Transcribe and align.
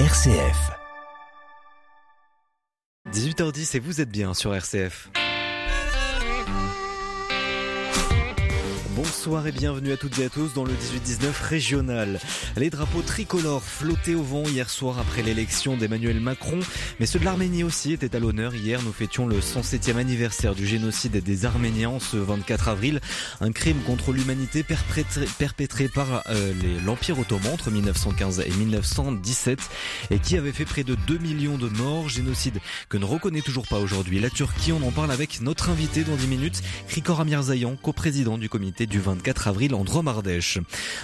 RCF. 0.00 0.72
18h10 3.12 3.76
et 3.76 3.78
vous 3.78 4.00
êtes 4.00 4.10
bien 4.10 4.34
sur 4.34 4.52
RCF. 4.52 5.08
Bonsoir 8.96 9.44
et 9.48 9.52
bienvenue 9.52 9.92
à 9.92 9.96
toutes 9.96 10.20
et 10.20 10.26
à 10.26 10.28
tous 10.28 10.52
dans 10.52 10.64
le 10.64 10.72
18-19 10.72 11.48
régional. 11.48 12.20
Les 12.56 12.70
drapeaux 12.70 13.02
tricolores 13.02 13.64
flottaient 13.64 14.14
au 14.14 14.22
vent 14.22 14.44
hier 14.44 14.70
soir 14.70 15.00
après 15.00 15.22
l'élection 15.22 15.76
d'Emmanuel 15.76 16.20
Macron, 16.20 16.60
mais 17.00 17.06
ceux 17.06 17.18
de 17.18 17.24
l'Arménie 17.24 17.64
aussi 17.64 17.92
étaient 17.92 18.14
à 18.14 18.20
l'honneur. 18.20 18.54
Hier, 18.54 18.80
nous 18.84 18.92
fêtions 18.92 19.26
le 19.26 19.40
107e 19.40 19.96
anniversaire 19.96 20.54
du 20.54 20.64
génocide 20.64 21.16
des 21.16 21.44
Arméniens 21.44 21.98
ce 21.98 22.16
24 22.16 22.68
avril, 22.68 23.00
un 23.40 23.50
crime 23.50 23.78
contre 23.84 24.12
l'humanité 24.12 24.62
perpétré, 24.62 25.88
par 25.88 26.22
euh, 26.28 26.52
l'Empire 26.86 27.18
ottoman 27.18 27.52
entre 27.52 27.72
1915 27.72 28.44
et 28.46 28.50
1917 28.50 29.58
et 30.12 30.20
qui 30.20 30.36
avait 30.36 30.52
fait 30.52 30.66
près 30.66 30.84
de 30.84 30.94
2 30.94 31.18
millions 31.18 31.58
de 31.58 31.68
morts, 31.68 32.08
génocide 32.08 32.60
que 32.88 32.96
ne 32.96 33.04
reconnaît 33.04 33.42
toujours 33.42 33.66
pas 33.66 33.78
aujourd'hui 33.78 34.20
la 34.20 34.30
Turquie. 34.30 34.70
On 34.70 34.86
en 34.86 34.92
parle 34.92 35.10
avec 35.10 35.40
notre 35.40 35.70
invité 35.70 36.04
dans 36.04 36.14
10 36.14 36.28
minutes, 36.28 36.62
Krikor 36.88 37.20
Amirzayan, 37.20 37.74
coprésident 37.74 38.38
du 38.38 38.48
comité 38.48 38.83
du 38.86 39.00
24 39.00 39.48
avril 39.48 39.74
en 39.74 39.84
Drôme-Ardèche. 39.84 40.58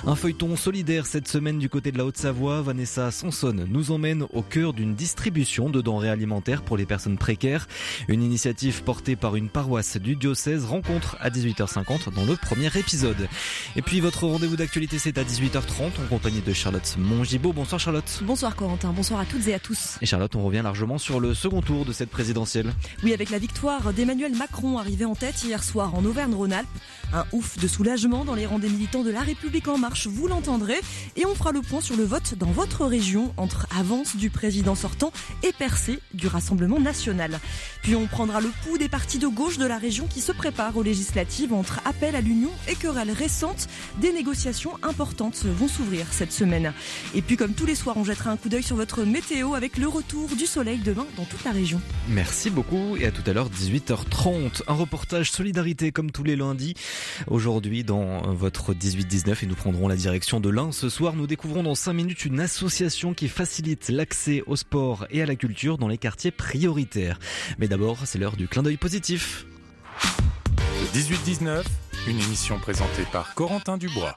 Un 0.06 0.16
feuilleton 0.16 0.56
solidaire 0.56 1.06
cette 1.06 1.28
semaine 1.28 1.58
du 1.58 1.68
côté 1.68 1.92
de 1.92 1.98
la 1.98 2.04
Haute-Savoie. 2.04 2.62
Vanessa 2.62 3.10
Sanson 3.10 3.66
nous 3.68 3.90
emmène 3.90 4.26
au 4.32 4.42
cœur 4.42 4.72
d'une 4.72 4.94
distribution 4.94 5.70
de 5.70 5.80
denrées 5.80 6.10
alimentaires 6.10 6.62
pour 6.62 6.76
les 6.76 6.86
personnes 6.86 7.18
précaires. 7.18 7.68
Une 8.08 8.22
initiative 8.22 8.82
portée 8.82 9.16
par 9.16 9.36
une 9.36 9.48
paroisse 9.48 9.96
du 9.96 10.16
diocèse 10.16 10.64
rencontre 10.64 11.16
à 11.20 11.30
18h50 11.30 12.14
dans 12.14 12.24
le 12.24 12.36
premier 12.36 12.70
épisode. 12.76 13.28
Et 13.76 13.82
puis 13.82 14.00
votre 14.00 14.26
rendez-vous 14.26 14.56
d'actualité 14.56 14.98
c'est 14.98 15.18
à 15.18 15.24
18h30 15.24 15.86
en 16.04 16.08
compagnie 16.08 16.40
de 16.40 16.52
Charlotte 16.52 16.96
Mongibaud. 16.98 17.52
Bonsoir 17.52 17.80
Charlotte. 17.80 18.22
Bonsoir 18.22 18.56
Corentin, 18.56 18.92
bonsoir 18.92 19.20
à 19.20 19.24
toutes 19.24 19.46
et 19.48 19.54
à 19.54 19.58
tous. 19.58 19.98
Et 20.00 20.06
Charlotte, 20.06 20.34
on 20.36 20.44
revient 20.44 20.62
largement 20.62 20.98
sur 20.98 21.20
le 21.20 21.34
second 21.34 21.62
tour 21.62 21.84
de 21.84 21.92
cette 21.92 22.10
présidentielle. 22.10 22.72
Oui, 23.02 23.12
avec 23.12 23.30
la 23.30 23.38
victoire 23.38 23.92
d'Emmanuel 23.92 24.34
Macron 24.34 24.78
arrivé 24.78 25.04
en 25.04 25.14
tête 25.14 25.42
hier 25.44 25.62
soir 25.62 25.94
en 25.94 26.04
Auvergne-Rhône-Alpes. 26.04 26.68
Un 27.12 27.24
ouf 27.32 27.58
de 27.58 27.66
soulagement 27.70 28.24
dans 28.24 28.34
les 28.34 28.46
rangs 28.46 28.58
des 28.58 28.68
militants 28.68 29.04
de 29.04 29.10
La 29.10 29.20
République 29.20 29.68
En 29.68 29.78
Marche, 29.78 30.08
vous 30.08 30.26
l'entendrez. 30.26 30.80
Et 31.16 31.24
on 31.24 31.34
fera 31.34 31.52
le 31.52 31.62
point 31.62 31.80
sur 31.80 31.96
le 31.96 32.04
vote 32.04 32.34
dans 32.36 32.50
votre 32.50 32.84
région 32.84 33.32
entre 33.36 33.66
avance 33.78 34.16
du 34.16 34.28
président 34.28 34.74
sortant 34.74 35.12
et 35.42 35.52
percée 35.52 36.00
du 36.12 36.26
Rassemblement 36.26 36.80
National. 36.80 37.38
Puis 37.82 37.94
on 37.94 38.06
prendra 38.06 38.40
le 38.40 38.50
pouls 38.64 38.76
des 38.76 38.88
partis 38.88 39.18
de 39.18 39.28
gauche 39.28 39.56
de 39.56 39.66
la 39.66 39.78
région 39.78 40.06
qui 40.08 40.20
se 40.20 40.32
préparent 40.32 40.76
aux 40.76 40.82
législatives 40.82 41.52
entre 41.52 41.80
appel 41.84 42.16
à 42.16 42.20
l'union 42.20 42.50
et 42.68 42.74
querelles 42.74 43.12
récentes. 43.12 43.68
Des 44.00 44.12
négociations 44.12 44.72
importantes 44.82 45.44
vont 45.44 45.68
s'ouvrir 45.68 46.06
cette 46.10 46.32
semaine. 46.32 46.72
Et 47.14 47.22
puis 47.22 47.36
comme 47.36 47.54
tous 47.54 47.66
les 47.66 47.76
soirs, 47.76 47.96
on 47.96 48.04
jettera 48.04 48.30
un 48.30 48.36
coup 48.36 48.48
d'œil 48.48 48.64
sur 48.64 48.76
votre 48.76 49.04
météo 49.04 49.54
avec 49.54 49.78
le 49.78 49.86
retour 49.86 50.28
du 50.36 50.46
soleil 50.46 50.78
demain 50.78 51.06
dans 51.16 51.24
toute 51.24 51.44
la 51.44 51.52
région. 51.52 51.80
Merci 52.08 52.50
beaucoup 52.50 52.96
et 52.96 53.06
à 53.06 53.12
tout 53.12 53.22
à 53.30 53.32
l'heure 53.32 53.48
18h30. 53.48 54.62
Un 54.66 54.74
reportage 54.74 55.30
solidarité 55.30 55.92
comme 55.92 56.10
tous 56.10 56.24
les 56.24 56.34
lundis. 56.34 56.74
Aujourd'hui 57.28 57.59
dans 57.60 58.32
votre 58.32 58.72
18-19 58.72 59.44
et 59.44 59.46
nous 59.46 59.54
prendrons 59.54 59.86
la 59.86 59.96
direction 59.96 60.40
de 60.40 60.48
l'Ain. 60.48 60.72
Ce 60.72 60.88
soir, 60.88 61.14
nous 61.14 61.26
découvrons 61.26 61.62
dans 61.62 61.74
5 61.74 61.92
minutes 61.92 62.24
une 62.24 62.40
association 62.40 63.12
qui 63.12 63.28
facilite 63.28 63.90
l'accès 63.90 64.42
au 64.46 64.56
sport 64.56 65.06
et 65.10 65.20
à 65.20 65.26
la 65.26 65.36
culture 65.36 65.76
dans 65.76 65.88
les 65.88 65.98
quartiers 65.98 66.30
prioritaires. 66.30 67.18
Mais 67.58 67.68
d'abord, 67.68 67.98
c'est 68.06 68.18
l'heure 68.18 68.36
du 68.36 68.48
clin 68.48 68.62
d'œil 68.62 68.78
positif. 68.78 69.44
Le 70.58 70.98
18-19, 70.98 71.62
une 72.08 72.18
émission 72.18 72.58
présentée 72.58 73.04
par 73.12 73.34
Corentin 73.34 73.76
Dubois. 73.76 74.16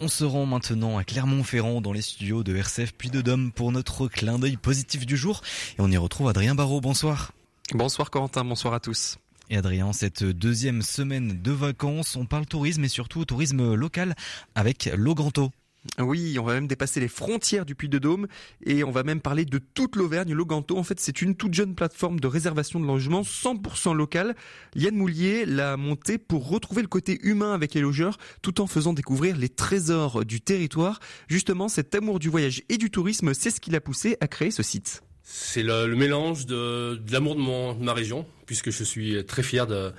On 0.00 0.08
se 0.08 0.24
rend 0.24 0.46
maintenant 0.46 0.96
à 0.96 1.04
Clermont-Ferrand 1.04 1.80
dans 1.82 1.92
les 1.92 2.02
studios 2.02 2.42
de 2.42 2.56
RCF 2.56 2.94
puis 2.96 3.10
de 3.10 3.20
Dôme 3.20 3.52
pour 3.52 3.72
notre 3.72 4.08
clin 4.08 4.38
d'œil 4.38 4.56
positif 4.56 5.04
du 5.04 5.16
jour. 5.16 5.42
Et 5.78 5.82
on 5.82 5.90
y 5.90 5.96
retrouve 5.98 6.28
Adrien 6.28 6.54
Barraud. 6.54 6.80
Bonsoir. 6.80 7.32
Bonsoir 7.74 8.10
Corentin, 8.10 8.44
bonsoir 8.44 8.74
à 8.74 8.80
tous. 8.80 9.18
Et 9.52 9.56
Adrien, 9.58 9.92
cette 9.92 10.24
deuxième 10.24 10.80
semaine 10.80 11.42
de 11.42 11.52
vacances, 11.52 12.16
on 12.16 12.24
parle 12.24 12.46
tourisme 12.46 12.84
et 12.84 12.88
surtout 12.88 13.26
tourisme 13.26 13.74
local 13.74 14.14
avec 14.54 14.90
Loganto. 14.96 15.50
Oui, 15.98 16.38
on 16.38 16.44
va 16.44 16.54
même 16.54 16.66
dépasser 16.66 17.00
les 17.00 17.08
frontières 17.08 17.66
du 17.66 17.74
Puy-de-Dôme 17.74 18.28
et 18.64 18.82
on 18.82 18.90
va 18.90 19.02
même 19.02 19.20
parler 19.20 19.44
de 19.44 19.58
toute 19.58 19.96
l'Auvergne. 19.96 20.32
Loganto, 20.32 20.78
en 20.78 20.82
fait, 20.82 20.98
c'est 21.00 21.20
une 21.20 21.34
toute 21.34 21.52
jeune 21.52 21.74
plateforme 21.74 22.18
de 22.18 22.26
réservation 22.26 22.80
de 22.80 22.86
logement 22.86 23.20
100% 23.20 23.94
local. 23.94 24.34
Yann 24.74 24.96
Moulier 24.96 25.44
l'a 25.44 25.76
montée 25.76 26.16
pour 26.16 26.48
retrouver 26.48 26.80
le 26.80 26.88
côté 26.88 27.18
humain 27.22 27.52
avec 27.52 27.74
les 27.74 27.82
logeurs 27.82 28.16
tout 28.40 28.58
en 28.62 28.66
faisant 28.66 28.94
découvrir 28.94 29.36
les 29.36 29.50
trésors 29.50 30.24
du 30.24 30.40
territoire. 30.40 30.98
Justement, 31.28 31.68
cet 31.68 31.94
amour 31.94 32.20
du 32.20 32.30
voyage 32.30 32.62
et 32.70 32.78
du 32.78 32.90
tourisme, 32.90 33.34
c'est 33.34 33.50
ce 33.50 33.60
qui 33.60 33.70
l'a 33.70 33.82
poussé 33.82 34.16
à 34.22 34.28
créer 34.28 34.50
ce 34.50 34.62
site. 34.62 35.02
C'est 35.24 35.62
le, 35.62 35.86
mélange 35.94 36.46
de, 36.46 37.00
l'amour 37.10 37.36
de, 37.36 37.84
ma 37.84 37.92
région, 37.92 38.26
puisque 38.46 38.70
je 38.70 38.84
suis 38.84 39.24
très 39.24 39.42
fier 39.42 39.66
de, 39.66 39.92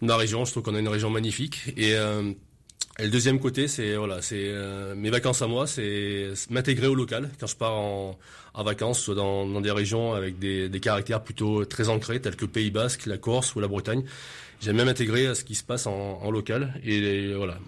ma 0.00 0.16
région. 0.16 0.44
Je 0.44 0.50
trouve 0.50 0.62
qu'on 0.62 0.74
a 0.74 0.80
une 0.80 0.88
région 0.88 1.10
magnifique. 1.10 1.72
Et, 1.76 1.94
euh, 1.94 2.32
le 2.98 3.10
deuxième 3.10 3.38
côté, 3.38 3.68
c'est 3.68 3.94
voilà, 3.96 4.22
c'est 4.22 4.46
euh, 4.46 4.94
mes 4.94 5.10
vacances 5.10 5.42
à 5.42 5.46
moi, 5.46 5.66
c'est 5.66 6.32
m'intégrer 6.48 6.86
au 6.86 6.94
local 6.94 7.30
quand 7.38 7.46
je 7.46 7.56
pars 7.56 7.74
en, 7.74 8.18
vacances, 8.64 9.00
soit 9.00 9.14
dans, 9.14 9.60
des 9.60 9.70
régions 9.70 10.14
avec 10.14 10.38
des, 10.38 10.80
caractères 10.80 11.22
plutôt 11.22 11.66
très 11.66 11.90
ancrés, 11.90 12.20
tels 12.20 12.36
que 12.36 12.46
Pays 12.46 12.70
Basque, 12.70 13.04
la 13.04 13.18
Corse 13.18 13.54
ou 13.54 13.60
la 13.60 13.68
Bretagne. 13.68 14.02
J'aime 14.62 14.76
même 14.76 14.88
intégrer 14.88 15.26
à 15.26 15.34
ce 15.34 15.44
qui 15.44 15.54
se 15.54 15.62
passe 15.62 15.86
en, 15.86 16.30
local. 16.30 16.72
Et 16.82 17.34
voilà, 17.34 17.58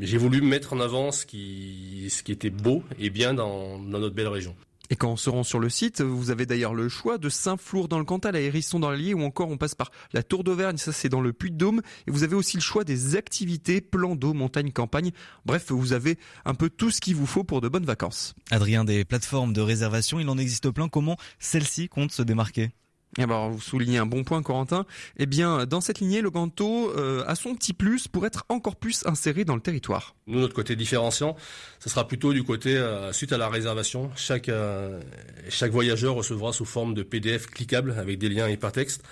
j'ai 0.00 0.16
voulu 0.16 0.40
mettre 0.40 0.72
en 0.72 0.80
avant 0.80 1.12
ce 1.12 1.26
qui, 1.26 2.10
était 2.28 2.48
beau 2.48 2.82
et 2.98 3.10
bien 3.10 3.34
dans 3.34 3.78
notre 3.78 4.14
belle 4.14 4.28
région. 4.28 4.56
Et 4.94 4.96
quand 4.96 5.10
on 5.10 5.16
se 5.16 5.28
rend 5.28 5.42
sur 5.42 5.58
le 5.58 5.68
site, 5.68 6.02
vous 6.02 6.30
avez 6.30 6.46
d'ailleurs 6.46 6.72
le 6.72 6.88
choix 6.88 7.18
de 7.18 7.28
Saint-Flour 7.28 7.88
dans 7.88 7.98
le 7.98 8.04
Cantal, 8.04 8.36
à 8.36 8.40
Hérisson 8.40 8.78
dans 8.78 8.92
l'Allier, 8.92 9.12
ou 9.12 9.24
encore 9.24 9.48
on 9.48 9.56
passe 9.56 9.74
par 9.74 9.90
la 10.12 10.22
Tour 10.22 10.44
d'Auvergne, 10.44 10.76
ça 10.76 10.92
c'est 10.92 11.08
dans 11.08 11.20
le 11.20 11.32
Puy-de-Dôme. 11.32 11.82
Et 12.06 12.12
vous 12.12 12.22
avez 12.22 12.36
aussi 12.36 12.56
le 12.56 12.62
choix 12.62 12.84
des 12.84 13.16
activités, 13.16 13.80
plan 13.80 14.14
d'eau, 14.14 14.34
montagne, 14.34 14.70
campagne. 14.70 15.10
Bref, 15.46 15.72
vous 15.72 15.94
avez 15.94 16.16
un 16.44 16.54
peu 16.54 16.70
tout 16.70 16.92
ce 16.92 17.00
qu'il 17.00 17.16
vous 17.16 17.26
faut 17.26 17.42
pour 17.42 17.60
de 17.60 17.66
bonnes 17.66 17.84
vacances. 17.84 18.36
Adrien, 18.52 18.84
des 18.84 19.04
plateformes 19.04 19.52
de 19.52 19.60
réservation, 19.60 20.20
il 20.20 20.28
en 20.28 20.38
existe 20.38 20.70
plein. 20.70 20.88
Comment 20.88 21.16
celle-ci 21.40 21.88
compte 21.88 22.12
se 22.12 22.22
démarquer? 22.22 22.70
Et 23.18 23.26
ben, 23.26 23.48
vous 23.48 23.60
soulignez 23.60 23.98
un 23.98 24.06
bon 24.06 24.24
point, 24.24 24.42
Corentin. 24.42 24.86
Eh 25.18 25.26
bien, 25.26 25.66
dans 25.66 25.80
cette 25.80 26.00
lignée, 26.00 26.20
le 26.20 26.30
Ganto 26.30 26.90
euh, 26.96 27.24
a 27.26 27.34
son 27.34 27.54
petit 27.54 27.72
plus 27.72 28.08
pour 28.08 28.26
être 28.26 28.44
encore 28.48 28.76
plus 28.76 29.04
inséré 29.06 29.44
dans 29.44 29.54
le 29.54 29.60
territoire. 29.60 30.14
Nous, 30.26 30.40
notre 30.40 30.54
côté 30.54 30.76
différenciant, 30.76 31.36
ce 31.78 31.88
sera 31.88 32.08
plutôt 32.08 32.32
du 32.32 32.42
côté 32.42 32.76
euh, 32.76 33.12
suite 33.12 33.32
à 33.32 33.38
la 33.38 33.48
réservation. 33.48 34.10
Chaque 34.16 34.48
euh, 34.48 35.00
chaque 35.48 35.70
voyageur 35.70 36.14
recevra 36.14 36.52
sous 36.52 36.64
forme 36.64 36.94
de 36.94 37.02
PDF 37.02 37.46
cliquable 37.46 37.94
avec 37.98 38.18
des 38.18 38.28
liens 38.28 38.48
hypertextes 38.48 39.02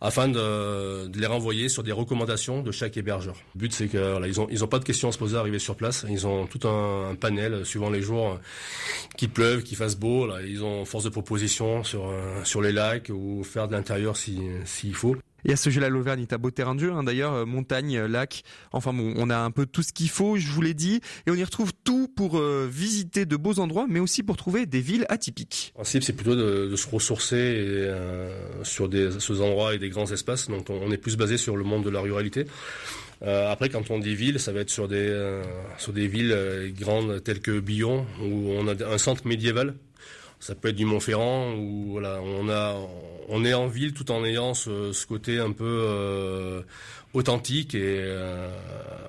afin 0.00 0.28
de, 0.28 1.06
de, 1.06 1.18
les 1.18 1.26
renvoyer 1.26 1.68
sur 1.68 1.82
des 1.82 1.92
recommandations 1.92 2.62
de 2.62 2.70
chaque 2.70 2.96
hébergeur. 2.96 3.36
Le 3.54 3.60
but 3.60 3.72
c'est 3.72 3.88
que 3.88 4.12
voilà, 4.12 4.26
ils 4.26 4.40
ont 4.40 4.48
ils 4.50 4.64
ont 4.64 4.68
pas 4.68 4.78
de 4.78 4.84
questions 4.84 5.08
à 5.08 5.12
se 5.12 5.18
poser 5.18 5.36
à 5.36 5.40
arriver 5.40 5.58
sur 5.58 5.76
place. 5.76 6.04
Ils 6.08 6.26
ont 6.26 6.46
tout 6.46 6.66
un, 6.68 7.14
panel 7.14 7.64
suivant 7.64 7.90
les 7.90 8.02
jours 8.02 8.38
qu'il 9.16 9.30
pleuve, 9.30 9.62
qu'il 9.62 9.76
fasse 9.76 9.96
beau. 9.96 10.26
Là, 10.26 10.42
ils 10.42 10.64
ont 10.64 10.84
force 10.84 11.04
de 11.04 11.10
proposition 11.10 11.84
sur 11.84 12.12
sur 12.44 12.60
les 12.60 12.72
lacs 12.72 13.10
ou 13.10 13.44
faire 13.44 13.68
de 13.68 13.72
l'intérieur 13.72 14.16
si 14.16 14.40
s'il 14.64 14.94
faut. 14.94 15.16
Et 15.44 15.52
à 15.52 15.56
ce 15.56 15.70
jeu-là, 15.70 15.88
l'Auvergne 15.88 16.22
est 16.22 16.32
un 16.32 16.38
beau 16.38 16.50
terrain 16.50 16.74
de 16.74 16.80
jeu, 16.80 16.92
hein, 16.92 17.02
d'ailleurs, 17.02 17.46
montagne, 17.46 18.00
lac, 18.00 18.44
enfin 18.72 18.92
bon, 18.92 19.12
on 19.16 19.30
a 19.30 19.38
un 19.38 19.50
peu 19.50 19.66
tout 19.66 19.82
ce 19.82 19.92
qu'il 19.92 20.08
faut, 20.08 20.36
je 20.36 20.48
vous 20.48 20.62
l'ai 20.62 20.74
dit, 20.74 21.00
et 21.26 21.30
on 21.30 21.34
y 21.34 21.44
retrouve 21.44 21.72
tout 21.84 22.08
pour 22.08 22.38
euh, 22.38 22.68
visiter 22.70 23.26
de 23.26 23.36
beaux 23.36 23.58
endroits, 23.58 23.86
mais 23.88 24.00
aussi 24.00 24.22
pour 24.22 24.36
trouver 24.36 24.66
des 24.66 24.80
villes 24.80 25.06
atypiques. 25.08 25.72
Le 25.74 25.82
principe, 25.82 26.02
c'est 26.02 26.12
plutôt 26.12 26.36
de, 26.36 26.74
se 26.76 26.88
ressourcer 26.88 27.36
et, 27.36 27.40
euh, 27.40 28.64
sur 28.64 28.88
des, 28.88 29.10
ces 29.20 29.40
endroits 29.40 29.74
et 29.74 29.78
des 29.78 29.88
grands 29.88 30.10
espaces, 30.10 30.48
donc 30.48 30.70
on, 30.70 30.90
est 30.90 30.96
plus 30.96 31.16
basé 31.16 31.36
sur 31.36 31.56
le 31.56 31.64
monde 31.64 31.84
de 31.84 31.90
la 31.90 32.00
ruralité. 32.00 32.46
Euh, 33.22 33.50
après, 33.50 33.68
quand 33.68 33.90
on 33.90 33.98
dit 33.98 34.14
ville, 34.14 34.38
ça 34.38 34.52
va 34.52 34.60
être 34.60 34.70
sur 34.70 34.88
des, 34.88 34.96
euh, 34.96 35.42
sur 35.78 35.92
des 35.92 36.08
villes 36.08 36.74
grandes 36.78 37.22
telles 37.22 37.40
que 37.40 37.58
Billon, 37.60 38.06
où 38.20 38.50
on 38.50 38.68
a 38.68 38.74
un 38.86 38.98
centre 38.98 39.26
médiéval 39.26 39.74
ça 40.44 40.54
peut 40.54 40.68
être 40.68 40.76
du 40.76 40.84
Montferrand 40.84 41.54
où 41.54 41.98
on 43.30 43.44
est 43.46 43.54
en 43.54 43.66
ville 43.66 43.94
tout 43.94 44.10
en 44.10 44.22
ayant 44.26 44.52
ce, 44.52 45.06
côté 45.06 45.38
un 45.38 45.52
peu 45.52 45.64
euh, 45.64 46.60
authentique 47.14 47.74
et 47.74 47.96
euh, 48.02 48.50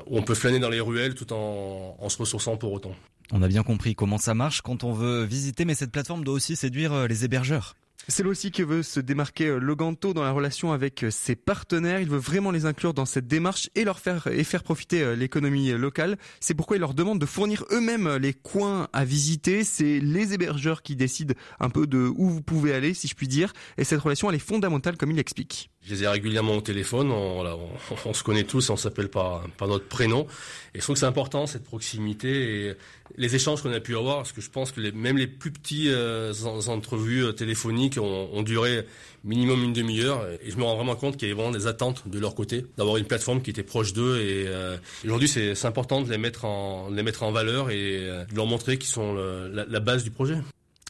où 0.07 0.17
on 0.17 0.21
peut 0.21 0.33
flâner 0.33 0.59
dans 0.59 0.69
les 0.69 0.79
ruelles 0.79 1.13
tout 1.13 1.33
en, 1.33 1.97
en 1.99 2.07
se 2.07 2.17
ressourçant 2.17 2.55
pour 2.55 2.71
autant. 2.71 2.95
On 3.33 3.41
a 3.41 3.49
bien 3.49 3.63
compris 3.63 3.95
comment 3.95 4.17
ça 4.17 4.33
marche 4.33 4.61
quand 4.61 4.85
on 4.85 4.93
veut 4.93 5.25
visiter, 5.25 5.65
mais 5.65 5.75
cette 5.75 5.91
plateforme 5.91 6.23
doit 6.23 6.35
aussi 6.35 6.55
séduire 6.55 7.05
les 7.05 7.25
hébergeurs. 7.25 7.75
C'est 8.07 8.23
là 8.23 8.29
aussi 8.29 8.51
que 8.51 8.61
veut 8.61 8.83
se 8.83 8.99
démarquer 8.99 9.57
Loganto 9.59 10.13
dans 10.13 10.23
la 10.23 10.31
relation 10.31 10.71
avec 10.71 11.05
ses 11.09 11.35
partenaires. 11.35 11.99
Il 11.99 12.09
veut 12.09 12.19
vraiment 12.19 12.51
les 12.51 12.67
inclure 12.67 12.93
dans 12.93 13.05
cette 13.05 13.27
démarche 13.27 13.69
et 13.73 13.83
leur 13.83 13.99
faire 13.99 14.27
et 14.27 14.43
faire 14.43 14.61
profiter 14.61 15.15
l'économie 15.15 15.71
locale. 15.71 16.17
C'est 16.39 16.53
pourquoi 16.53 16.77
il 16.77 16.81
leur 16.81 16.93
demande 16.93 17.19
de 17.19 17.25
fournir 17.25 17.65
eux-mêmes 17.71 18.17
les 18.17 18.33
coins 18.33 18.87
à 18.93 19.05
visiter. 19.05 19.63
C'est 19.63 19.99
les 19.99 20.33
hébergeurs 20.33 20.83
qui 20.83 20.95
décident 20.95 21.33
un 21.59 21.69
peu 21.69 21.87
de 21.87 22.11
où 22.15 22.29
vous 22.29 22.41
pouvez 22.41 22.73
aller, 22.73 22.93
si 22.93 23.07
je 23.07 23.15
puis 23.15 23.27
dire. 23.27 23.53
Et 23.77 23.83
cette 23.83 24.01
relation, 24.01 24.29
elle 24.29 24.35
est 24.35 24.39
fondamentale, 24.39 24.97
comme 24.97 25.09
il 25.09 25.17
l'explique. 25.17 25.71
Je 25.85 25.93
les 25.93 26.03
ai 26.03 26.07
régulièrement 26.07 26.55
au 26.55 26.61
téléphone, 26.61 27.11
on, 27.11 27.35
voilà, 27.35 27.55
on, 28.05 28.13
se 28.13 28.23
connaît 28.23 28.43
tous, 28.43 28.69
on 28.71 28.77
s'appelle 28.77 29.09
par, 29.09 29.47
par 29.57 29.67
notre 29.67 29.85
prénom. 29.85 30.25
Et 30.73 30.79
je 30.79 30.81
trouve 30.81 30.95
que 30.95 30.99
c'est 30.99 31.05
important 31.05 31.45
cette 31.45 31.63
proximité 31.63 32.69
et 32.69 32.73
les 33.17 33.35
échanges 33.35 33.61
qu'on 33.61 33.71
a 33.71 33.79
pu 33.79 33.95
avoir, 33.95 34.17
parce 34.17 34.31
que 34.31 34.41
je 34.41 34.49
pense 34.49 34.71
que 34.71 34.81
les, 34.81 34.91
même 34.91 35.17
les 35.17 35.27
plus 35.27 35.51
petits 35.51 35.89
euh, 35.89 36.33
entrevues 36.67 37.25
euh, 37.25 37.31
téléphoniques 37.33 37.99
ont, 37.99 38.29
ont 38.33 38.41
duré 38.41 38.87
minimum 39.23 39.63
une 39.63 39.73
demi-heure. 39.73 40.25
Et 40.43 40.49
je 40.49 40.57
me 40.57 40.63
rends 40.63 40.75
vraiment 40.75 40.95
compte 40.95 41.17
qu'il 41.17 41.27
y 41.27 41.31
avait 41.31 41.39
vraiment 41.39 41.55
des 41.55 41.67
attentes 41.67 42.07
de 42.07 42.17
leur 42.19 42.33
côté, 42.33 42.65
d'avoir 42.77 42.97
une 42.97 43.05
plateforme 43.05 43.43
qui 43.43 43.51
était 43.51 43.63
proche 43.63 43.93
d'eux. 43.93 44.17
Et 44.17 44.47
euh, 44.47 44.77
aujourd'hui, 45.05 45.27
c'est 45.27 45.65
important 45.65 46.01
de 46.01 46.09
les 46.09 46.17
mettre 46.17 46.45
en, 46.45 46.89
les 46.89 47.03
mettre 47.03 47.21
en 47.21 47.31
valeur 47.31 47.69
et 47.69 47.99
de 48.29 48.35
leur 48.35 48.47
montrer 48.47 48.79
qu'ils 48.79 48.89
sont 48.89 49.13
la, 49.13 49.65
la 49.65 49.79
base 49.79 50.03
du 50.03 50.09
projet. 50.09 50.37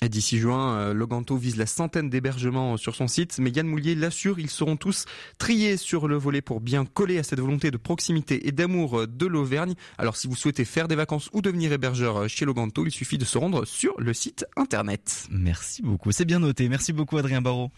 D'ici 0.02 0.38
juin, 0.38 0.76
euh, 0.76 0.94
Loganto 0.94 1.38
vise 1.38 1.58
la 1.58 1.66
centaine 1.66 2.10
d'hébergements 2.10 2.78
sur 2.78 2.96
son 2.96 3.08
site, 3.08 3.38
mais 3.40 3.50
Yann 3.50 3.66
Moulier 3.66 3.96
l'assure, 3.96 4.40
ils 4.40 4.50
seront 4.50 4.76
tous 4.76 5.06
triés 5.40 5.78
sur 5.78 6.08
le 6.08 6.16
volet 6.16 6.42
pour 6.42 6.62
bien 6.62 6.86
coller 6.86 7.18
à 7.18 7.24
cette 7.24 7.40
volonté 7.40 7.72
de 7.72 7.78
proximité 7.78 8.48
et 8.48 8.52
d'amour 8.52 9.08
de 9.08 9.26
l'Auvergne. 9.26 9.74
Alors 9.98 10.16
si 10.18 10.28
vous 10.28 10.36
souhaitez 10.36 10.66
faire 10.66 10.88
des 10.88 10.96
vacances 10.96 11.30
ou 11.34 11.42
devenir 11.42 11.72
hébergeur 11.72 12.30
chez 12.30 12.46
Loganto, 12.46 12.86
il 12.86 12.92
suffit 12.92 13.18
de 13.18 13.26
se 13.26 13.38
rendre 13.38 13.66
sur 13.66 14.00
le 14.00 14.14
site 14.14 14.46
internet. 14.58 15.28
Merci 15.32 15.82
beaucoup, 15.82 16.12
c'est 16.12 16.26
bien 16.26 16.40
noté. 16.40 16.70
Merci 16.70 16.94
beaucoup 16.94 17.18
Adrien 17.18 17.42
Barrault. 17.42 17.72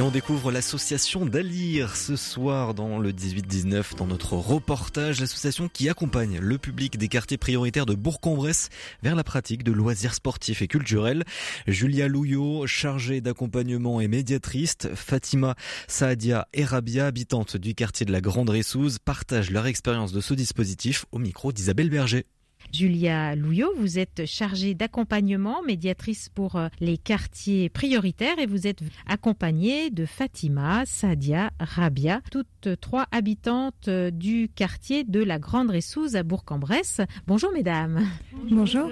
Et 0.00 0.02
on 0.02 0.10
découvre 0.10 0.50
l'association 0.50 1.26
d'Alire 1.26 1.94
ce 1.94 2.16
soir 2.16 2.72
dans 2.72 2.98
le 2.98 3.12
18-19 3.12 3.96
dans 3.96 4.06
notre 4.06 4.32
reportage, 4.32 5.20
l'association 5.20 5.68
qui 5.68 5.90
accompagne 5.90 6.38
le 6.38 6.56
public 6.56 6.96
des 6.96 7.08
quartiers 7.08 7.36
prioritaires 7.36 7.84
de 7.84 7.94
Bourg-en-Bresse 7.94 8.70
vers 9.02 9.14
la 9.14 9.24
pratique 9.24 9.62
de 9.62 9.72
loisirs 9.72 10.14
sportifs 10.14 10.62
et 10.62 10.68
culturels. 10.68 11.24
Julia 11.66 12.08
Louillot, 12.08 12.66
chargée 12.66 13.20
d'accompagnement 13.20 14.00
et 14.00 14.08
médiatrice, 14.08 14.78
Fatima 14.94 15.54
Saadia 15.86 16.48
et 16.54 16.64
Rabia, 16.64 17.04
habitantes 17.04 17.58
du 17.58 17.74
quartier 17.74 18.06
de 18.06 18.12
la 18.12 18.22
Grande 18.22 18.48
Ressouze, 18.48 18.98
partagent 19.04 19.50
leur 19.50 19.66
expérience 19.66 20.12
de 20.12 20.22
ce 20.22 20.32
dispositif 20.32 21.04
au 21.12 21.18
micro 21.18 21.52
d'Isabelle 21.52 21.90
Berger. 21.90 22.24
Julia 22.72 23.34
Louillot, 23.34 23.72
vous 23.76 23.98
êtes 23.98 24.26
chargée 24.26 24.74
d'accompagnement, 24.74 25.62
médiatrice 25.62 26.28
pour 26.28 26.56
euh, 26.56 26.68
les 26.80 26.98
quartiers 26.98 27.68
prioritaires 27.68 28.38
et 28.38 28.46
vous 28.46 28.66
êtes 28.66 28.80
accompagnée 29.06 29.90
de 29.90 30.06
Fatima, 30.06 30.84
Sadia, 30.86 31.50
Rabia, 31.58 32.20
toutes 32.30 32.80
trois 32.80 33.06
habitantes 33.10 33.88
euh, 33.88 34.10
du 34.10 34.48
quartier 34.54 35.04
de 35.04 35.22
la 35.22 35.38
Grande 35.38 35.70
Ressouze 35.70 36.14
à 36.14 36.22
Bourg-en-Bresse. 36.22 37.00
Bonjour 37.26 37.52
mesdames. 37.52 38.06
Bonjour. 38.50 38.90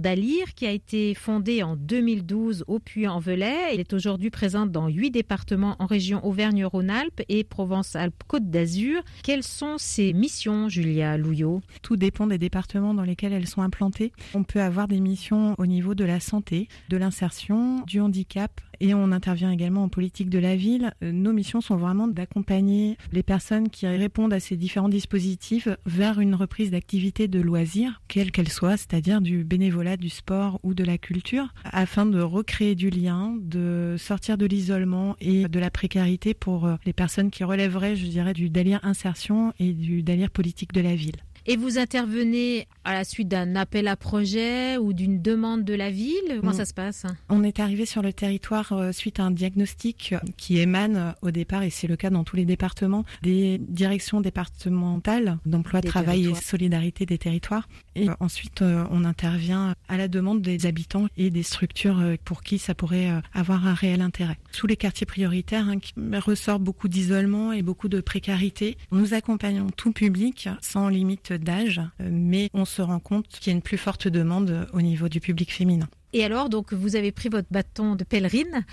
Dalir, 0.00 0.54
qui 0.54 0.66
a 0.66 0.72
été 0.72 1.14
fondée 1.14 1.62
en 1.62 1.76
2012 1.76 2.64
au 2.66 2.78
Puy-en-Velay. 2.78 3.72
Elle 3.72 3.80
est 3.80 3.92
aujourd'hui 3.92 4.30
présente 4.30 4.72
dans 4.72 4.88
huit 4.88 5.10
départements 5.10 5.76
en 5.78 5.86
région 5.86 6.24
Auvergne-Rhône-Alpes 6.24 7.22
et 7.28 7.44
Provence-Alpes-Côte 7.44 8.50
d'Azur. 8.50 9.02
Quelles 9.22 9.42
sont 9.42 9.76
ses 9.78 10.12
missions, 10.12 10.68
Julia 10.68 11.16
Louillot? 11.16 11.60
Tout 11.82 11.96
dépend 11.96 12.26
des 12.26 12.38
départements 12.38 12.94
dans 12.94 13.04
elles 13.28 13.46
sont 13.46 13.62
implantées. 13.62 14.12
On 14.34 14.44
peut 14.44 14.60
avoir 14.60 14.88
des 14.88 15.00
missions 15.00 15.54
au 15.58 15.66
niveau 15.66 15.94
de 15.94 16.04
la 16.04 16.20
santé, 16.20 16.68
de 16.88 16.96
l'insertion, 16.96 17.82
du 17.86 18.00
handicap 18.00 18.60
et 18.80 18.94
on 18.94 19.12
intervient 19.12 19.50
également 19.50 19.84
en 19.84 19.88
politique 19.88 20.30
de 20.30 20.38
la 20.38 20.56
ville. 20.56 20.92
Euh, 21.02 21.12
nos 21.12 21.32
missions 21.32 21.60
sont 21.60 21.76
vraiment 21.76 22.08
d'accompagner 22.08 22.96
les 23.12 23.22
personnes 23.22 23.68
qui 23.68 23.86
répondent 23.86 24.32
à 24.32 24.40
ces 24.40 24.56
différents 24.56 24.88
dispositifs 24.88 25.68
vers 25.86 26.20
une 26.20 26.34
reprise 26.34 26.70
d'activité 26.70 27.28
de 27.28 27.40
loisirs, 27.40 28.00
quelle 28.08 28.32
qu'elle 28.32 28.48
soit, 28.48 28.76
c'est-à-dire 28.76 29.20
du 29.20 29.44
bénévolat, 29.44 29.96
du 29.96 30.08
sport 30.08 30.58
ou 30.62 30.74
de 30.74 30.84
la 30.84 30.98
culture, 30.98 31.52
afin 31.64 32.06
de 32.06 32.20
recréer 32.20 32.74
du 32.74 32.90
lien, 32.90 33.36
de 33.40 33.96
sortir 33.98 34.38
de 34.38 34.46
l'isolement 34.46 35.14
et 35.20 35.46
de 35.46 35.60
la 35.60 35.70
précarité 35.70 36.32
pour 36.34 36.66
euh, 36.66 36.76
les 36.86 36.92
personnes 36.92 37.30
qui 37.30 37.44
relèveraient, 37.44 37.96
je 37.96 38.06
dirais, 38.06 38.32
du 38.32 38.48
délire 38.48 38.80
insertion 38.82 39.52
et 39.58 39.72
du 39.72 40.02
délire 40.02 40.30
politique 40.30 40.72
de 40.72 40.80
la 40.80 40.94
ville. 40.94 41.16
Et 41.50 41.56
vous 41.56 41.78
intervenez 41.78 42.68
à 42.84 42.94
la 42.94 43.02
suite 43.02 43.26
d'un 43.26 43.56
appel 43.56 43.88
à 43.88 43.96
projet 43.96 44.78
ou 44.78 44.92
d'une 44.92 45.20
demande 45.20 45.64
de 45.64 45.74
la 45.74 45.90
ville? 45.90 46.36
Comment 46.38 46.52
mm. 46.52 46.54
ça 46.54 46.64
se 46.64 46.72
passe? 46.72 47.06
On 47.28 47.42
est 47.42 47.58
arrivé 47.58 47.86
sur 47.86 48.02
le 48.02 48.12
territoire 48.12 48.72
euh, 48.72 48.92
suite 48.92 49.18
à 49.18 49.24
un 49.24 49.32
diagnostic 49.32 50.14
qui 50.36 50.60
émane 50.60 50.96
euh, 50.96 51.10
au 51.22 51.32
départ, 51.32 51.64
et 51.64 51.70
c'est 51.70 51.88
le 51.88 51.96
cas 51.96 52.08
dans 52.08 52.22
tous 52.22 52.36
les 52.36 52.44
départements, 52.44 53.04
des 53.22 53.58
directions 53.58 54.20
départementales 54.20 55.38
d'emploi, 55.44 55.80
travail 55.80 56.28
et 56.28 56.36
solidarité 56.36 57.04
des 57.04 57.18
territoires. 57.18 57.68
Et 57.96 58.08
euh, 58.08 58.14
ensuite, 58.20 58.62
on 58.62 59.04
intervient 59.04 59.74
à 59.88 59.96
la 59.96 60.06
demande 60.06 60.42
des 60.42 60.66
habitants 60.66 61.08
et 61.16 61.30
des 61.30 61.42
structures 61.42 62.00
pour 62.24 62.44
qui 62.44 62.60
ça 62.60 62.76
pourrait 62.76 63.10
avoir 63.34 63.66
un 63.66 63.74
réel 63.74 64.02
intérêt. 64.02 64.38
Sous 64.52 64.68
les 64.68 64.76
quartiers 64.76 65.04
prioritaires, 65.04 65.68
hein, 65.68 65.80
qui 65.80 65.94
ressort 66.24 66.60
beaucoup 66.60 66.86
d'isolement 66.86 67.52
et 67.52 67.62
beaucoup 67.62 67.88
de 67.88 68.00
précarité, 68.00 68.76
nous 68.92 69.14
accompagnons 69.14 69.66
tout 69.76 69.90
public 69.90 70.48
sans 70.60 70.88
limite 70.88 71.32
d'âge, 71.44 71.80
euh, 72.00 72.08
mais 72.10 72.50
on 72.54 72.64
se 72.64 72.82
rend 72.82 73.00
compte 73.00 73.28
qu'il 73.28 73.50
y 73.50 73.54
a 73.54 73.56
une 73.56 73.62
plus 73.62 73.78
forte 73.78 74.08
demande 74.08 74.66
au 74.72 74.80
niveau 74.80 75.08
du 75.08 75.20
public 75.20 75.52
féminin. 75.52 75.88
Et 76.12 76.24
alors, 76.24 76.48
donc, 76.48 76.72
vous 76.72 76.96
avez 76.96 77.12
pris 77.12 77.28
votre 77.28 77.46
bâton 77.52 77.94
de 77.94 78.02
pèlerine 78.02 78.64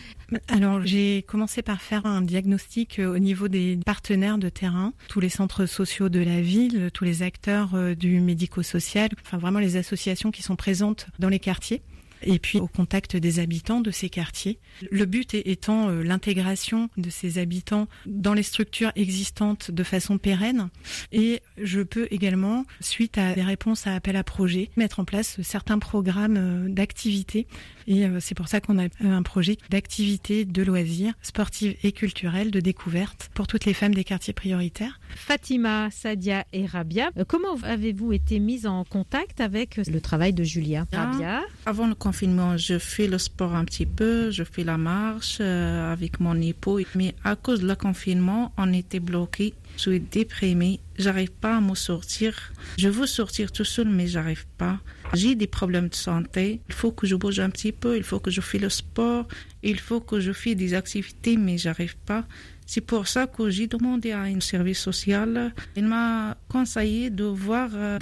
Alors, 0.48 0.84
j'ai 0.84 1.24
commencé 1.28 1.62
par 1.62 1.81
faire 1.81 2.08
un 2.08 2.22
diagnostic 2.22 2.98
euh, 2.98 3.14
au 3.14 3.19
niveau 3.19 3.48
des 3.48 3.78
partenaires 3.86 4.40
de 4.40 4.50
terrain, 4.50 4.94
tous 5.08 5.19
les 5.19 5.30
centres 5.30 5.68
sociaux 5.68 6.10
de 6.10 6.19
la 6.19 6.42
ville, 6.42 6.90
tous 6.94 7.04
les 7.04 7.22
acteurs 7.22 7.75
euh, 7.75 7.94
du 7.94 8.19
médico-social, 8.22 9.10
enfin 9.22 9.38
vraiment 9.38 9.60
les 9.60 9.78
associations 9.78 10.31
qui 10.31 10.42
sont 10.42 10.56
présentes 10.56 11.08
dans 11.19 11.30
les 11.30 11.40
quartiers 11.40 11.84
et 12.22 12.40
puis 12.40 12.60
au 12.60 12.68
contact 12.68 13.16
des 13.16 13.40
habitants 13.40 13.81
de 13.81 13.92
ces 13.92 14.10
quartiers. 14.10 14.60
Le 14.92 15.06
but 15.06 15.34
étant 15.34 15.90
euh, 15.90 16.04
l'intégration 16.04 16.90
de 16.98 17.10
ces 17.10 17.38
habitants 17.38 17.88
dans 18.06 18.34
les 18.34 18.44
structures 18.44 18.92
existantes 18.96 19.72
de 19.72 19.84
façon 19.84 20.18
pérenne. 20.18 20.69
Et 21.12 21.42
je 21.62 21.81
peux 21.81 22.08
également, 22.12 22.66
suite 22.80 23.18
à 23.18 23.34
des 23.34 23.44
réponses 23.44 23.88
à 23.88 23.96
appel 23.96 24.16
à 24.16 24.24
projet, 24.24 24.69
mettre 24.78 25.00
en 25.00 25.06
place 25.06 25.42
certains 25.42 25.80
programmes 25.80 26.38
euh, 26.38 26.69
d'activité. 26.69 27.48
Et 27.88 28.06
euh, 28.06 28.19
c'est 28.19 28.36
pour 28.36 28.48
ça 28.48 28.60
qu'on 28.60 28.80
a 28.80 28.88
un 29.01 29.24
projet 29.24 29.57
d'activité, 29.69 30.45
de 30.45 30.62
loisirs, 30.62 31.13
sportives 31.22 31.75
et 31.84 31.92
culturelles, 31.92 32.51
de 32.51 32.60
découverte 32.60 33.30
pour 33.34 33.48
toutes 33.48 33.66
les 33.66 33.74
femmes 33.74 33.95
des 33.95 34.04
quartiers 34.04 34.34
prioritaires. 34.34 35.00
Fatima, 35.16 35.89
Sadia 35.92 36.45
et 36.54 36.66
Rabia, 36.66 37.12
comment 37.28 37.56
avez-vous 37.63 38.12
été 38.12 38.39
mise 38.39 38.68
en 38.68 38.84
contact 38.84 39.39
avec 39.39 39.78
le 39.78 40.01
travail 40.01 40.34
de 40.34 40.44
Julia 40.44 40.86
Rabia? 40.92 41.42
Avant 41.66 41.88
le 41.88 41.95
confinement, 41.95 42.57
je 42.57 42.78
fais 42.78 43.07
le 43.07 43.18
sport 43.18 43.56
un 43.56 43.66
petit 43.66 43.86
peu, 43.86 44.31
je 44.31 44.44
fais 44.44 44.63
la 44.63 44.78
marche 44.78 45.38
euh, 45.40 45.92
avec 45.92 46.19
mon 46.19 46.40
époux. 46.42 46.80
Mais 46.95 47.16
à 47.24 47.36
cause 47.36 47.63
du 47.63 47.75
confinement, 47.75 48.51
on 48.57 48.74
était 48.74 49.00
bloqué. 49.00 49.54
Je 49.78 49.81
suis 49.81 50.00
déprimée, 50.00 50.80
j'arrive 50.98 51.31
pas 51.31 51.57
à 51.57 51.62
me 51.62 51.75
sortir. 51.75 52.51
Je 52.78 52.90
veux 52.90 53.06
sortir 53.06 53.51
tout 53.51 53.63
seul, 53.63 53.88
mais 53.88 54.07
j'arrive 54.07 54.45
pas. 54.57 54.80
J'ai 55.13 55.36
des 55.36 55.48
problèmes 55.48 55.88
de 55.88 55.95
santé. 55.95 56.61
Il 56.68 56.73
faut 56.73 56.92
que 56.92 57.07
je 57.07 57.16
bouge 57.16 57.40
un 57.40 57.49
petit 57.49 57.71
peu, 57.71 57.97
il 57.97 58.04
faut 58.04 58.19
que 58.19 58.30
je 58.30 58.42
fais 58.42 58.59
le 58.59 58.69
sport, 58.69 59.28
il 59.64 59.80
faut 59.80 60.02
que 60.02 60.19
je 60.19 60.31
fais 60.31 60.56
des 60.56 60.73
activités, 60.73 61.37
mais 61.37 61.57
j'arrive 61.57 61.95
pas. 61.97 62.26
C'est 62.66 62.81
pour 62.81 63.07
ça 63.07 63.28
que 63.28 63.49
j'ai 63.49 63.68
demandé 63.68 64.11
à 64.11 64.21
un 64.23 64.42
service 64.42 64.80
social. 64.80 65.54
Il 65.76 65.85
m'a 65.85 66.35
conseillé 66.49 67.09
de 67.09 67.23
voir 67.23 67.69
euh, 67.73 67.97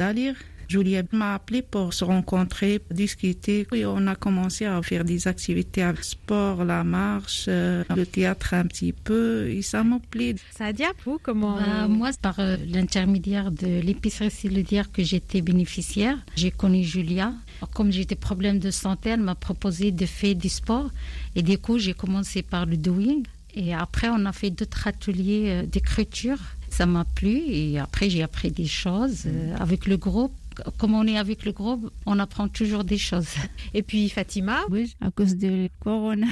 Juliette 0.67 1.13
m'a 1.13 1.35
appelé 1.35 1.61
pour 1.61 1.93
se 1.93 2.03
rencontrer, 2.03 2.81
discuter. 2.91 3.67
Et 3.73 3.85
on 3.85 4.07
a 4.07 4.15
commencé 4.15 4.65
à 4.65 4.81
faire 4.81 5.03
des 5.03 5.27
activités 5.27 5.83
avec 5.83 6.03
sport, 6.03 6.63
la 6.63 6.83
marche, 6.83 7.45
euh, 7.47 7.83
le 7.95 8.05
théâtre 8.05 8.53
un 8.53 8.65
petit 8.65 8.93
peu. 8.93 9.49
Et 9.49 9.61
ça 9.61 9.83
m'a 9.83 9.99
plu. 10.09 10.35
Sadia, 10.51 10.91
vous, 11.05 11.19
comment 11.21 11.55
bah, 11.57 11.87
Moi, 11.87 12.11
par 12.21 12.39
euh, 12.39 12.57
l'intermédiaire 12.67 13.51
de 13.51 13.81
l'épicerie 13.81 14.29
dire 14.63 14.91
que 14.91 15.03
j'étais 15.03 15.41
bénéficiaire, 15.41 16.17
j'ai 16.35 16.51
connu 16.51 16.83
Julia. 16.83 17.33
Comme 17.73 17.91
j'ai 17.91 18.05
des 18.05 18.15
problèmes 18.15 18.59
de 18.59 18.71
santé, 18.71 19.09
elle 19.09 19.21
m'a 19.21 19.35
proposé 19.35 19.91
de 19.91 20.05
faire 20.05 20.35
du 20.35 20.49
sport. 20.49 20.89
Et 21.35 21.41
du 21.41 21.57
coup, 21.57 21.77
j'ai 21.77 21.93
commencé 21.93 22.41
par 22.41 22.65
le 22.65 22.77
doing. 22.77 23.23
Et 23.55 23.73
après, 23.73 24.09
on 24.09 24.25
a 24.25 24.33
fait 24.33 24.49
d'autres 24.49 24.87
ateliers 24.87 25.45
euh, 25.47 25.65
d'écriture. 25.65 26.37
Ça 26.69 26.85
m'a 26.85 27.05
plu. 27.05 27.41
Et 27.47 27.79
après, 27.79 28.09
j'ai 28.09 28.23
appris 28.23 28.51
des 28.51 28.65
choses 28.65 29.27
avec 29.59 29.85
le 29.85 29.97
groupe 29.97 30.33
comme 30.77 30.93
on 30.93 31.05
est 31.07 31.17
avec 31.17 31.45
le 31.45 31.51
groupe, 31.51 31.91
on 32.05 32.19
apprend 32.19 32.47
toujours 32.47 32.83
des 32.83 32.97
choses. 32.97 33.35
Et 33.73 33.83
puis 33.83 34.09
Fatima? 34.09 34.59
Oui, 34.69 34.95
à 35.01 35.11
cause 35.11 35.35
de 35.35 35.69
Corona. 35.79 36.27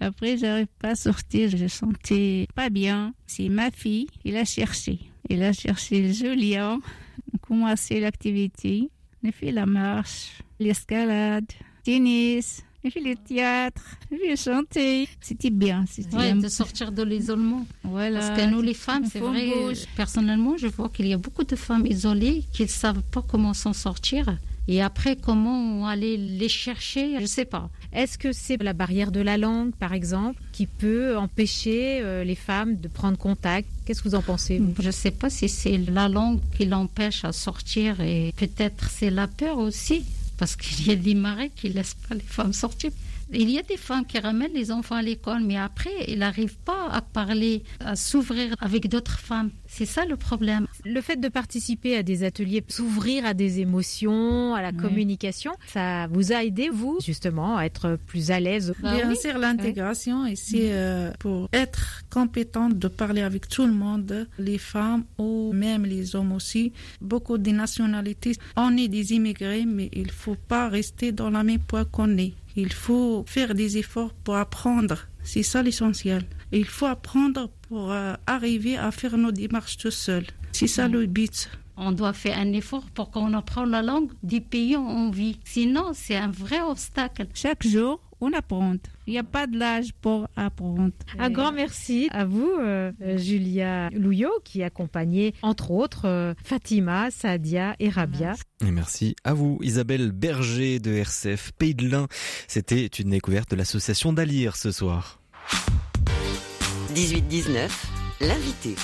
Après, 0.00 0.36
j'arrive 0.36 0.66
pas 0.78 0.90
à 0.90 0.94
sortir, 0.94 1.50
je 1.50 1.66
sentais 1.66 2.46
pas 2.54 2.70
bien. 2.70 3.14
C'est 3.26 3.48
ma 3.48 3.70
fille, 3.70 4.06
il 4.24 4.36
a 4.36 4.44
cherché. 4.44 4.98
Il 5.28 5.42
a 5.42 5.52
cherché 5.52 6.12
Julien, 6.12 6.80
on 7.32 7.36
a 7.36 7.38
commencé 7.40 8.00
l'activité, 8.00 8.90
on 9.22 9.28
a 9.28 9.32
fait 9.32 9.52
la 9.52 9.66
marche, 9.66 10.42
l'escalade, 10.58 11.46
tennis, 11.84 12.64
j'ai 12.84 12.90
fait 12.90 13.00
le 13.00 13.14
théâtre, 13.16 13.82
j'ai 14.10 14.36
chanté. 14.36 15.08
C'était 15.20 15.50
bien. 15.50 15.84
C'était 15.88 16.16
ouais, 16.16 16.34
de 16.34 16.48
sortir 16.48 16.90
de 16.92 17.02
l'isolement. 17.02 17.64
Voilà. 17.84 18.20
Parce 18.20 18.40
que 18.40 18.46
nous, 18.46 18.60
les 18.62 18.74
femmes, 18.74 19.04
c'est 19.10 19.20
vrai, 19.20 19.50
personnellement, 19.96 20.56
je 20.56 20.66
vois 20.66 20.88
qu'il 20.88 21.06
y 21.06 21.12
a 21.12 21.18
beaucoup 21.18 21.44
de 21.44 21.56
femmes 21.56 21.86
isolées 21.86 22.44
qui 22.52 22.62
ne 22.62 22.68
savent 22.68 23.02
pas 23.12 23.22
comment 23.22 23.54
s'en 23.54 23.72
sortir. 23.72 24.36
Et 24.68 24.80
après, 24.80 25.16
comment 25.16 25.86
aller 25.88 26.16
les 26.16 26.48
chercher 26.48 27.16
Je 27.16 27.22
ne 27.22 27.26
sais 27.26 27.44
pas. 27.44 27.68
Est-ce 27.92 28.16
que 28.16 28.32
c'est 28.32 28.62
la 28.62 28.72
barrière 28.72 29.10
de 29.10 29.20
la 29.20 29.36
langue, 29.36 29.72
par 29.74 29.92
exemple, 29.92 30.40
qui 30.52 30.66
peut 30.66 31.16
empêcher 31.16 32.00
euh, 32.00 32.22
les 32.22 32.36
femmes 32.36 32.76
de 32.76 32.86
prendre 32.86 33.18
contact? 33.18 33.68
Qu'est-ce 33.84 34.02
que 34.02 34.08
vous 34.08 34.14
en 34.14 34.22
pensez 34.22 34.62
Je 34.78 34.86
ne 34.86 34.92
sais 34.92 35.10
pas 35.10 35.30
si 35.30 35.48
c'est 35.48 35.78
la 35.78 36.08
langue 36.08 36.38
qui 36.56 36.64
l'empêche 36.64 37.24
à 37.24 37.32
sortir 37.32 38.00
et 38.00 38.32
peut-être 38.36 38.88
c'est 38.88 39.10
la 39.10 39.26
peur 39.26 39.58
aussi, 39.58 40.04
parce 40.42 40.56
qu'il 40.56 40.88
y 40.88 40.90
a 40.90 40.96
des 40.96 41.14
marais 41.14 41.50
qui 41.54 41.68
ne 41.68 41.74
laissent 41.74 41.94
pas 42.08 42.16
les 42.16 42.20
femmes 42.20 42.52
sortir. 42.52 42.90
Il 43.34 43.50
y 43.50 43.58
a 43.58 43.62
des 43.62 43.76
femmes 43.78 44.04
qui 44.04 44.18
ramènent 44.18 44.52
les 44.52 44.70
enfants 44.70 44.96
à 44.96 45.02
l'école, 45.02 45.42
mais 45.42 45.56
après, 45.56 45.90
ils 46.08 46.18
n'arrivent 46.18 46.58
pas 46.58 46.88
à 46.90 47.00
parler, 47.00 47.62
à 47.80 47.96
s'ouvrir 47.96 48.54
avec 48.60 48.88
d'autres 48.88 49.18
femmes. 49.18 49.50
C'est 49.66 49.86
ça 49.86 50.04
le 50.04 50.16
problème. 50.16 50.66
Le 50.84 51.00
fait 51.00 51.16
de 51.16 51.28
participer 51.28 51.96
à 51.96 52.02
des 52.02 52.24
ateliers, 52.24 52.62
s'ouvrir 52.68 53.24
à 53.24 53.32
des 53.32 53.60
émotions, 53.60 54.54
à 54.54 54.60
la 54.60 54.72
communication, 54.72 55.52
ça 55.66 56.08
vous 56.08 56.32
a 56.32 56.44
aidé, 56.44 56.68
vous, 56.68 56.98
justement, 57.02 57.56
à 57.56 57.64
être 57.64 57.98
plus 58.06 58.30
à 58.30 58.38
l'aise? 58.38 58.74
Bah 58.82 58.96
Bien 58.96 59.14
sûr, 59.14 59.38
l'intégration, 59.38 60.26
et 60.26 60.36
c'est 60.36 60.72
euh, 60.72 61.10
pour 61.18 61.48
être 61.54 62.02
compétente 62.10 62.78
de 62.78 62.88
parler 62.88 63.22
avec 63.22 63.48
tout 63.48 63.64
le 63.64 63.72
monde, 63.72 64.28
les 64.38 64.58
femmes 64.58 65.04
ou 65.16 65.52
même 65.54 65.86
les 65.86 66.14
hommes 66.16 66.32
aussi. 66.32 66.72
Beaucoup 67.00 67.38
de 67.38 67.50
nationalités, 67.50 68.32
on 68.56 68.76
est 68.76 68.88
des 68.88 69.14
immigrés, 69.14 69.64
mais 69.66 69.88
il 69.94 70.08
ne 70.08 70.12
faut 70.12 70.36
pas 70.36 70.68
rester 70.68 71.12
dans 71.12 71.30
la 71.30 71.42
même 71.44 71.60
poids 71.60 71.86
qu'on 71.86 72.18
est. 72.18 72.34
Il 72.56 72.72
faut 72.72 73.24
faire 73.26 73.54
des 73.54 73.78
efforts 73.78 74.12
pour 74.12 74.36
apprendre. 74.36 75.06
C'est 75.22 75.42
ça 75.42 75.62
l'essentiel. 75.62 76.24
Il 76.50 76.66
faut 76.66 76.86
apprendre 76.86 77.50
pour 77.68 77.92
euh, 77.92 78.14
arriver 78.26 78.76
à 78.76 78.90
faire 78.90 79.16
nos 79.16 79.32
démarches 79.32 79.78
tout 79.78 79.90
seul. 79.90 80.24
C'est 80.52 80.66
ça 80.66 80.88
le 80.88 81.06
but. 81.06 81.50
On 81.76 81.92
doit 81.92 82.12
faire 82.12 82.38
un 82.38 82.52
effort 82.52 82.84
pour 82.94 83.10
qu'on 83.10 83.32
apprenne 83.32 83.70
la 83.70 83.82
langue 83.82 84.10
du 84.22 84.40
pays 84.40 84.76
où 84.76 84.80
on 84.86 85.10
vit. 85.10 85.38
Sinon, 85.44 85.92
c'est 85.94 86.16
un 86.16 86.30
vrai 86.30 86.60
obstacle. 86.60 87.26
Chaque 87.32 87.66
jour, 87.66 88.00
on 88.22 88.32
apprend. 88.32 88.76
Il 89.06 89.12
n'y 89.12 89.18
a 89.18 89.24
pas 89.24 89.46
de 89.46 89.58
l'âge 89.58 89.92
pour 90.00 90.28
apprendre. 90.36 90.90
Un 91.18 91.30
grand 91.30 91.52
merci 91.52 92.08
à 92.12 92.24
vous, 92.24 92.50
euh, 92.58 92.92
Julia 93.16 93.90
Louillot, 93.90 94.40
qui 94.44 94.62
accompagnait 94.62 95.34
entre 95.42 95.72
autres 95.72 96.06
euh, 96.06 96.34
Fatima, 96.44 97.10
Sadia 97.10 97.74
et 97.80 97.88
Rabia. 97.88 98.34
Et 98.64 98.70
merci 98.70 99.16
à 99.24 99.34
vous, 99.34 99.58
Isabelle 99.60 100.12
Berger 100.12 100.78
de 100.78 100.92
RCF 100.92 101.50
Pays 101.58 101.74
de 101.74 101.88
l'Ain. 101.88 102.06
C'était 102.46 102.86
une 102.86 103.10
découverte 103.10 103.50
de 103.50 103.56
l'association 103.56 104.12
d'Alire 104.12 104.56
ce 104.56 104.70
soir. 104.70 105.20
18-19, 106.94 107.70
l'invité. 108.20 108.76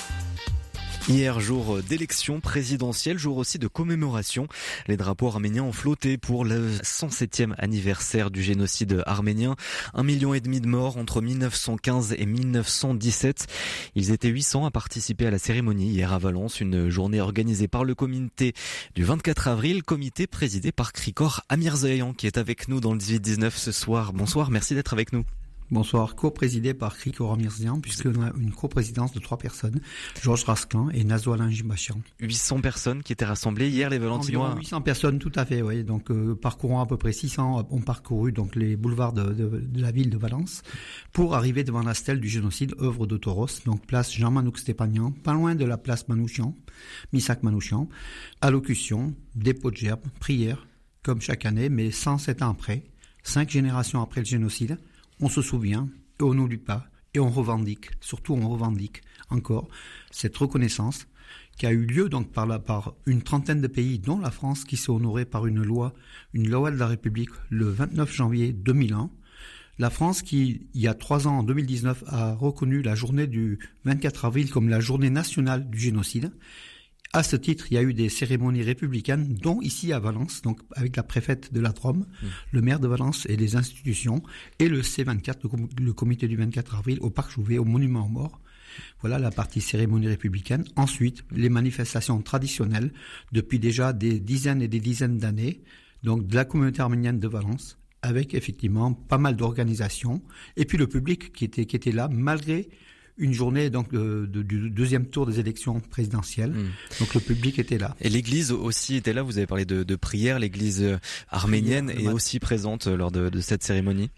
Hier, 1.09 1.41
jour 1.41 1.83
d'élection 1.83 2.39
présidentielle, 2.39 3.17
jour 3.17 3.39
aussi 3.39 3.59
de 3.59 3.67
commémoration. 3.67 4.47
Les 4.89 4.99
drapeaux 4.99 5.29
arméniens 5.29 5.63
ont 5.63 5.73
flotté 5.73 6.19
pour 6.19 6.45
le 6.45 6.71
107e 6.71 7.55
anniversaire 7.57 8.31
du 8.31 8.43
génocide 8.43 9.03
arménien. 9.07 9.57
Un 9.95 10.03
million 10.03 10.35
et 10.35 10.41
demi 10.41 10.61
de 10.61 10.67
morts 10.67 10.99
entre 10.99 11.23
1915 11.23 12.15
et 12.19 12.27
1917. 12.27 13.47
Ils 13.95 14.11
étaient 14.11 14.29
800 14.29 14.67
à 14.67 14.71
participer 14.71 15.27
à 15.27 15.31
la 15.31 15.39
cérémonie 15.39 15.89
hier 15.89 16.13
à 16.13 16.19
Valence, 16.19 16.61
une 16.61 16.91
journée 16.91 17.23
organisée 17.23 17.69
par 17.69 17.85
le 17.85 17.95
comité 17.95 18.53
du 18.95 19.03
24 19.03 19.49
avril, 19.49 19.85
comité 19.85 20.27
présidé 20.27 20.73
par 20.73 20.93
Krikor 20.93 21.41
Amirzayan 21.49 22.13
qui 22.13 22.27
est 22.27 22.37
avec 22.37 22.69
nous 22.69 22.81
dans 22.81 22.93
le 22.93 22.99
18-19 22.99 23.53
ce 23.53 23.73
soir. 23.73 24.13
Bonsoir, 24.13 24.51
merci 24.51 24.75
d'être 24.75 24.93
avec 24.93 25.15
nous. 25.15 25.25
Bonsoir, 25.71 26.15
co-présidé 26.15 26.73
par 26.73 26.97
Kriko 26.97 27.29
Ramirzian, 27.29 27.79
puisqu'on 27.81 28.23
a 28.23 28.33
une 28.41 28.53
co-présidence 28.53 29.13
de 29.13 29.21
trois 29.21 29.37
personnes, 29.37 29.83
Georges 30.23 30.45
Rasclan 30.45 30.89
et 30.89 31.05
Nazo 31.05 31.35
Alain 31.35 31.51
800 31.51 32.61
personnes 32.63 33.03
qui 33.03 33.13
étaient 33.13 33.27
rassemblées 33.27 33.69
hier, 33.69 33.91
les 33.91 33.99
Valentinois. 33.99 34.55
800 34.57 34.81
personnes, 34.81 35.19
tout 35.19 35.33
à 35.35 35.45
fait, 35.45 35.61
oui. 35.61 35.85
Donc, 35.85 36.11
euh, 36.11 36.35
parcourant 36.35 36.81
à 36.81 36.87
peu 36.87 36.97
près 36.97 37.13
600, 37.13 37.69
ont 37.71 37.81
parcouru 37.83 38.33
donc 38.33 38.57
les 38.57 38.77
boulevards 38.77 39.13
de, 39.13 39.35
de, 39.35 39.63
la 39.79 39.91
ville 39.91 40.09
de 40.09 40.17
Valence 40.17 40.63
pour 41.13 41.35
arriver 41.35 41.65
devant 41.65 41.83
la 41.83 41.93
stèle 41.93 42.21
du 42.21 42.31
génocide, 42.31 42.75
œuvre 42.81 43.07
de 43.07 43.19
Toros, 43.19 43.49
donc 43.67 43.85
place 43.85 44.11
Jean-Manouk 44.15 44.59
Stépanian, 44.59 45.11
pas 45.11 45.35
loin 45.35 45.55
de 45.55 45.67
la 45.67 45.77
place 45.77 46.09
Manouchian, 46.09 46.55
Misak 47.13 47.43
Manouchian, 47.43 47.91
allocution, 48.41 49.15
dépôt 49.35 49.71
de 49.71 49.77
gerbes, 49.77 50.07
prière, 50.19 50.67
comme 51.03 51.21
chaque 51.21 51.45
année, 51.45 51.69
mais 51.69 51.91
107 51.91 52.41
ans 52.41 52.51
après, 52.53 52.85
cinq 53.23 53.51
générations 53.51 54.01
après 54.01 54.23
le 54.23 54.27
génocide, 54.27 54.79
on 55.21 55.29
se 55.29 55.43
souvient 55.43 55.89
et 56.21 56.23
on 56.23 56.35
n'oublie 56.35 56.59
pas 56.59 56.87
et 57.15 57.21
on 57.21 57.31
revendique, 57.31 57.91
surtout 58.01 58.35
on 58.35 58.49
revendique 58.49 59.03
encore 59.31 59.69
cette 60.11 60.37
reconnaissance 60.37 61.07
qui 61.59 61.67
a 61.67 61.73
eu 61.73 61.85
lieu 61.85 62.09
donc 62.09 62.33
par, 62.33 62.47
la, 62.47 62.59
par 62.59 62.95
une 63.05 63.23
trentaine 63.23 63.61
de 63.61 63.67
pays, 63.67 63.99
dont 63.99 64.19
la 64.19 64.31
France, 64.31 64.65
qui 64.65 64.77
s'est 64.77 64.91
honorée 64.91 65.25
par 65.25 65.47
une 65.47 65.63
loi, 65.63 65.93
une 66.33 66.49
loi 66.49 66.71
de 66.71 66.77
la 66.77 66.87
République 66.87 67.31
le 67.51 67.69
29 67.69 68.15
janvier 68.15 68.53
2001. 68.53 69.11
La 69.81 69.91
France 69.91 70.23
qui, 70.23 70.69
il 70.73 70.81
y 70.81 70.89
a 70.89 70.95
trois 70.95 71.27
ans, 71.27 71.39
en 71.39 71.43
2019, 71.43 72.05
a 72.07 72.35
reconnu 72.35 72.81
la 72.83 72.95
journée 72.95 73.27
du 73.27 73.59
24 73.85 74.25
avril 74.25 74.51
comme 74.51 74.69
la 74.69 74.81
journée 74.81 75.11
nationale 75.11 75.69
du 75.69 75.79
génocide. 75.79 76.33
À 77.15 77.23
ce 77.23 77.37
titre, 77.37 77.67
il 77.71 77.75
y 77.75 77.79
a 77.79 77.83
eu 77.83 77.95
des 77.95 78.11
cérémonies 78.11 78.63
républicaines, 78.63 79.35
dont 79.35 79.63
ici 79.63 79.95
à 79.95 79.99
Valence, 79.99 80.43
donc 80.43 80.61
avec 80.77 80.95
la 80.97 81.03
préfète 81.03 81.55
de 81.55 81.61
la 81.61 81.71
Drôme, 81.71 82.01
mmh. 82.01 82.27
le 82.53 82.61
maire 82.61 82.81
de 82.81 82.89
Valence 82.89 83.25
et 83.31 83.37
les 83.37 83.57
institutions, 83.57 84.23
et 84.59 84.69
le 84.69 84.83
C24, 84.83 85.37
le, 85.81 85.93
comité 85.95 86.29
du 86.29 86.37
24 86.37 86.77
avril, 86.77 86.99
au 87.01 87.09
Parc 87.09 87.31
Jouvet, 87.31 87.57
au 87.57 87.65
Monument 87.65 88.05
aux 88.05 88.11
Morts. 88.11 88.41
Voilà 89.01 89.19
la 89.19 89.31
partie 89.31 89.63
cérémonie 89.63 90.07
républicaine. 90.07 90.65
Ensuite, 90.77 91.25
les 91.33 91.49
manifestations 91.49 92.21
traditionnelles, 92.21 92.93
depuis 93.33 93.59
déjà 93.59 93.95
des 93.95 94.21
dizaines 94.21 94.61
et 94.61 94.69
des 94.69 94.81
dizaines 94.81 95.17
d'années, 95.17 95.63
donc 96.03 96.27
de 96.27 96.35
la 96.35 96.45
communauté 96.45 96.83
arménienne 96.83 97.19
de 97.19 97.29
Valence, 97.29 97.79
avec 98.03 98.35
effectivement 98.35 98.93
pas 98.93 99.19
mal 99.19 99.35
d'organisations, 99.35 100.23
et 100.57 100.67
puis 100.67 100.77
le 100.77 100.87
public 100.87 101.33
qui 101.33 101.47
était, 101.47 101.65
qui 101.65 101.75
était 101.75 101.91
là, 101.91 102.09
malgré 102.13 102.69
une 103.19 103.33
journée 103.33 103.69
donc 103.71 103.91
de, 103.91 104.27
du 104.27 104.71
deuxième 104.71 105.07
tour 105.07 105.27
des 105.27 105.41
élections 105.41 105.81
présidentielles. 105.81 106.53
Hmm. 106.53 106.71
Donc 107.01 107.15
le 107.15 107.21
public 107.21 107.59
était 107.59 107.79
là. 107.79 107.97
Et 108.01 108.09
l'Église 108.09 108.53
aussi 108.53 108.97
était 108.97 109.13
là. 109.13 109.23
Vous 109.23 109.39
avez 109.39 109.47
parlé 109.47 109.65
de, 109.65 109.83
de 109.83 109.97
prière. 109.97 110.39
L'Église 110.39 110.83
euh, 110.83 110.99
arménienne 111.29 111.91
est 111.91 112.09
aussi 112.09 112.39
présente 112.39 112.87
euh, 112.87 112.97
lors 112.97 113.11
de, 113.11 113.29
de, 113.29 113.41
cette 113.41 113.63
cérémonie. 113.63 114.11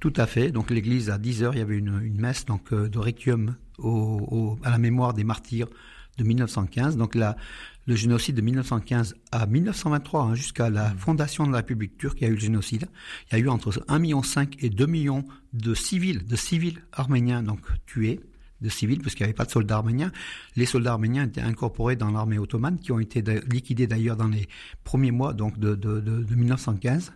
Tout 0.00 0.12
à 0.16 0.26
fait. 0.26 0.52
Donc 0.52 0.70
l'Église 0.70 1.10
à 1.10 1.18
10 1.18 1.42
heures, 1.42 1.54
il 1.54 1.58
y 1.58 1.62
avait 1.62 1.78
une, 1.78 2.00
une 2.02 2.20
messe 2.20 2.44
donc 2.44 2.72
euh, 2.72 2.88
de 2.88 2.98
requiem 2.98 3.56
au, 3.78 3.88
au, 3.90 4.58
à 4.62 4.70
la 4.70 4.78
mémoire 4.78 5.14
des 5.14 5.24
martyrs 5.24 5.68
de 6.18 6.24
1915. 6.24 6.96
Donc 6.96 7.14
la, 7.14 7.36
le 7.86 7.94
génocide 7.94 8.36
de 8.36 8.40
1915 8.42 9.14
à 9.32 9.46
1923, 9.46 10.22
hein, 10.22 10.34
jusqu'à 10.34 10.70
la 10.70 10.90
fondation 10.96 11.46
de 11.46 11.52
la 11.52 11.58
République 11.58 11.96
turque, 11.98 12.20
il 12.20 12.24
y 12.24 12.26
a 12.26 12.30
eu 12.30 12.34
le 12.34 12.40
génocide. 12.40 12.88
Il 13.30 13.38
y 13.38 13.40
a 13.40 13.44
eu 13.44 13.48
entre 13.48 13.70
1,5 13.70 13.98
million 14.00 14.22
et 14.60 14.70
2 14.70 14.86
millions 14.86 15.24
de 15.52 15.74
civils, 15.74 16.26
de 16.26 16.36
civils 16.36 16.82
arméniens 16.92 17.42
donc 17.42 17.60
tués, 17.86 18.20
de 18.60 18.68
civils, 18.68 19.00
parce 19.00 19.14
qu'il 19.14 19.24
n'y 19.24 19.28
avait 19.28 19.36
pas 19.36 19.44
de 19.44 19.50
soldats 19.50 19.76
arméniens. 19.76 20.10
Les 20.56 20.66
soldats 20.66 20.92
arméniens 20.92 21.26
étaient 21.26 21.42
incorporés 21.42 21.96
dans 21.96 22.10
l'armée 22.10 22.38
ottomane, 22.38 22.78
qui 22.78 22.90
ont 22.90 22.98
été 22.98 23.22
liquidés 23.50 23.86
d'ailleurs 23.86 24.16
dans 24.16 24.28
les 24.28 24.48
premiers 24.82 25.10
mois 25.10 25.34
donc 25.34 25.58
de, 25.58 25.74
de, 25.74 26.00
de, 26.00 26.22
de 26.22 26.34
1915. 26.34 27.12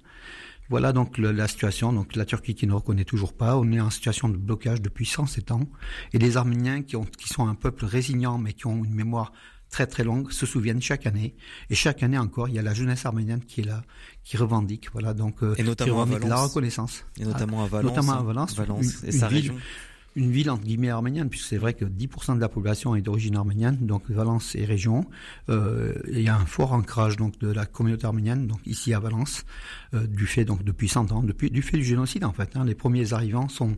Voilà 0.70 0.92
donc 0.92 1.18
la 1.18 1.48
situation. 1.48 1.92
Donc 1.92 2.16
la 2.16 2.24
Turquie 2.24 2.54
qui 2.54 2.66
ne 2.66 2.72
reconnaît 2.72 3.04
toujours 3.04 3.32
pas. 3.32 3.56
On 3.58 3.70
est 3.72 3.80
en 3.80 3.90
situation 3.90 4.28
de 4.28 4.36
blocage 4.36 4.80
depuis 4.80 5.04
107 5.04 5.50
ans. 5.50 5.68
Et 6.12 6.18
les 6.18 6.36
Arméniens 6.36 6.82
qui, 6.82 6.96
ont, 6.96 7.04
qui 7.04 7.28
sont 7.28 7.46
un 7.48 7.56
peuple 7.56 7.84
résilient 7.84 8.38
mais 8.38 8.52
qui 8.52 8.66
ont 8.66 8.84
une 8.84 8.94
mémoire 8.94 9.32
très 9.68 9.86
très 9.86 10.04
longue 10.04 10.32
se 10.32 10.46
souviennent 10.46 10.82
chaque 10.82 11.06
année 11.06 11.36
et 11.70 11.76
chaque 11.76 12.02
année 12.02 12.18
encore 12.18 12.48
il 12.48 12.56
y 12.56 12.58
a 12.58 12.62
la 12.62 12.74
jeunesse 12.74 13.06
arménienne 13.06 13.40
qui 13.44 13.60
est 13.60 13.64
là 13.64 13.82
qui 14.24 14.36
revendique 14.36 14.90
voilà 14.92 15.14
donc 15.14 15.44
euh, 15.44 15.54
et 15.58 15.62
notamment 15.62 16.04
qui 16.06 16.26
la 16.26 16.42
reconnaissance 16.42 17.04
et 17.20 17.24
notamment 17.24 17.62
à 17.62 17.68
Valence 17.68 17.90
notamment 17.92 18.18
à 18.18 18.22
Valence, 18.24 18.56
Valence 18.56 19.04
et 19.04 19.12
sa 19.12 19.28
région 19.28 19.56
une 20.16 20.30
ville 20.30 20.50
entre 20.50 20.64
guillemets 20.64 20.90
arménienne, 20.90 21.28
puisque 21.28 21.46
c'est 21.46 21.58
vrai 21.58 21.74
que 21.74 21.84
10% 21.84 22.36
de 22.36 22.40
la 22.40 22.48
population 22.48 22.96
est 22.96 23.02
d'origine 23.02 23.36
arménienne, 23.36 23.78
donc 23.80 24.10
Valence 24.10 24.54
et 24.54 24.64
région. 24.64 25.06
Euh, 25.48 25.94
il 26.10 26.20
y 26.20 26.28
a 26.28 26.36
un 26.36 26.46
fort 26.46 26.72
ancrage 26.72 27.16
donc 27.16 27.38
de 27.38 27.48
la 27.48 27.66
communauté 27.66 28.06
arménienne, 28.06 28.46
donc 28.46 28.60
ici 28.66 28.92
à 28.92 29.00
Valence, 29.00 29.44
euh, 29.94 30.06
du 30.06 30.26
fait 30.26 30.44
donc 30.44 30.64
depuis 30.64 30.88
100 30.88 31.12
ans, 31.12 31.22
depuis 31.22 31.50
du 31.50 31.62
fait 31.62 31.76
du 31.76 31.84
génocide 31.84 32.24
en 32.24 32.32
fait. 32.32 32.56
Hein. 32.56 32.64
Les 32.64 32.74
premiers 32.74 33.12
arrivants 33.12 33.48
sont 33.48 33.76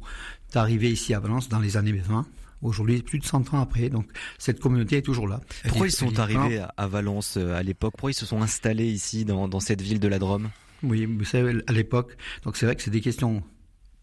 arrivés 0.55 0.91
ici 0.91 1.15
à 1.15 1.21
Valence 1.21 1.49
dans 1.49 1.61
les 1.61 1.77
années 1.77 1.93
20 1.93 2.27
Aujourd'hui, 2.63 3.03
plus 3.03 3.19
de 3.19 3.25
100 3.25 3.55
ans 3.55 3.61
après, 3.61 3.89
donc 3.89 4.07
cette 4.39 4.61
communauté 4.61 4.99
est 4.99 5.03
toujours 5.03 5.27
là. 5.27 5.41
Pourquoi 5.67 5.89
ils 5.89 5.93
sont 5.93 6.17
arrivés 6.21 6.65
à 6.77 6.87
Valence 6.87 7.37
euh, 7.37 7.57
à 7.57 7.63
l'époque? 7.65 7.95
Pourquoi 7.95 8.13
ils 8.13 8.15
se 8.15 8.25
sont 8.25 8.41
installés 8.41 8.87
ici 8.87 9.25
dans, 9.25 9.49
dans 9.49 9.59
cette 9.59 9.83
ville 9.83 9.99
de 9.99 10.07
la 10.07 10.21
Drôme? 10.21 10.49
Oui, 10.85 11.07
vous 11.07 11.25
savez, 11.25 11.61
à 11.67 11.73
l'époque, 11.73 12.17
donc 12.45 12.57
c'est 12.57 12.67
vrai 12.67 12.77
que 12.77 12.83
c'est 12.83 12.91
des 12.91 13.01
questions 13.01 13.43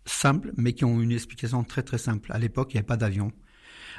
simples, 0.10 0.52
mais 0.58 0.74
qui 0.74 0.86
ont 0.86 1.00
une 1.02 1.12
explication 1.12 1.64
très 1.64 1.84
très 1.84 1.98
simple. 1.98 2.32
À 2.32 2.40
l'époque, 2.40 2.72
il 2.72 2.76
n'y 2.76 2.80
avait 2.80 2.88
pas 2.88 2.98
d'avion. 2.98 3.32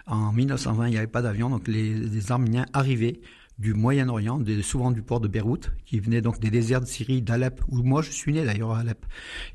En 0.06 0.32
1920, 0.32 0.88
il 0.88 0.90
n'y 0.90 0.98
avait 0.98 1.06
pas 1.06 1.22
d'avion, 1.22 1.50
donc 1.50 1.68
les, 1.68 2.30
Arméniens 2.30 2.66
arrivaient 2.72 3.20
du 3.58 3.74
Moyen-Orient, 3.74 4.40
souvent 4.62 4.90
du 4.90 5.02
port 5.02 5.20
de 5.20 5.28
Beyrouth, 5.28 5.70
qui 5.84 6.00
venait 6.00 6.22
donc 6.22 6.40
des 6.40 6.50
déserts 6.50 6.80
de 6.80 6.86
Syrie, 6.86 7.20
d'Alep, 7.20 7.60
où 7.68 7.82
moi 7.82 8.00
je 8.00 8.10
suis 8.10 8.32
né 8.32 8.42
d'ailleurs 8.42 8.72
à 8.72 8.78
Alep, 8.78 9.04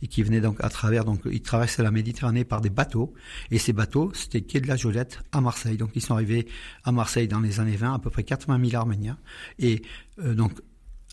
et 0.03 0.07
qui 0.07 0.21
venait 0.21 0.41
donc 0.41 0.63
à 0.63 0.69
travers, 0.69 1.05
donc 1.05 1.21
ils 1.25 1.41
traversaient 1.41 1.81
la 1.81 1.89
Méditerranée 1.89 2.45
par 2.45 2.61
des 2.61 2.69
bateaux, 2.69 3.15
et 3.49 3.57
ces 3.57 3.73
bateaux, 3.73 4.11
c'était 4.13 4.41
quai 4.41 4.61
de 4.61 4.67
la 4.67 4.75
Jolette 4.75 5.23
à 5.31 5.41
Marseille. 5.41 5.77
Donc 5.77 5.89
ils 5.95 6.01
sont 6.01 6.13
arrivés 6.13 6.47
à 6.83 6.91
Marseille 6.91 7.27
dans 7.27 7.39
les 7.39 7.59
années 7.59 7.77
20, 7.77 7.95
à 7.95 7.99
peu 7.99 8.11
près 8.11 8.23
80 8.23 8.63
000 8.69 8.79
Arméniens, 8.79 9.17
et 9.57 9.81
euh, 10.19 10.35
donc 10.35 10.53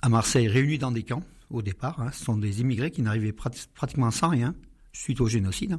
à 0.03 0.11
Marseille 0.11 0.49
réunis 0.49 0.79
dans 0.79 0.93
des 0.93 1.03
camps 1.03 1.23
au 1.49 1.63
départ. 1.63 1.99
Hein. 2.01 2.11
Ce 2.13 2.23
sont 2.25 2.37
des 2.37 2.61
immigrés 2.61 2.91
qui 2.91 3.01
n'arrivaient 3.01 3.33
pratiquement 3.33 4.11
sans 4.11 4.29
rien 4.29 4.55
suite 4.93 5.21
au 5.21 5.27
génocide. 5.27 5.79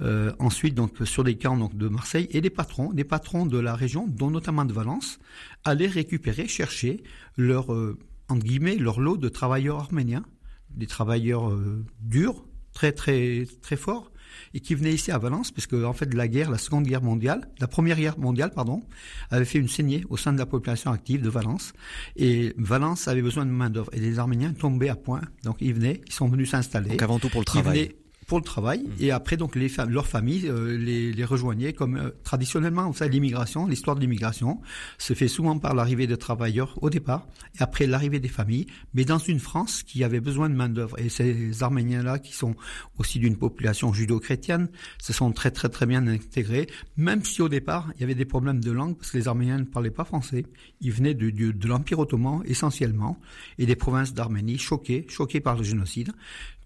Euh, 0.00 0.32
ensuite, 0.38 0.74
donc 0.74 0.96
sur 1.04 1.24
des 1.24 1.36
camps 1.36 1.56
donc 1.56 1.76
de 1.76 1.88
Marseille 1.88 2.28
et 2.30 2.40
des 2.40 2.50
patrons, 2.50 2.92
des 2.92 3.04
patrons 3.04 3.46
de 3.46 3.58
la 3.58 3.74
région, 3.74 4.06
dont 4.06 4.30
notamment 4.30 4.64
de 4.64 4.72
Valence, 4.72 5.18
allaient 5.64 5.86
récupérer, 5.86 6.48
chercher 6.48 7.02
leur 7.36 7.72
euh, 7.72 7.98
entre 8.28 8.44
guillemets 8.44 8.76
leur 8.76 9.00
lot 9.00 9.16
de 9.16 9.28
travailleurs 9.28 9.78
arméniens, 9.78 10.24
des 10.70 10.86
travailleurs 10.86 11.50
euh, 11.50 11.84
durs, 12.00 12.44
très 12.72 12.92
très 12.92 13.46
très 13.62 13.76
forts, 13.76 14.12
et 14.54 14.60
qui 14.60 14.74
venaient 14.74 14.94
ici 14.94 15.10
à 15.10 15.18
Valence, 15.18 15.50
parce 15.50 15.66
que 15.66 15.84
en 15.84 15.92
fait 15.92 16.12
la 16.14 16.28
guerre, 16.28 16.50
la 16.50 16.58
Seconde 16.58 16.84
Guerre 16.84 17.02
mondiale, 17.02 17.48
la 17.58 17.66
Première 17.66 17.96
Guerre 17.96 18.18
mondiale, 18.18 18.52
pardon, 18.54 18.82
avait 19.30 19.44
fait 19.44 19.58
une 19.58 19.68
saignée 19.68 20.04
au 20.08 20.16
sein 20.16 20.32
de 20.32 20.38
la 20.38 20.46
population 20.46 20.92
active 20.92 21.22
de 21.22 21.28
Valence, 21.28 21.72
et 22.16 22.54
Valence 22.56 23.08
avait 23.08 23.22
besoin 23.22 23.44
de 23.44 23.50
main 23.50 23.70
d'œuvre, 23.70 23.90
et 23.92 24.00
les 24.00 24.18
Arméniens 24.18 24.52
tombaient 24.52 24.88
à 24.88 24.96
point, 24.96 25.22
donc 25.44 25.56
ils 25.60 25.74
venaient, 25.74 26.00
ils 26.06 26.12
sont 26.12 26.28
venus 26.28 26.50
s'installer. 26.50 26.90
Donc 26.90 27.02
avant 27.02 27.18
tout 27.18 27.28
pour 27.28 27.40
le 27.40 27.46
travail 27.46 27.92
pour 28.30 28.38
le 28.38 28.44
travail. 28.44 28.84
Mmh. 28.84 29.02
et 29.02 29.10
après 29.10 29.36
donc 29.36 29.56
les 29.56 29.68
leurs 29.88 30.06
familles 30.06 30.46
euh, 30.46 30.78
les, 30.78 31.12
les, 31.12 31.24
rejoignaient 31.24 31.72
comme 31.72 31.96
euh, 31.96 32.10
traditionnellement 32.22 32.92
savez 32.92 33.10
l'immigration 33.10 33.66
l'histoire 33.66 33.96
de 33.96 34.00
l'immigration 34.00 34.60
se 34.98 35.14
fait 35.14 35.26
souvent 35.26 35.58
par 35.58 35.74
l'arrivée 35.74 36.06
de 36.06 36.14
travailleurs 36.14 36.78
au 36.80 36.90
départ 36.90 37.26
et 37.58 37.62
après 37.62 37.88
l'arrivée 37.88 38.20
des 38.20 38.28
familles 38.28 38.66
mais 38.94 39.04
dans 39.04 39.18
une 39.18 39.40
France 39.40 39.82
qui 39.82 40.04
avait 40.04 40.20
besoin 40.20 40.48
de 40.48 40.54
main 40.54 40.68
d'œuvre 40.68 40.96
et 41.00 41.08
ces 41.08 41.64
Arméniens 41.64 42.04
là 42.04 42.20
qui 42.20 42.32
sont 42.32 42.54
aussi 42.98 43.18
d'une 43.18 43.36
population 43.36 43.92
judo-chrétienne 43.92 44.68
se 45.02 45.12
sont 45.12 45.32
très 45.32 45.50
très 45.50 45.68
très 45.68 45.86
bien 45.86 46.06
intégrés 46.06 46.68
même 46.96 47.24
si 47.24 47.42
au 47.42 47.48
départ 47.48 47.90
il 47.96 48.02
y 48.02 48.04
avait 48.04 48.14
des 48.14 48.26
problèmes 48.26 48.62
de 48.62 48.70
langue 48.70 48.96
parce 48.96 49.10
que 49.10 49.18
les 49.18 49.26
Arméniens 49.26 49.58
ne 49.58 49.64
parlaient 49.64 49.90
pas 49.90 50.04
français. 50.04 50.44
Ils 50.80 50.92
venaient 50.92 51.14
de, 51.14 51.30
de, 51.30 51.50
de 51.50 51.66
l'Empire 51.66 51.98
ottoman 51.98 52.42
essentiellement 52.44 53.18
et 53.58 53.66
des 53.66 53.76
provinces 53.76 54.14
d'Arménie 54.14 54.58
choquées 54.58 55.04
choquées 55.08 55.40
par 55.40 55.56
le 55.56 55.64
génocide 55.64 56.12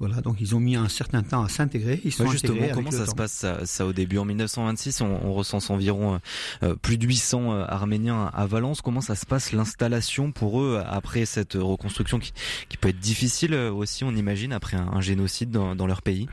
voilà, 0.06 0.20
donc 0.20 0.36
ils 0.38 0.54
ont 0.54 0.60
mis 0.60 0.76
un 0.76 0.90
certain 0.90 1.22
temps 1.22 1.42
à 1.42 1.48
s'intégrer. 1.48 1.98
Ils 2.04 2.12
sont 2.12 2.26
justement, 2.26 2.66
comment 2.74 2.90
ça 2.90 3.06
se 3.06 3.14
passe 3.14 3.46
ça, 3.64 3.86
au 3.86 3.94
début? 3.94 4.18
En 4.18 4.26
1926, 4.26 5.00
on, 5.00 5.06
on 5.24 5.32
recense 5.32 5.70
environ 5.70 6.20
euh, 6.62 6.74
plus 6.74 6.98
de 6.98 7.06
800 7.06 7.52
euh, 7.52 7.64
Arméniens 7.66 8.30
à 8.34 8.44
Valence. 8.44 8.82
Comment 8.82 9.00
ça 9.00 9.14
se 9.14 9.24
passe 9.24 9.52
l'installation 9.52 10.30
pour 10.30 10.60
eux 10.60 10.82
après 10.86 11.24
cette 11.24 11.54
reconstruction 11.54 12.18
qui, 12.18 12.34
qui, 12.68 12.76
peut 12.76 12.90
être 12.90 12.98
difficile 12.98 13.54
euh, 13.54 13.72
aussi, 13.72 14.04
on 14.04 14.14
imagine, 14.14 14.52
après 14.52 14.76
un, 14.76 15.00
génocide 15.00 15.50
dans, 15.50 15.74
dans 15.74 15.86
leur 15.86 16.02
pays? 16.02 16.28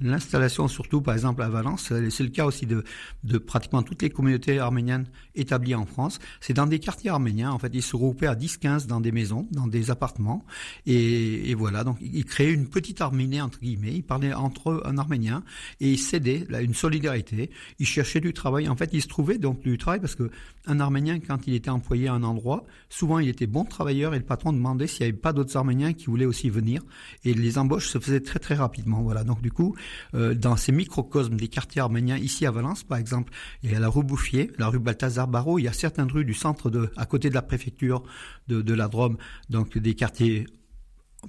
L'installation, 0.00 0.68
surtout 0.68 1.00
par 1.00 1.14
exemple 1.14 1.42
à 1.42 1.48
Valence, 1.48 1.92
c'est 2.10 2.22
le 2.22 2.30
cas 2.30 2.46
aussi 2.46 2.66
de, 2.66 2.84
de 3.24 3.38
pratiquement 3.38 3.82
toutes 3.82 4.02
les 4.02 4.10
communautés 4.10 4.58
arméniennes 4.58 5.06
établies 5.34 5.74
en 5.74 5.86
France. 5.86 6.18
C'est 6.40 6.54
dans 6.54 6.66
des 6.66 6.78
quartiers 6.78 7.10
arméniens, 7.10 7.50
en 7.50 7.58
fait, 7.58 7.70
ils 7.72 7.82
se 7.82 7.94
regroupaient 7.96 8.26
à 8.26 8.34
10-15 8.34 8.86
dans 8.86 9.00
des 9.00 9.12
maisons, 9.12 9.46
dans 9.50 9.66
des 9.66 9.90
appartements, 9.90 10.44
et, 10.86 11.54
voilà, 11.54 11.84
donc 11.84 11.98
ils 12.00 12.24
créaient 12.24 12.52
une 12.52 12.68
petite 12.68 13.00
Arménie, 13.00 13.40
entre 13.40 13.60
guillemets, 13.60 13.94
ils 13.94 14.02
parlaient 14.02 14.32
entre 14.32 14.70
eux 14.70 14.82
en 14.84 14.96
arménien, 14.98 15.42
et 15.80 15.92
ils 15.92 15.98
cédaient 15.98 16.46
là, 16.48 16.62
une 16.62 16.74
solidarité, 16.74 17.50
ils 17.78 17.86
cherchaient 17.86 18.20
du 18.20 18.32
travail, 18.32 18.68
en 18.68 18.76
fait, 18.76 18.90
ils 18.92 19.02
se 19.02 19.08
trouvaient 19.08 19.38
donc 19.38 19.60
du 19.60 19.78
travail, 19.78 20.00
parce 20.00 20.14
que 20.14 20.30
un 20.66 20.78
Arménien, 20.78 21.18
quand 21.18 21.46
il 21.46 21.54
était 21.54 21.70
employé 21.70 22.08
à 22.08 22.14
un 22.14 22.22
endroit, 22.22 22.64
souvent 22.88 23.18
il 23.18 23.28
était 23.28 23.46
bon 23.46 23.64
travailleur, 23.64 24.14
et 24.14 24.18
le 24.18 24.24
patron 24.24 24.52
demandait 24.52 24.86
s'il 24.86 25.04
n'y 25.04 25.10
avait 25.10 25.18
pas 25.18 25.32
d'autres 25.32 25.56
Arméniens 25.56 25.92
qui 25.92 26.06
voulaient 26.06 26.24
aussi 26.24 26.50
venir, 26.50 26.82
et 27.24 27.34
les 27.34 27.58
embauches 27.58 27.88
se 27.88 27.98
faisaient 27.98 28.20
très 28.20 28.38
très 28.38 28.54
rapidement, 28.54 29.02
voilà, 29.02 29.24
donc 29.24 29.42
du 29.42 29.50
coup, 29.50 29.74
euh, 30.14 30.34
dans 30.34 30.56
ces 30.56 30.72
microcosmes 30.72 31.36
des 31.36 31.48
quartiers 31.48 31.80
arméniens, 31.80 32.16
ici 32.16 32.46
à 32.46 32.50
Valence 32.50 32.84
par 32.84 32.98
exemple, 32.98 33.32
il 33.62 33.70
y 33.70 33.74
a 33.74 33.80
la 33.80 33.88
rue 33.88 34.04
Bouffier, 34.04 34.50
la 34.58 34.68
rue 34.68 34.78
Balthazar 34.78 35.28
Barrault, 35.28 35.58
il 35.58 35.64
y 35.64 35.68
a 35.68 35.72
certaines 35.72 36.10
rues 36.10 36.24
du 36.24 36.34
centre 36.34 36.70
à 36.96 37.06
côté 37.06 37.28
de 37.28 37.34
la 37.34 37.42
préfecture 37.42 38.02
de, 38.48 38.62
de 38.62 38.74
la 38.74 38.88
Drôme, 38.88 39.16
donc 39.50 39.78
des 39.78 39.94
quartiers 39.94 40.46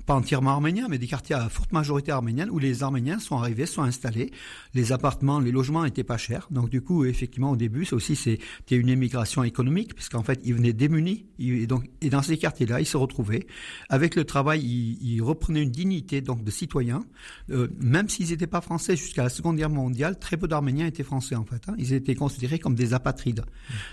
pas 0.05 0.15
entièrement 0.15 0.51
arméniens, 0.51 0.88
mais 0.89 0.97
des 0.97 1.07
quartiers 1.07 1.35
à 1.35 1.47
forte 1.50 1.71
majorité 1.71 2.12
arménienne 2.12 2.50
où 2.50 2.59
les 2.59 2.83
Arméniens 2.83 3.19
sont 3.19 3.38
arrivés, 3.38 3.65
sont 3.65 3.83
installés. 3.83 4.31
Les 4.73 4.91
appartements, 4.91 5.39
les 5.39 5.51
logements 5.51 5.85
étaient 5.85 6.03
pas 6.03 6.17
chers. 6.17 6.47
Donc 6.51 6.69
du 6.69 6.81
coup, 6.81 7.05
effectivement, 7.05 7.51
au 7.51 7.55
début, 7.55 7.85
c'est 7.85 7.95
aussi 7.95 8.15
c'était 8.15 8.75
une 8.75 8.89
émigration 8.89 9.43
économique 9.43 9.93
puisqu'en 9.93 10.23
fait, 10.23 10.39
ils 10.43 10.55
venaient 10.55 10.73
démunis. 10.73 11.25
Et 11.39 11.67
donc, 11.67 11.89
et 12.01 12.09
dans 12.09 12.21
ces 12.21 12.38
quartiers-là, 12.38 12.81
ils 12.81 12.85
se 12.85 12.97
retrouvaient 12.97 13.47
avec 13.88 14.15
le 14.15 14.25
travail, 14.25 14.62
ils, 14.62 15.21
reprenaient 15.21 15.62
une 15.62 15.71
dignité 15.71 16.21
donc 16.21 16.43
de 16.43 16.51
citoyens, 16.51 17.05
euh, 17.50 17.69
même 17.79 18.09
s'ils 18.09 18.29
n'étaient 18.29 18.47
pas 18.47 18.62
français 18.62 18.97
jusqu'à 18.97 19.23
la 19.23 19.29
Seconde 19.29 19.56
Guerre 19.56 19.69
mondiale. 19.69 20.19
Très 20.19 20.36
peu 20.36 20.47
d'Arméniens 20.47 20.88
étaient 20.88 21.03
français 21.03 21.36
en 21.36 21.45
fait. 21.45 21.69
Hein. 21.69 21.75
Ils 21.77 21.93
étaient 21.93 22.15
considérés 22.15 22.60
comme 22.60 22.75
des 22.75 22.93
apatrides. 22.93 23.45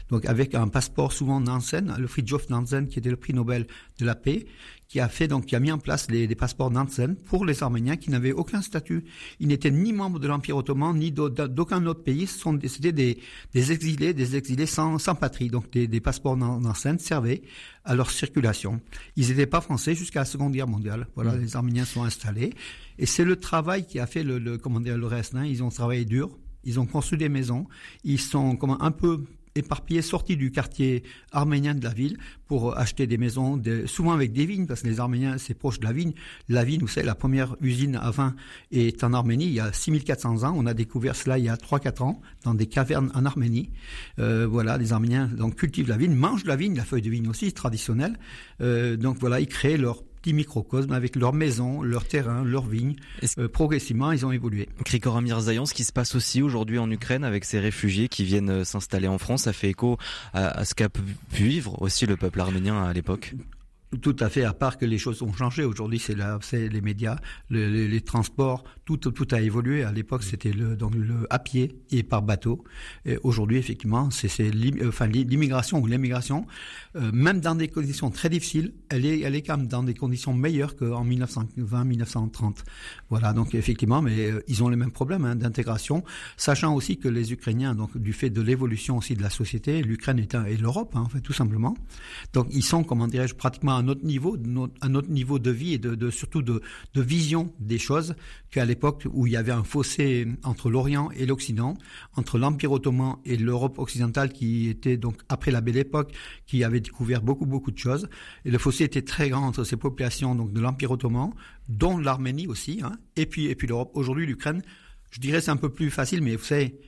Donc 0.09 0.25
avec 0.25 0.55
un 0.55 0.67
passeport 0.67 1.13
souvent 1.13 1.41
Nansen, 1.41 1.95
le 1.99 2.07
Fridtjof 2.09 2.49
Nansen 2.49 2.89
qui 2.89 2.99
était 2.99 3.11
le 3.11 3.17
prix 3.17 3.33
Nobel 3.33 3.67
de 3.99 4.07
la 4.07 4.15
paix, 4.15 4.47
qui 4.91 4.99
a 4.99 5.09
fait 5.09 5.29
donc 5.29 5.47
qui 5.47 5.55
a 5.55 5.61
mis 5.61 5.71
en 5.71 5.79
place 5.79 6.11
les, 6.11 6.27
passeports 6.35 6.73
Nansen 6.73 7.15
pour 7.15 7.45
les 7.45 7.63
Arméniens 7.63 7.97
qui 7.97 8.11
n'avaient 8.11 8.33
aucun 8.33 8.61
statut. 8.61 9.05
Ils 9.39 9.47
n'étaient 9.47 9.71
ni 9.71 9.93
membres 9.93 10.19
de 10.19 10.27
l'Empire 10.27 10.57
ottoman 10.57 10.97
ni 10.99 11.13
d'aucun 11.13 11.87
autre 11.87 12.03
pays. 12.03 12.27
C'était 12.27 12.91
des, 12.91 13.19
des 13.55 13.71
exilés, 13.71 14.13
des 14.15 14.35
exilés 14.35 14.67
sans, 14.67 14.99
sans 14.99 15.15
patrie. 15.15 15.49
Donc 15.49 15.71
des, 15.71 15.87
des 15.87 16.01
passeports 16.01 16.37
Nansen 16.37 16.99
servaient 16.99 17.43
à 17.85 17.95
leur 17.95 18.11
circulation. 18.11 18.81
Ils 19.15 19.29
n'étaient 19.29 19.47
pas 19.47 19.61
français 19.61 19.95
jusqu'à 19.95 20.21
la 20.21 20.25
Seconde 20.25 20.55
Guerre 20.55 20.67
mondiale. 20.67 21.07
Voilà, 21.15 21.37
mmh. 21.37 21.41
les 21.41 21.57
Arméniens 21.57 21.85
sont 21.85 22.03
installés 22.03 22.53
et 22.99 23.07
c'est 23.07 23.25
le 23.25 23.37
travail 23.37 23.87
qui 23.87 24.01
a 24.01 24.09
fait 24.09 24.25
le, 24.25 24.41
le 24.41 24.59
comment 24.59 24.81
dire 24.81 24.99
le 24.99 25.07
reste. 25.07 25.37
Hein. 25.37 25.45
Ils 25.45 25.63
ont 25.63 25.69
travaillé 25.69 26.05
dur. 26.05 26.37
Ils 26.65 26.81
ont 26.81 26.87
construit 26.87 27.17
des 27.17 27.29
maisons. 27.29 27.69
Ils 28.03 28.21
sont 28.21 28.57
comme 28.57 28.77
un 28.81 28.91
peu 28.91 29.25
éparpillés, 29.55 30.03
sortis 30.03 30.37
du 30.37 30.51
quartier 30.51 31.03
arménien 31.33 31.75
de 31.75 31.83
la 31.85 31.91
ville 31.91 32.19
pour 32.47 32.77
acheter 32.77 33.07
des 33.07 33.19
maisons, 33.19 33.61
souvent 33.87 34.13
avec 34.13 34.33
des 34.33 34.47
vignes, 34.47 34.67
parce 34.67 34.83
que 34.83 34.89
les 34.89 35.01
Arméniens, 35.01 35.39
c'est 35.39 35.55
proche 35.55 35.79
de 35.79 35.85
la 35.85 35.93
vigne. 35.93 36.13
La 36.49 36.65
vigne, 36.65 36.81
vous 36.81 36.89
savez, 36.89 37.07
la 37.07 37.15
première 37.15 37.57
usine 37.61 37.97
à 37.97 38.11
vin 38.11 38.35
est 38.73 39.05
en 39.05 39.13
Arménie 39.13 39.47
il 39.47 39.53
y 39.53 39.61
a 39.61 39.73
6400 39.73 40.45
ans. 40.45 40.55
On 40.57 40.67
a 40.67 40.75
découvert 40.75 41.15
cela 41.15 41.39
il 41.39 41.45
y 41.45 41.49
a 41.49 41.57
3-4 41.57 42.03
ans 42.03 42.21
dans 42.45 42.55
des 42.55 42.67
cavernes 42.67 43.11
en 43.15 43.25
Arménie. 43.25 43.71
Euh, 44.19 44.47
voilà, 44.47 44.79
les 44.79 44.93
Arméniens 44.93 45.27
donc 45.27 45.57
cultivent 45.57 45.89
la 45.89 45.97
vigne, 45.97 46.15
mangent 46.15 46.45
la 46.45 46.57
vigne, 46.57 46.77
la 46.77 46.85
feuille 46.85 47.03
de 47.03 47.11
vigne 47.11 47.29
aussi, 47.29 47.53
traditionnelle. 47.53 48.19
Euh, 48.61 48.97
donc 48.97 49.19
voilà, 49.21 49.41
ils 49.41 49.49
créent 49.49 49.77
leur 49.77 50.03
petits 50.21 50.35
microcosmes 50.35 50.93
avec 50.93 51.17
leurs 51.17 51.33
maisons, 51.33 51.83
leurs 51.83 52.05
terrains, 52.05 52.45
leurs 52.45 52.67
vignes. 52.67 52.97
Euh, 53.39 53.49
progressivement, 53.49 54.13
ils 54.13 54.27
ont 54.27 54.33
évolué. 54.33 54.69
Krikora 54.85 55.21
Mirzayan, 55.21 55.67
ce 55.67 55.75
qui 55.75 55.85
se 55.85 55.93
passe 55.93 56.15
aussi 56.15 56.43
aujourd'hui 56.43 56.79
en 56.79 56.91
Ukraine 56.91 57.25
avec 57.25 57.45
ces 57.45 57.59
réfugiés 57.59 58.09
qui 58.09 58.25
viennent 58.25 58.65
s'installer 58.65 59.09
en 59.09 59.19
France, 59.19 59.43
ça 59.43 59.53
fait 59.53 59.71
écho 59.71 59.99
à, 60.33 60.49
à 60.49 60.65
ce 60.65 60.75
qu'a 60.75 60.89
pu 60.89 61.03
vivre 61.33 61.81
aussi 61.83 62.07
le 62.07 62.17
peuple 62.17 62.41
arménien 62.41 62.83
à 62.83 62.93
l'époque 62.93 63.35
tout 64.01 64.17
à 64.21 64.29
fait, 64.29 64.45
à 64.45 64.53
part 64.53 64.79
que 64.79 64.85
les 64.85 64.99
choses 64.99 65.21
ont 65.23 65.33
changé. 65.33 65.65
Aujourd'hui, 65.65 65.99
c'est 65.99 66.15
les 66.69 66.81
médias, 66.81 67.17
les, 67.51 67.89
les, 67.89 68.01
transports, 68.01 68.63
tout, 68.85 68.99
tout 68.99 69.27
a 69.33 69.41
évolué. 69.41 69.83
À 69.83 69.91
l'époque, 69.91 70.23
c'était 70.23 70.53
le, 70.53 70.77
donc 70.77 70.95
le 70.95 71.27
à 71.29 71.41
pied 71.41 71.77
et 71.91 72.05
par 72.05 72.23
bateau. 72.23 72.63
Et 73.05 73.19
aujourd'hui, 73.25 73.57
effectivement, 73.57 74.11
c'est, 74.11 74.31
enfin, 74.87 75.09
l'immigration 75.09 75.81
ou 75.81 75.87
l'immigration, 75.87 76.47
euh, 76.95 77.11
même 77.13 77.41
dans 77.41 77.57
des 77.57 77.67
conditions 77.67 78.11
très 78.11 78.29
difficiles, 78.29 78.73
elle 78.91 79.05
est, 79.05 79.21
elle 79.21 79.35
est 79.35 79.43
quand 79.43 79.57
même 79.57 79.67
dans 79.67 79.83
des 79.83 79.95
conditions 79.95 80.35
meilleures 80.35 80.77
qu'en 80.77 81.05
1920-1930. 81.05 82.59
Voilà, 83.09 83.33
donc 83.33 83.57
effectivement, 83.57 84.03
mais 84.03 84.31
euh, 84.31 84.41
ils 84.47 84.63
ont 84.63 84.69
les 84.69 84.77
mêmes 84.77 84.93
problèmes 84.93 85.25
hein, 85.25 85.35
d'intégration, 85.35 86.05
sachant 86.37 86.75
aussi 86.75 86.97
que 86.97 87.09
les 87.09 87.33
Ukrainiens, 87.33 87.75
donc 87.75 87.99
du 87.99 88.13
fait 88.13 88.31
de 88.31 88.41
l'évolution 88.41 88.99
aussi 88.99 89.15
de 89.17 89.23
la 89.23 89.31
société, 89.31 89.83
l'Ukraine 89.83 90.25
et 90.47 90.57
l'Europe, 90.57 90.95
hein, 90.95 91.01
en 91.01 91.09
fait, 91.09 91.21
tout 91.21 91.33
simplement. 91.33 91.77
Donc 92.33 92.47
ils 92.53 92.63
sont, 92.63 92.85
comment 92.85 93.09
dirais-je, 93.09 93.35
pratiquement 93.35 93.80
à 93.81 93.83
notre 93.83 94.05
niveau, 94.05 94.37
à 94.83 94.89
notre 94.89 95.11
niveau 95.11 95.39
de 95.39 95.51
vie 95.51 95.73
et 95.73 95.79
de, 95.79 96.11
surtout 96.11 96.43
de, 96.43 96.61
vision 96.95 97.53
des 97.59 97.79
choses 97.79 98.15
qu'à 98.51 98.67
l'époque 98.67 99.07
où 99.11 99.27
il 99.27 99.33
y 99.33 99.37
avait 99.37 99.53
un 99.53 99.65
fossé 99.65 100.29
entre 100.45 100.71
l'Orient 100.71 101.11
et 101.13 101.25
l'Occident, 101.25 101.75
entre 102.15 102.39
l'Empire 102.39 102.73
ottoman 102.73 103.17
et 103.25 103.37
l'Europe 103.37 103.79
occidentale 103.79 104.33
qui 104.33 104.69
était 104.69 104.99
donc 104.99 105.17
après 105.31 105.51
la 105.51 105.63
Belle 105.63 105.79
Époque, 105.79 106.13
qui 106.47 106.63
avait 106.63 106.81
découvert 106.81 107.23
beaucoup 107.23 107.47
beaucoup 107.47 107.71
de 107.71 107.79
choses. 107.79 108.09
Et 108.45 108.51
le 108.51 108.59
fossé 108.59 108.85
était 108.85 109.03
très 109.03 109.31
grand 109.31 109.47
entre 109.47 109.65
ces 109.65 109.77
populations 109.77 110.35
donc 110.35 110.53
de 110.53 110.61
l'Empire 110.61 110.91
ottoman, 110.91 111.33
dont 111.69 111.97
l'Arménie 111.97 112.47
aussi, 112.47 112.81
hein, 112.85 112.93
et 113.17 113.25
puis 113.25 113.47
et 113.47 113.55
puis 113.55 113.67
l'Europe. 113.67 113.91
Aujourd'hui, 113.95 114.27
l'Ukraine, 114.27 114.63
je 115.11 115.21
dirais 115.21 115.41
c'est 115.41 115.51
un 115.51 115.57
peu 115.57 115.73
plus 115.73 115.91
facile, 115.91 116.21
mais 116.23 116.37
vous 116.37 116.45
savez 116.45 116.79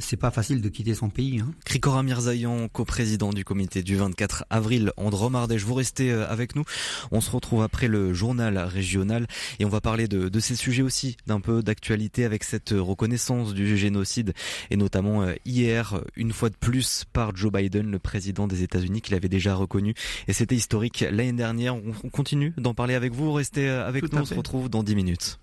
c'est 0.00 0.16
pas 0.16 0.30
facile 0.30 0.60
de 0.60 0.68
quitter 0.68 0.94
son 0.94 1.10
pays. 1.10 1.40
Hein. 1.40 1.52
Krikora 1.64 2.02
Mirzayan, 2.02 2.68
coprésident 2.68 3.30
du 3.30 3.44
comité 3.44 3.82
du 3.82 3.96
24 3.96 4.44
avril 4.50 4.92
en 4.96 5.10
Dromardèche. 5.10 5.62
Vous 5.62 5.74
restez 5.74 6.10
euh, 6.10 6.28
avec 6.28 6.56
nous. 6.56 6.64
On 7.12 7.20
se 7.20 7.30
retrouve 7.30 7.62
après 7.62 7.86
le 7.86 8.12
journal 8.12 8.58
régional 8.58 9.26
et 9.58 9.64
on 9.64 9.68
va 9.68 9.80
parler 9.80 10.08
de, 10.08 10.28
de 10.28 10.40
ces 10.40 10.56
sujets 10.56 10.82
aussi, 10.82 11.16
d'un 11.26 11.40
peu 11.40 11.62
d'actualité 11.62 12.24
avec 12.24 12.44
cette 12.44 12.74
reconnaissance 12.76 13.54
du 13.54 13.76
génocide 13.76 14.32
et 14.70 14.76
notamment 14.76 15.22
euh, 15.22 15.34
hier, 15.44 16.00
une 16.16 16.32
fois 16.32 16.50
de 16.50 16.56
plus, 16.56 17.04
par 17.12 17.36
Joe 17.36 17.52
Biden, 17.52 17.90
le 17.90 17.98
président 17.98 18.48
des 18.48 18.62
États-Unis, 18.62 19.02
qu'il 19.02 19.14
avait 19.14 19.28
déjà 19.28 19.54
reconnu. 19.54 19.94
Et 20.26 20.32
c'était 20.32 20.56
historique 20.56 21.04
l'année 21.10 21.32
dernière. 21.32 21.76
On 21.76 22.08
continue 22.10 22.52
d'en 22.56 22.74
parler 22.74 22.94
avec 22.94 23.12
vous. 23.12 23.32
Restez 23.32 23.68
avec 23.68 24.12
nous. 24.12 24.18
On 24.18 24.24
se 24.24 24.34
retrouve 24.34 24.68
dans 24.68 24.82
10 24.82 24.96
minutes. 24.96 25.38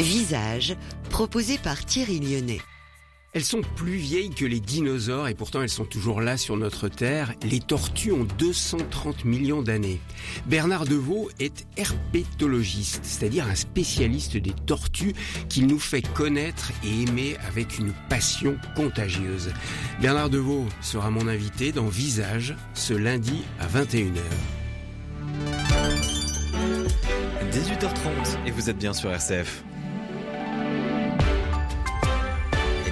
Visage, 0.00 0.76
proposé 1.10 1.58
par 1.58 1.84
Thierry 1.84 2.20
Lyonnais. 2.20 2.60
Elles 3.32 3.44
sont 3.44 3.60
plus 3.76 3.96
vieilles 3.96 4.30
que 4.30 4.46
les 4.46 4.58
dinosaures 4.58 5.28
et 5.28 5.34
pourtant 5.34 5.62
elles 5.62 5.68
sont 5.68 5.84
toujours 5.84 6.20
là 6.22 6.38
sur 6.38 6.56
notre 6.56 6.88
Terre. 6.88 7.34
Les 7.42 7.60
tortues 7.60 8.10
ont 8.10 8.26
230 8.38 9.24
millions 9.26 9.62
d'années. 9.62 10.00
Bernard 10.46 10.86
Deveau 10.86 11.30
est 11.38 11.66
herpétologiste, 11.76 13.04
c'est-à-dire 13.04 13.46
un 13.46 13.54
spécialiste 13.54 14.36
des 14.38 14.54
tortues 14.66 15.12
qu'il 15.48 15.66
nous 15.66 15.78
fait 15.78 16.02
connaître 16.02 16.72
et 16.82 17.02
aimer 17.02 17.36
avec 17.46 17.78
une 17.78 17.92
passion 18.08 18.56
contagieuse. 18.74 19.52
Bernard 20.00 20.30
Deveau 20.30 20.64
sera 20.80 21.10
mon 21.10 21.28
invité 21.28 21.72
dans 21.72 21.88
Visage 21.88 22.56
ce 22.72 22.94
lundi 22.94 23.42
à 23.60 23.66
21h. 23.66 24.18
18h30 27.52 28.46
et 28.46 28.50
vous 28.50 28.70
êtes 28.70 28.78
bien 28.78 28.94
sur 28.94 29.12
RCF. 29.12 29.62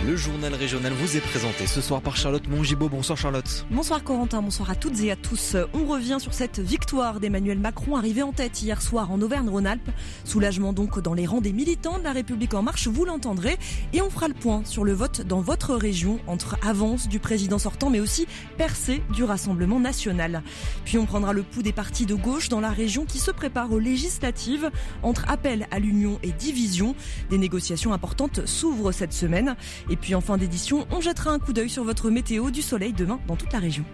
Le 0.09 0.16
journal 0.16 0.55
régional 0.55 0.94
vous 0.94 1.18
est 1.18 1.21
présenté 1.21 1.66
ce 1.66 1.83
soir 1.83 2.01
par 2.01 2.16
Charlotte 2.16 2.49
Mongibaud. 2.49 2.88
Bonsoir 2.88 3.18
Charlotte. 3.18 3.66
Bonsoir 3.71 4.03
Corentin, 4.03 4.40
bonsoir 4.40 4.71
à 4.71 4.75
toutes 4.75 4.99
et 5.03 5.11
à 5.11 5.16
tous. 5.16 5.55
On 5.75 5.85
revient 5.85 6.16
sur 6.18 6.33
cette 6.33 6.61
victoire 6.61 7.21
d'Emmanuel 7.21 7.59
Macron 7.59 7.94
arrivé 7.94 8.23
en 8.23 8.33
tête 8.33 8.62
hier 8.62 8.81
soir 8.81 9.12
en 9.12 9.21
Auvergne-Rhône-Alpes. 9.21 9.90
Soulagement 10.25 10.73
donc 10.73 10.99
dans 10.99 11.12
les 11.12 11.27
rangs 11.27 11.42
des 11.42 11.53
militants 11.53 11.99
de 11.99 12.05
la 12.05 12.12
République 12.12 12.55
en 12.55 12.62
marche, 12.62 12.88
vous 12.88 13.05
l'entendrez. 13.05 13.59
Et 13.92 14.01
on 14.01 14.09
fera 14.09 14.29
le 14.29 14.35
point 14.35 14.62
sur 14.64 14.83
le 14.83 14.94
vote 14.94 15.21
dans 15.27 15.42
votre 15.42 15.75
région 15.75 16.21
entre 16.27 16.57
avance 16.66 17.07
du 17.07 17.18
président 17.18 17.59
sortant 17.59 17.90
mais 17.90 18.01
aussi 18.01 18.27
percée 18.57 19.03
du 19.12 19.25
Rassemblement 19.25 19.79
national. 19.79 20.42
Puis 20.87 20.97
on 20.97 21.05
prendra 21.05 21.35
le 21.35 21.42
pouls 21.42 21.62
des 21.62 21.75
partis 21.75 22.07
de 22.07 22.14
gauche 22.14 22.49
dans 22.49 22.61
la 22.61 22.71
région 22.71 23.05
qui 23.05 23.18
se 23.18 23.31
préparent 23.31 23.73
aux 23.73 23.79
législatives 23.79 24.71
entre 25.03 25.29
appel 25.29 25.66
à 25.71 25.79
l'union 25.79 26.18
et 26.23 26.33
division. 26.33 26.94
Des 27.29 27.37
négociations 27.37 27.92
importantes 27.92 28.47
s'ouvrent 28.47 28.92
cette 28.92 29.12
semaine. 29.12 29.55
Et 29.90 29.97
puis 30.00 30.14
en 30.14 30.20
fin 30.20 30.37
d'édition, 30.37 30.87
on 30.90 31.00
jettera 31.00 31.30
un 31.30 31.38
coup 31.38 31.52
d'œil 31.52 31.68
sur 31.68 31.84
votre 31.84 32.11
météo 32.11 32.50
du 32.50 32.62
soleil 32.62 32.92
demain 32.92 33.20
dans 33.26 33.37
toute 33.37 33.52
la 33.52 33.58
région. 33.58 33.84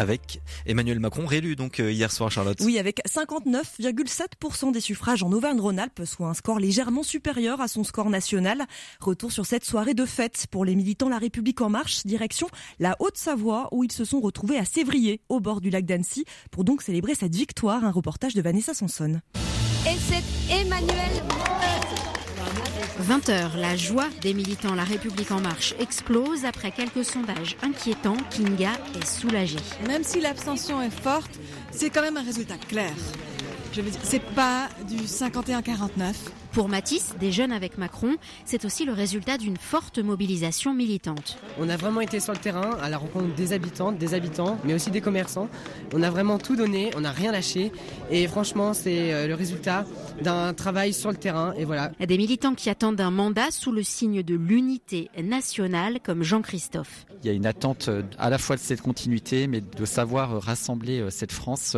Avec 0.00 0.40
Emmanuel 0.64 0.98
Macron 0.98 1.26
réélu 1.26 1.56
donc 1.56 1.78
euh, 1.78 1.92
hier 1.92 2.10
soir 2.10 2.30
Charlotte. 2.30 2.58
Oui, 2.62 2.78
avec 2.78 3.02
59,7% 3.06 4.72
des 4.72 4.80
suffrages 4.80 5.22
en 5.22 5.30
Auvergne-Rhône-Alpes, 5.30 6.02
soit 6.06 6.28
un 6.28 6.34
score 6.34 6.58
légèrement 6.58 7.02
supérieur 7.02 7.60
à 7.60 7.68
son 7.68 7.84
score 7.84 8.08
national. 8.08 8.64
Retour 9.00 9.30
sur 9.30 9.44
cette 9.44 9.64
soirée 9.64 9.92
de 9.92 10.06
fête 10.06 10.46
pour 10.50 10.64
les 10.64 10.74
militants 10.74 11.10
La 11.10 11.18
République 11.18 11.60
en 11.60 11.68
marche, 11.68 12.06
direction 12.06 12.48
la 12.78 12.96
Haute-Savoie 12.98 13.68
où 13.72 13.84
ils 13.84 13.92
se 13.92 14.06
sont 14.06 14.20
retrouvés 14.20 14.56
à 14.56 14.64
Sévrier, 14.64 15.20
au 15.28 15.38
bord 15.38 15.60
du 15.60 15.68
lac 15.68 15.84
d'Annecy, 15.84 16.24
pour 16.50 16.64
donc 16.64 16.80
célébrer 16.80 17.14
cette 17.14 17.34
victoire, 17.34 17.84
un 17.84 17.90
reportage 17.90 18.34
de 18.34 18.40
Vanessa 18.40 18.72
Sanson. 18.72 19.20
Et 19.86 19.96
c'est 20.08 20.54
Emmanuel 20.54 21.10
20h, 23.00 23.56
la 23.56 23.76
joie 23.76 24.08
des 24.20 24.34
militants 24.34 24.74
La 24.74 24.84
République 24.84 25.30
en 25.30 25.40
marche 25.40 25.74
explose 25.78 26.44
après 26.44 26.70
quelques 26.70 27.04
sondages 27.04 27.56
inquiétants. 27.62 28.16
Kinga 28.28 28.72
est 28.94 29.06
soulagée. 29.06 29.56
Même 29.86 30.04
si 30.04 30.20
l'abstention 30.20 30.82
est 30.82 30.90
forte, 30.90 31.30
c'est 31.70 31.88
quand 31.88 32.02
même 32.02 32.18
un 32.18 32.22
résultat 32.22 32.58
clair. 32.68 32.92
Je 33.72 33.80
veux 33.80 33.90
dire, 33.90 34.00
c'est 34.02 34.22
pas 34.34 34.68
du 34.86 34.98
51-49. 34.98 36.14
Pour 36.52 36.68
Matisse, 36.68 37.14
des 37.20 37.30
jeunes 37.30 37.52
avec 37.52 37.78
Macron, 37.78 38.16
c'est 38.44 38.64
aussi 38.64 38.84
le 38.84 38.92
résultat 38.92 39.38
d'une 39.38 39.56
forte 39.56 40.00
mobilisation 40.00 40.74
militante. 40.74 41.38
On 41.60 41.68
a 41.68 41.76
vraiment 41.76 42.00
été 42.00 42.18
sur 42.18 42.32
le 42.32 42.40
terrain 42.40 42.76
à 42.82 42.88
la 42.88 42.98
rencontre 42.98 43.32
des 43.36 43.52
habitantes, 43.52 43.98
des 43.98 44.14
habitants, 44.14 44.58
mais 44.64 44.74
aussi 44.74 44.90
des 44.90 45.00
commerçants. 45.00 45.48
On 45.94 46.02
a 46.02 46.10
vraiment 46.10 46.38
tout 46.38 46.56
donné, 46.56 46.90
on 46.96 47.02
n'a 47.02 47.12
rien 47.12 47.30
lâché. 47.30 47.70
Et 48.10 48.26
franchement, 48.26 48.74
c'est 48.74 49.12
euh, 49.12 49.28
le 49.28 49.34
résultat 49.34 49.84
d'un 50.22 50.52
travail 50.52 50.92
sur 50.92 51.10
le 51.10 51.16
terrain. 51.16 51.54
Et 51.56 51.64
voilà. 51.64 51.92
Des 52.00 52.18
militants 52.18 52.54
qui 52.54 52.68
attendent 52.68 53.00
un 53.00 53.12
mandat 53.12 53.52
sous 53.52 53.70
le 53.70 53.84
signe 53.84 54.24
de 54.24 54.34
l'unité 54.34 55.08
nationale, 55.22 56.00
comme 56.02 56.24
Jean-Christophe. 56.24 57.06
Il 57.22 57.28
y 57.28 57.30
a 57.30 57.32
une 57.32 57.46
attente 57.46 57.88
euh, 57.88 58.02
à 58.18 58.28
la 58.28 58.38
fois 58.38 58.56
de 58.56 58.60
cette 58.60 58.80
continuité, 58.80 59.46
mais 59.46 59.60
de 59.60 59.84
savoir 59.84 60.32
euh, 60.32 60.38
rassembler 60.38 61.06
cette 61.10 61.32
France 61.32 61.76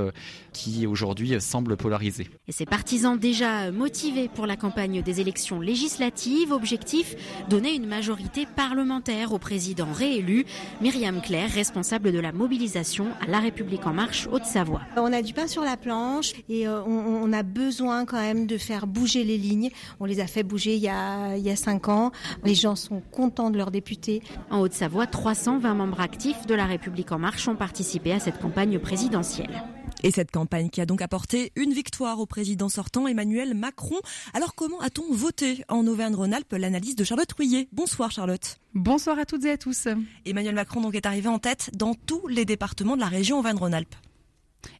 qui 0.54 0.86
aujourd'hui 0.86 1.38
semble 1.40 1.76
polarisée. 1.76 2.28
Et 2.48 2.52
ses 2.52 2.64
partisans 2.64 3.18
déjà 3.18 3.70
motivés 3.70 4.28
pour 4.28 4.46
la 4.46 4.56
campagne 4.62 5.02
des 5.02 5.20
élections 5.20 5.60
législatives. 5.60 6.52
Objectif, 6.52 7.16
donner 7.48 7.74
une 7.74 7.86
majorité 7.86 8.46
parlementaire 8.46 9.32
au 9.32 9.38
président 9.38 9.88
réélu. 9.92 10.46
Myriam 10.80 11.20
Claire, 11.20 11.50
responsable 11.50 12.12
de 12.12 12.20
la 12.20 12.30
mobilisation 12.30 13.08
à 13.20 13.26
La 13.26 13.40
République 13.40 13.86
en 13.86 13.92
marche 13.92 14.28
Haute-Savoie. 14.30 14.82
On 14.96 15.12
a 15.12 15.20
du 15.20 15.32
pain 15.34 15.48
sur 15.48 15.64
la 15.64 15.76
planche 15.76 16.32
et 16.48 16.68
euh, 16.68 16.80
on, 16.84 17.24
on, 17.24 17.32
a 17.32 17.42
besoin 17.42 18.04
quand 18.04 18.20
même 18.20 18.46
de 18.46 18.56
faire 18.56 18.86
bouger 18.86 19.24
les 19.24 19.36
lignes. 19.36 19.70
On 19.98 20.04
les 20.04 20.20
a 20.20 20.28
fait 20.28 20.44
bouger 20.44 20.76
il 20.76 20.82
y 20.82 20.88
a, 20.88 21.36
il 21.36 21.42
y 21.42 21.50
a 21.50 21.56
cinq 21.56 21.88
ans. 21.88 22.12
Les 22.44 22.54
gens 22.54 22.76
sont 22.76 23.02
contents 23.10 23.50
de 23.50 23.56
leurs 23.58 23.72
députés. 23.72 24.22
En 24.50 24.60
Haute-Savoie, 24.60 25.06
320 25.06 25.74
membres 25.74 26.00
actifs 26.00 26.46
de 26.46 26.54
La 26.54 26.66
République 26.66 27.10
en 27.10 27.18
marche 27.18 27.48
ont 27.48 27.56
participé 27.56 28.12
à 28.12 28.20
cette 28.20 28.38
campagne 28.38 28.78
présidentielle. 28.78 29.62
Et 30.04 30.10
cette 30.10 30.32
campagne 30.32 30.68
qui 30.68 30.80
a 30.80 30.86
donc 30.86 31.00
apporté 31.00 31.52
une 31.54 31.72
victoire 31.72 32.18
au 32.18 32.26
président 32.26 32.68
sortant 32.68 33.06
Emmanuel 33.06 33.54
Macron. 33.54 34.00
Alors 34.34 34.54
comment 34.54 34.80
a-t-on 34.80 35.12
voté 35.14 35.64
en 35.68 35.86
Auvergne-Rhône-Alpes? 35.86 36.52
L'analyse 36.52 36.96
de 36.96 37.04
Charlotte 37.04 37.30
Rouillet. 37.32 37.68
Bonsoir 37.72 38.10
Charlotte. 38.10 38.58
Bonsoir 38.74 39.18
à 39.18 39.24
toutes 39.26 39.44
et 39.44 39.50
à 39.52 39.58
tous. 39.58 39.86
Emmanuel 40.24 40.54
Macron 40.54 40.80
donc 40.80 40.96
est 40.96 41.06
arrivé 41.06 41.28
en 41.28 41.38
tête 41.38 41.70
dans 41.74 41.94
tous 41.94 42.26
les 42.26 42.44
départements 42.44 42.96
de 42.96 43.00
la 43.00 43.06
région 43.06 43.38
Auvergne-Rhône-Alpes. 43.38 43.94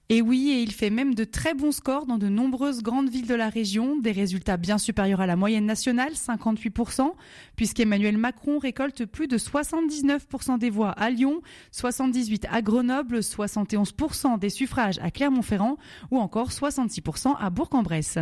Et 0.09 0.21
oui, 0.21 0.51
et 0.51 0.61
il 0.61 0.73
fait 0.73 0.91
même 0.91 1.15
de 1.15 1.25
très 1.25 1.55
bons 1.55 1.73
scores 1.73 2.05
dans 2.05 2.19
de 2.19 2.29
nombreuses 2.29 2.83
grandes 2.83 3.09
villes 3.09 3.27
de 3.27 3.35
la 3.35 3.49
région, 3.49 3.97
des 3.97 4.13
résultats 4.13 4.59
bien 4.59 4.77
supérieurs 4.77 5.23
à 5.23 5.27
la 5.27 5.37
moyenne 5.37 5.65
nationale, 5.65 6.13
58%, 6.13 7.13
puisqu'Emmanuel 7.57 8.19
Macron 8.19 8.59
récolte 8.59 9.07
plus 9.07 9.27
de 9.27 9.39
79% 9.39 10.59
des 10.59 10.69
voix 10.69 10.91
à 10.91 11.09
Lyon, 11.09 11.41
78% 11.73 12.47
à 12.51 12.61
Grenoble, 12.61 13.21
71% 13.21 14.39
des 14.39 14.51
suffrages 14.51 14.99
à 14.99 15.11
Clermont-Ferrand 15.11 15.79
ou 16.11 16.19
encore 16.19 16.51
66% 16.51 17.35
à 17.39 17.49
Bourg-en-Bresse. 17.49 18.19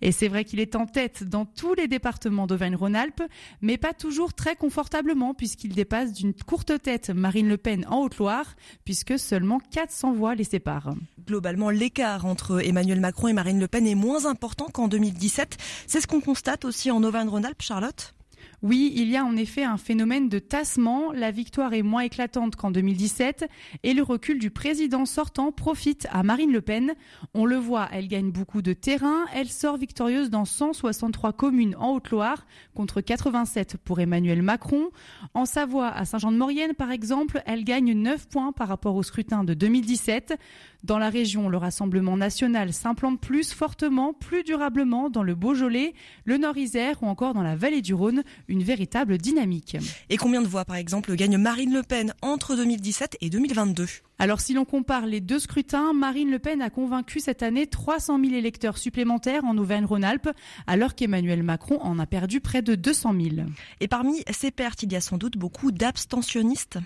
Et 0.00 0.10
c'est 0.10 0.28
vrai 0.28 0.44
qu'il 0.44 0.58
est 0.58 0.74
en 0.74 0.86
tête 0.86 1.22
dans 1.22 1.44
tous 1.44 1.74
les 1.74 1.86
départements 1.86 2.48
d'Auvergne-Rhône-Alpes, 2.48 3.22
mais 3.60 3.76
pas 3.76 3.92
toujours 3.92 4.34
très 4.34 4.56
confortablement 4.56 5.34
puisqu'il 5.34 5.74
dépasse 5.74 6.14
d'une 6.14 6.34
courte 6.34 6.82
tête 6.82 7.10
Marine 7.10 7.48
Le 7.48 7.58
Pen 7.58 7.86
en 7.88 8.00
Haute-Loire, 8.00 8.56
puisque 8.84 9.20
seulement 9.20 9.60
400 9.70 10.14
voix 10.14 10.34
les 10.34 10.42
séparent 10.42 10.94
globalement, 11.26 11.70
l'écart 11.70 12.26
entre 12.26 12.64
Emmanuel 12.64 13.00
Macron 13.00 13.28
et 13.28 13.32
Marine 13.32 13.60
Le 13.60 13.68
Pen 13.68 13.86
est 13.86 13.94
moins 13.94 14.26
important 14.26 14.66
qu'en 14.66 14.88
2017. 14.88 15.56
C'est 15.86 16.00
ce 16.00 16.06
qu'on 16.06 16.20
constate 16.20 16.64
aussi 16.64 16.90
en 16.90 17.02
Auvergne-Rhône-Alpes, 17.02 17.62
Charlotte? 17.62 18.14
Oui, 18.60 18.92
il 18.96 19.08
y 19.08 19.16
a 19.16 19.24
en 19.24 19.36
effet 19.36 19.62
un 19.62 19.76
phénomène 19.76 20.28
de 20.28 20.40
tassement. 20.40 21.12
La 21.12 21.30
victoire 21.30 21.74
est 21.74 21.82
moins 21.82 22.00
éclatante 22.00 22.56
qu'en 22.56 22.72
2017 22.72 23.48
et 23.84 23.94
le 23.94 24.02
recul 24.02 24.40
du 24.40 24.50
président 24.50 25.06
sortant 25.06 25.52
profite 25.52 26.08
à 26.10 26.24
Marine 26.24 26.50
Le 26.50 26.60
Pen. 26.60 26.94
On 27.34 27.44
le 27.44 27.54
voit, 27.54 27.88
elle 27.92 28.08
gagne 28.08 28.32
beaucoup 28.32 28.60
de 28.60 28.72
terrain. 28.72 29.26
Elle 29.32 29.48
sort 29.48 29.76
victorieuse 29.76 30.28
dans 30.28 30.44
163 30.44 31.34
communes 31.34 31.76
en 31.78 31.94
Haute-Loire 31.94 32.46
contre 32.74 33.00
87 33.00 33.76
pour 33.76 34.00
Emmanuel 34.00 34.42
Macron. 34.42 34.90
En 35.34 35.46
Savoie, 35.46 35.90
à 35.90 36.04
Saint-Jean-de-Maurienne 36.04 36.74
par 36.74 36.90
exemple, 36.90 37.42
elle 37.46 37.62
gagne 37.62 37.92
9 37.92 38.28
points 38.28 38.50
par 38.50 38.66
rapport 38.66 38.96
au 38.96 39.04
scrutin 39.04 39.44
de 39.44 39.54
2017. 39.54 40.36
Dans 40.84 40.98
la 40.98 41.10
région, 41.10 41.48
le 41.48 41.56
Rassemblement 41.56 42.16
national 42.16 42.72
s'implante 42.72 43.20
plus 43.20 43.52
fortement, 43.52 44.12
plus 44.12 44.44
durablement 44.44 45.10
dans 45.10 45.24
le 45.24 45.34
Beaujolais, 45.34 45.92
le 46.24 46.38
Nord-Isère 46.38 47.02
ou 47.02 47.06
encore 47.06 47.34
dans 47.34 47.42
la 47.42 47.56
vallée 47.56 47.82
du 47.82 47.94
Rhône 47.94 48.22
une 48.46 48.62
véritable 48.62 49.18
dynamique. 49.18 49.76
Et 50.08 50.16
combien 50.16 50.40
de 50.40 50.46
voix, 50.46 50.64
par 50.64 50.76
exemple, 50.76 51.14
gagne 51.16 51.36
Marine 51.36 51.72
Le 51.72 51.82
Pen 51.82 52.14
entre 52.22 52.54
2017 52.54 53.18
et 53.20 53.30
2022 53.30 53.86
alors 54.20 54.40
si 54.40 54.52
l'on 54.52 54.64
compare 54.64 55.06
les 55.06 55.20
deux 55.20 55.38
scrutins, 55.38 55.92
Marine 55.92 56.28
Le 56.28 56.40
Pen 56.40 56.60
a 56.60 56.70
convaincu 56.70 57.20
cette 57.20 57.44
année 57.44 57.68
300 57.68 58.18
000 58.20 58.34
électeurs 58.34 58.76
supplémentaires 58.76 59.44
en 59.44 59.56
Auvergne-Rhône-Alpes, 59.56 60.30
alors 60.66 60.96
qu'Emmanuel 60.96 61.44
Macron 61.44 61.80
en 61.82 62.00
a 62.00 62.06
perdu 62.06 62.40
près 62.40 62.60
de 62.60 62.74
200 62.74 63.14
000. 63.14 63.46
Et 63.78 63.86
parmi 63.86 64.24
ces 64.32 64.50
pertes, 64.50 64.82
il 64.82 64.92
y 64.92 64.96
a 64.96 65.00
sans 65.00 65.18
doute 65.18 65.36
beaucoup 65.36 65.70
d'abstentionnistes 65.70 66.80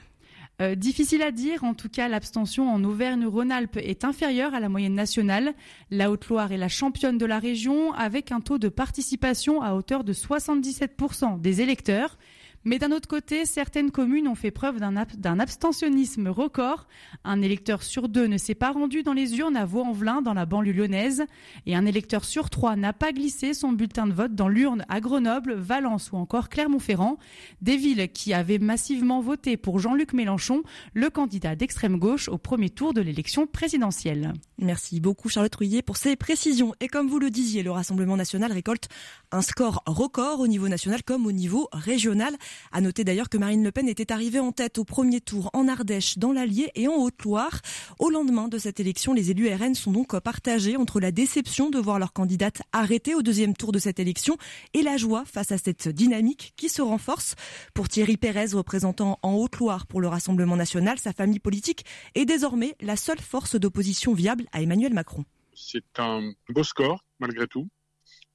euh, 0.63 0.75
difficile 0.77 1.23
à 1.23 1.33
dire, 1.33 1.65
en 1.65 1.75
tout 1.75 1.89
cas 1.89 2.07
l'abstention 2.07 2.73
en 2.73 2.85
Auvergne-Rhône-Alpes 2.85 3.79
est 3.79 4.05
inférieure 4.05 4.55
à 4.55 4.61
la 4.61 4.69
moyenne 4.69 4.95
nationale. 4.95 5.55
La 5.91 6.11
Haute-Loire 6.11 6.53
est 6.53 6.57
la 6.57 6.69
championne 6.69 7.19
de 7.19 7.27
la 7.27 7.41
région 7.41 7.93
avec 7.95 8.31
un 8.31 8.41
taux 8.41 8.59
de 8.59 8.69
participation 8.69 9.61
à 9.61 9.75
hauteur 9.75 10.05
de 10.05 10.13
77% 10.13 11.41
des 11.41 11.63
électeurs. 11.63 12.17
Mais 12.65 12.79
d'un 12.79 12.93
autre 12.93 13.09
côté, 13.09 13.45
certaines 13.45 13.91
communes 13.91 14.29
ont 14.29 14.35
fait 14.35 14.51
preuve 14.51 14.79
d'un 14.79 15.39
abstentionnisme 15.41 16.29
record. 16.29 16.87
Un 17.25 17.43
électeur 17.43 17.83
sur 17.83 18.09
deux 18.09 18.27
ne 18.27 18.39
s'est 18.39 18.55
pas 18.55 18.71
rendu 18.71 19.03
dans 19.03 19.13
les 19.13 19.39
urnes 19.39 19.57
à 19.57 19.65
Vaux-en-Velin, 19.65 20.23
dans 20.23 20.35
la 20.35 20.47
banlieue 20.47 20.73
lyonnaise. 20.73 21.25
Et 21.67 21.75
un 21.75 21.87
électeur 21.87 22.25
sur 22.25 22.51
trois 22.51 22.77
n'a 22.77 22.93
pas 22.93 23.13
glissé 23.13 23.53
son 23.53 23.73
bulletin 23.73 24.07
de 24.07 24.13
vote 24.13 24.35
dans 24.35 24.49
l'urne 24.49 24.85
à 24.89 25.01
Grenoble, 25.01 25.55
Valence 25.55 26.13
ou 26.13 26.17
encore 26.17 26.49
Clermont-Ferrand. 26.49 27.19
Des 27.61 27.77
villes 27.77 28.09
qui 28.13 28.33
avaient 28.33 28.59
massivement 28.59 29.21
voté 29.21 29.57
pour 29.57 29.81
Jean-Luc 29.81 30.13
Mélenchon, 30.13 30.63
le 30.95 31.11
candidat 31.11 31.57
d'extrême 31.57 31.99
gauche 31.99 32.29
au 32.29 32.39
premier 32.39 32.71
tour 32.71 32.95
de 32.95 33.01
l'élection 33.01 33.47
présidentielle. 33.47 34.33
Merci 34.59 35.01
beaucoup 35.01 35.29
Charlotte 35.29 35.55
Rouillet 35.55 35.83
pour 35.83 35.97
ces 35.97 36.15
précisions. 36.15 36.75
Et 36.81 36.87
comme 36.87 37.09
vous 37.09 37.19
le 37.19 37.31
disiez, 37.31 37.63
le 37.65 37.73
Rassemblement 37.73 38.17
national 38.17 38.53
récolte 38.53 38.89
un 39.33 39.43
score 39.43 39.83
record 39.87 40.39
au 40.41 40.47
niveau 40.47 40.69
national 40.69 41.03
comme 41.03 41.27
au 41.27 41.33
niveau 41.33 41.69
régional. 41.73 42.37
À 42.73 42.81
noter 42.81 43.05
d'ailleurs 43.05 43.29
que 43.29 43.39
Marine 43.39 43.65
Le 43.65 43.73
Pen 43.73 43.89
était 43.89 44.13
arrivée 44.13 44.41
en 44.41 44.53
tête 44.53 44.79
au 44.79 44.85
premier 44.85 45.21
tour 45.21 45.51
en 45.53 45.69
Ardèche, 45.69 46.19
dans 46.19 46.33
l'Allier 46.33 46.71
et 46.75 46.89
en 46.89 46.95
Haute-Loire. 46.95 47.61
Au 47.99 48.11
lendemain 48.11 48.49
de 48.49 48.59
cette 48.59 48.81
élection, 48.81 49.13
les 49.13 49.31
élus 49.31 49.53
RN 49.53 49.75
sont 49.75 49.93
donc 49.93 50.19
partagés 50.21 50.77
entre 50.77 51.01
la 51.01 51.13
déception 51.13 51.71
de 51.71 51.79
voir 51.79 51.99
leur 51.99 52.13
candidate 52.13 52.63
arrêtée 52.73 53.15
au 53.15 53.23
deuxième 53.23 53.55
tour 53.55 53.73
de 53.73 53.79
cette 53.79 53.99
élection 54.01 54.37
et 54.75 54.83
la 54.83 54.97
joie 54.97 55.25
face 55.25 55.53
à 55.53 55.59
cette 55.59 55.89
dynamique 55.89 56.55
qui 56.57 56.69
se 56.69 56.83
renforce. 56.83 57.35
Pour 57.75 57.89
Thierry 57.89 58.17
Pérez, 58.17 58.53
représentant 58.53 59.19
en 59.23 59.35
Haute-Loire 59.35 59.87
pour 59.87 60.01
le 60.01 60.09
Rassemblement 60.09 60.57
national, 60.57 60.99
sa 60.99 61.13
famille 61.13 61.41
politique 61.41 61.85
est 62.15 62.25
désormais 62.25 62.77
la 62.81 62.97
seule 62.97 63.21
force 63.21 63.57
d'opposition 63.57 64.15
viable 64.15 64.47
à 64.53 64.63
Emmanuel 64.63 64.93
Macron. 64.93 65.25
C'est 65.55 65.99
un 65.99 66.33
beau 66.49 66.65
score, 66.65 67.05
malgré 67.19 67.47
tout, 67.47 67.69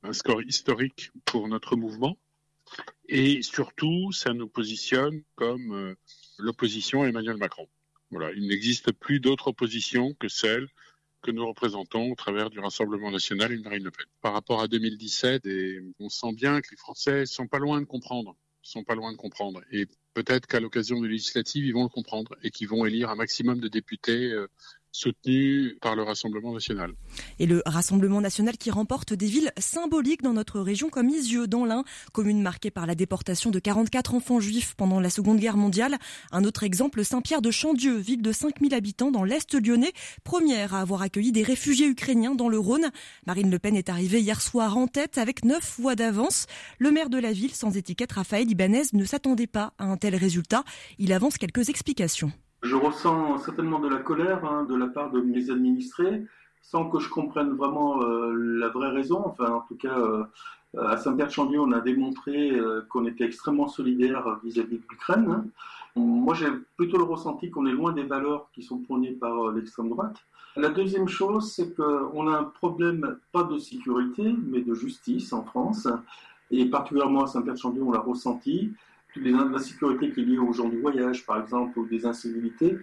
un 0.04 0.14
score 0.14 0.42
historique 0.44 1.12
pour 1.26 1.48
notre 1.48 1.76
mouvement. 1.76 2.18
Et 3.10 3.42
surtout, 3.42 4.12
ça 4.12 4.34
nous 4.34 4.48
positionne 4.48 5.24
comme 5.36 5.74
euh, 5.74 5.96
l'opposition 6.38 7.04
à 7.04 7.08
Emmanuel 7.08 7.38
Macron. 7.38 7.68
Voilà, 8.12 8.32
il 8.34 8.48
n'existe 8.48 8.92
plus 8.92 9.20
d'autre 9.20 9.50
opposition 9.50 10.14
que 10.14 10.28
celle 10.28 10.68
que 11.22 11.32
nous 11.32 11.46
représentons 11.46 12.12
au 12.12 12.16
travers 12.16 12.50
du 12.50 12.60
Rassemblement 12.60 13.12
national 13.12 13.52
et 13.52 13.58
de 13.58 13.64
Marine 13.64 13.84
Le 13.84 13.92
Pen. 13.92 14.06
Par 14.22 14.34
rapport 14.34 14.62
à 14.62 14.68
2017, 14.68 15.46
et 15.46 15.82
on 16.00 16.10
sent 16.10 16.34
bien 16.34 16.62
que 16.62 16.70
les 16.72 16.78
Français 16.78 17.26
sont 17.26 17.48
pas 17.48 17.60
loin 17.60 17.82
de 17.82 17.86
comprendre, 17.86 18.38
sont 18.62 18.84
pas 18.84 18.96
loin 18.96 19.12
de 19.12 19.18
comprendre. 19.18 19.62
Et 19.72 19.88
peut-être 20.14 20.48
qu'à 20.48 20.60
l'occasion 20.60 21.02
de 21.02 21.08
législatives, 21.08 21.66
ils 21.66 21.74
vont 21.74 21.84
le 21.84 21.90
comprendre 21.90 22.36
et 22.44 22.52
qu'ils 22.52 22.70
vont 22.70 22.86
élire 22.86 23.10
un 23.10 23.16
maximum 23.16 23.60
de 23.60 23.68
députés 23.68 24.32
euh, 24.32 24.48
soutenu 24.98 25.78
par 25.82 25.96
le 25.96 26.04
Rassemblement 26.04 26.54
national. 26.54 26.94
Et 27.40 27.46
le 27.46 27.62
Rassemblement 27.66 28.20
national 28.20 28.58
qui 28.58 28.72
remporte 28.72 29.14
des 29.14 29.28
villes 29.28 29.52
symboliques 29.58 30.24
dans 30.24 30.34
notre 30.34 30.60
région 30.60 30.90
comme 30.90 31.10
Isieux, 31.10 31.48
dans 31.48 31.66
l'Ain, 31.66 31.84
commune 32.14 32.42
marquée 32.42 32.72
par 32.72 32.88
la 32.88 32.96
déportation 32.96 33.52
de 33.52 33.60
44 33.60 34.16
enfants 34.16 34.40
juifs 34.40 34.74
pendant 34.76 35.00
la 35.00 35.10
Seconde 35.10 35.40
Guerre 35.40 35.58
mondiale. 35.58 35.98
Un 36.32 36.44
autre 36.44 36.64
exemple, 36.64 37.04
Saint-Pierre 37.06 37.42
de 37.42 37.52
Chandieu, 37.52 37.98
ville 37.98 38.22
de 38.22 38.32
5000 38.32 38.74
habitants 38.74 39.12
dans 39.12 39.24
l'Est 39.24 39.54
lyonnais, 39.54 39.94
première 40.24 40.74
à 40.74 40.82
avoir 40.82 41.04
accueilli 41.04 41.32
des 41.32 41.44
réfugiés 41.44 41.88
ukrainiens 41.88 42.36
dans 42.36 42.50
le 42.50 42.58
Rhône. 42.58 42.90
Marine 43.28 43.52
Le 43.52 43.60
Pen 43.60 43.76
est 43.76 43.90
arrivée 43.90 44.22
hier 44.22 44.42
soir 44.42 44.78
en 44.78 44.88
tête 44.88 45.20
avec 45.20 45.46
9 45.46 45.76
voix 45.80 45.96
d'avance. 45.96 46.48
Le 46.80 46.92
maire 46.92 47.10
de 47.10 47.20
la 47.20 47.34
ville, 47.34 47.54
sans 47.54 47.78
étiquette, 47.78 48.14
Raphaël 48.14 48.50
Ibanez, 48.50 48.84
ne 48.94 49.06
s'attendait 49.06 49.48
pas 49.48 49.74
à 49.78 49.86
un 49.86 49.98
tel 49.98 50.16
résultat. 50.16 50.64
Il 50.98 51.14
avance 51.14 51.38
quelques 51.38 51.70
explications. 51.70 52.32
Je 52.64 52.76
ressens 52.76 53.38
certainement 53.40 53.80
de 53.80 53.88
la 53.88 53.98
colère 53.98 54.44
hein, 54.46 54.64
de 54.64 54.76
la 54.76 54.88
part 54.88 55.12
de 55.12 55.22
mes 55.22 55.52
administrés, 55.52 56.26
sans 56.62 56.90
que 56.90 57.00
je 57.00 57.10
comprenne 57.10 57.52
vraiment 57.52 58.02
euh, 58.02 58.34
la 58.34 58.70
vraie 58.70 58.90
raison. 58.90 59.24
Enfin, 59.26 59.52
en 59.52 59.62
tout 59.62 59.76
cas, 59.76 59.98
euh, 59.98 60.24
à 60.78 60.98
Saint-Pierre-de-Chandieu, 60.98 61.60
on 61.60 61.72
a 61.72 61.80
démontré 61.82 62.52
euh, 62.52 62.82
qu'on 62.90 63.06
était 63.06 63.26
extrêmement 63.26 63.68
solidaire 63.68 64.40
vis-à-vis 64.44 64.78
de 64.78 64.84
l'Ukraine. 64.90 65.30
Hein. 65.30 65.46
Moi, 65.96 66.34
j'ai 66.34 66.48
plutôt 66.76 66.98
le 66.98 67.04
ressenti 67.04 67.50
qu'on 67.50 67.66
est 67.68 67.72
loin 67.72 67.92
des 67.92 68.04
valeurs 68.04 68.50
qui 68.54 68.64
sont 68.64 68.80
prônées 68.80 69.12
par 69.12 69.52
l'extrême 69.52 69.90
droite. 69.90 70.18
La 70.56 70.70
deuxième 70.70 71.08
chose, 71.08 71.52
c'est 71.52 71.76
qu'on 71.76 72.28
a 72.28 72.38
un 72.38 72.44
problème, 72.44 73.18
pas 73.32 73.44
de 73.44 73.58
sécurité, 73.58 74.36
mais 74.48 74.62
de 74.62 74.74
justice 74.74 75.32
en 75.34 75.44
France. 75.44 75.88
Et 76.52 76.66
particulièrement 76.66 77.24
à 77.24 77.28
Saint-Pierre-de-Chandieu, 77.28 77.84
on 77.84 77.92
l'a 77.92 78.00
ressenti 78.00 78.74
la 79.24 79.60
sécurité 79.60 80.12
qui 80.12 80.22
est 80.22 80.26
liée 80.26 80.38
aux 80.38 80.54
gens 80.54 80.70
du 80.70 80.80
voyage, 80.80 81.26
par 81.26 81.42
exemple, 81.42 81.78
ou 81.80 81.86
des 81.86 82.06
incivilités, 82.06 82.78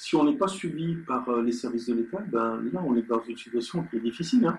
si 0.00 0.16
on 0.16 0.24
n'est 0.24 0.36
pas 0.36 0.48
suivi 0.48 0.94
par 0.94 1.28
euh, 1.28 1.42
les 1.42 1.52
services 1.52 1.86
de 1.86 1.94
l'État, 1.94 2.22
ben 2.26 2.58
là, 2.72 2.82
on 2.86 2.96
est 2.96 3.02
dans 3.02 3.20
une 3.20 3.36
situation 3.36 3.84
qui 3.84 3.96
est 3.96 4.00
difficile. 4.00 4.46
Hein. 4.46 4.58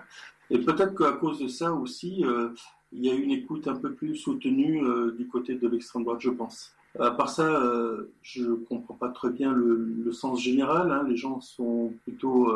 Et 0.50 0.58
peut-être 0.60 0.94
qu'à 0.94 1.12
cause 1.12 1.40
de 1.40 1.48
ça 1.48 1.72
aussi, 1.72 2.24
euh, 2.24 2.50
il 2.92 3.04
y 3.04 3.10
a 3.10 3.14
une 3.14 3.32
écoute 3.32 3.66
un 3.66 3.74
peu 3.74 3.92
plus 3.92 4.14
soutenue 4.14 4.84
euh, 4.84 5.10
du 5.10 5.26
côté 5.26 5.56
de 5.56 5.66
l'extrême 5.66 6.04
droite, 6.04 6.20
je 6.20 6.30
pense. 6.30 6.72
À 6.96 7.10
part 7.10 7.30
ça, 7.30 7.60
je 8.20 8.44
ne 8.44 8.54
comprends 8.54 8.94
pas 8.94 9.08
très 9.08 9.30
bien 9.30 9.50
le, 9.50 10.12
sens 10.12 10.42
général. 10.42 10.92
Hein. 10.92 11.06
Les 11.08 11.16
gens 11.16 11.40
sont 11.40 11.94
plutôt 12.04 12.54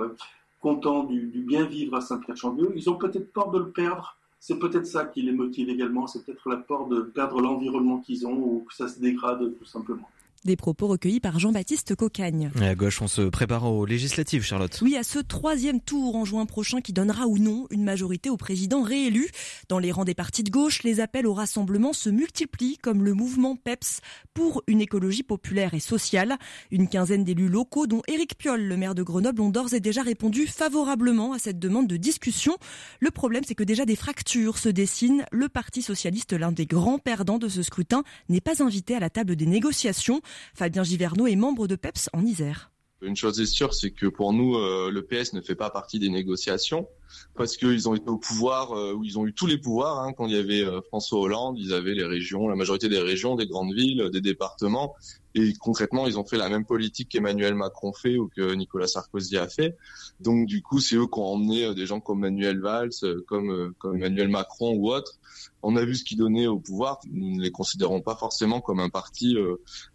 contents 0.60 1.04
du, 1.04 1.22
bien 1.40 1.64
vivre 1.64 1.96
à 1.96 2.02
Saint-Pierre-Chandieu. 2.02 2.70
Ils 2.76 2.90
ont 2.90 2.96
peut-être 2.96 3.32
peur 3.32 3.50
de 3.50 3.58
le 3.58 3.70
perdre 3.70 4.14
c'est 4.46 4.60
peut-être 4.60 4.86
ça 4.86 5.04
qui 5.04 5.22
les 5.22 5.32
motive 5.32 5.70
également, 5.70 6.06
c'est 6.06 6.24
peut-être 6.24 6.48
la 6.48 6.58
peur 6.58 6.86
de 6.86 7.00
perdre 7.00 7.40
l'environnement 7.40 7.98
qu'ils 7.98 8.28
ont 8.28 8.38
ou 8.38 8.64
que 8.68 8.72
ça 8.72 8.86
se 8.86 9.00
dégrade 9.00 9.58
tout 9.58 9.64
simplement. 9.64 10.08
Des 10.44 10.54
propos 10.56 10.86
recueillis 10.86 11.18
par 11.18 11.38
Jean-Baptiste 11.38 11.96
Cocagne. 11.96 12.50
à 12.60 12.74
gauche, 12.74 13.02
on 13.02 13.08
se 13.08 13.22
prépare 13.22 13.64
aux 13.64 13.84
législatives, 13.84 14.42
Charlotte. 14.42 14.78
Oui, 14.82 14.96
à 14.96 15.02
ce 15.02 15.18
troisième 15.18 15.80
tour 15.80 16.14
en 16.14 16.24
juin 16.24 16.46
prochain 16.46 16.80
qui 16.80 16.92
donnera 16.92 17.26
ou 17.26 17.38
non 17.38 17.66
une 17.70 17.82
majorité 17.82 18.30
au 18.30 18.36
président 18.36 18.82
réélu. 18.82 19.28
Dans 19.68 19.80
les 19.80 19.90
rangs 19.90 20.04
des 20.04 20.14
partis 20.14 20.44
de 20.44 20.50
gauche, 20.50 20.84
les 20.84 21.00
appels 21.00 21.26
au 21.26 21.34
rassemblement 21.34 21.92
se 21.92 22.10
multiplient, 22.10 22.78
comme 22.78 23.02
le 23.02 23.14
mouvement 23.14 23.56
PEPS 23.56 24.00
pour 24.34 24.62
une 24.68 24.80
écologie 24.80 25.24
populaire 25.24 25.74
et 25.74 25.80
sociale. 25.80 26.36
Une 26.70 26.88
quinzaine 26.88 27.24
d'élus 27.24 27.48
locaux, 27.48 27.86
dont 27.86 28.02
Éric 28.06 28.36
Piolle, 28.36 28.62
le 28.62 28.76
maire 28.76 28.94
de 28.94 29.02
Grenoble, 29.02 29.40
ont 29.40 29.50
d'ores 29.50 29.74
et 29.74 29.80
déjà 29.80 30.02
répondu 30.02 30.46
favorablement 30.46 31.32
à 31.32 31.38
cette 31.38 31.58
demande 31.58 31.88
de 31.88 31.96
discussion. 31.96 32.56
Le 33.00 33.10
problème, 33.10 33.42
c'est 33.46 33.54
que 33.54 33.64
déjà 33.64 33.84
des 33.84 33.96
fractures 33.96 34.58
se 34.58 34.68
dessinent. 34.68 35.24
Le 35.32 35.48
Parti 35.48 35.82
socialiste, 35.82 36.34
l'un 36.34 36.52
des 36.52 36.66
grands 36.66 36.98
perdants 36.98 37.38
de 37.38 37.48
ce 37.48 37.62
scrutin, 37.62 38.04
n'est 38.28 38.40
pas 38.40 38.62
invité 38.62 38.94
à 38.94 39.00
la 39.00 39.10
table 39.10 39.34
des 39.34 39.46
négociations. 39.46 40.20
Fabien 40.54 40.84
Giverneau 40.84 41.26
est 41.26 41.36
membre 41.36 41.66
de 41.66 41.76
PEPS 41.76 42.08
en 42.12 42.24
Isère. 42.24 42.70
Une 43.02 43.16
chose 43.16 43.40
est 43.40 43.46
sûre, 43.46 43.74
c'est 43.74 43.90
que 43.90 44.06
pour 44.06 44.32
nous, 44.32 44.56
euh, 44.56 44.90
le 44.90 45.02
PS 45.04 45.34
ne 45.34 45.40
fait 45.40 45.54
pas 45.54 45.70
partie 45.70 45.98
des 45.98 46.08
négociations 46.08 46.88
parce 47.34 47.56
qu'ils 47.56 47.88
ont 47.88 47.94
été 47.94 48.08
au 48.08 48.18
pouvoir, 48.18 48.72
euh, 48.72 48.94
où 48.94 49.04
ils 49.04 49.18
ont 49.18 49.26
eu 49.26 49.32
tous 49.32 49.46
les 49.46 49.58
pouvoirs. 49.58 50.00
Hein. 50.00 50.12
Quand 50.12 50.26
il 50.26 50.34
y 50.34 50.38
avait 50.38 50.64
euh, 50.64 50.80
François 50.88 51.20
Hollande, 51.20 51.56
ils 51.58 51.72
avaient 51.72 51.94
les 51.94 52.04
régions, 52.04 52.48
la 52.48 52.56
majorité 52.56 52.88
des 52.88 52.98
régions, 52.98 53.36
des 53.36 53.46
grandes 53.46 53.74
villes, 53.74 54.10
des 54.12 54.20
départements. 54.20 54.94
Et 55.34 55.52
concrètement, 55.60 56.06
ils 56.06 56.18
ont 56.18 56.24
fait 56.24 56.38
la 56.38 56.48
même 56.48 56.64
politique 56.64 57.10
qu'Emmanuel 57.10 57.54
Macron 57.54 57.92
fait 57.92 58.16
ou 58.16 58.28
que 58.34 58.54
Nicolas 58.54 58.86
Sarkozy 58.86 59.36
a 59.36 59.46
fait. 59.46 59.76
Donc 60.18 60.46
du 60.46 60.62
coup, 60.62 60.80
c'est 60.80 60.96
eux 60.96 61.06
qui 61.06 61.18
ont 61.18 61.26
emmené 61.26 61.74
des 61.74 61.84
gens 61.84 62.00
comme 62.00 62.20
Manuel 62.20 62.58
Valls, 62.58 62.88
comme, 63.26 63.74
Emmanuel 63.84 64.28
Macron 64.28 64.72
ou 64.72 64.90
autres. 64.90 65.18
On 65.62 65.76
a 65.76 65.84
vu 65.84 65.94
ce 65.94 66.04
qu'ils 66.04 66.16
donnaient 66.16 66.46
au 66.46 66.58
pouvoir. 66.58 67.00
Nous 67.12 67.36
ne 67.36 67.42
les 67.42 67.50
considérons 67.50 68.00
pas 68.00 68.16
forcément 68.16 68.62
comme 68.62 68.80
un 68.80 68.88
parti 68.88 69.36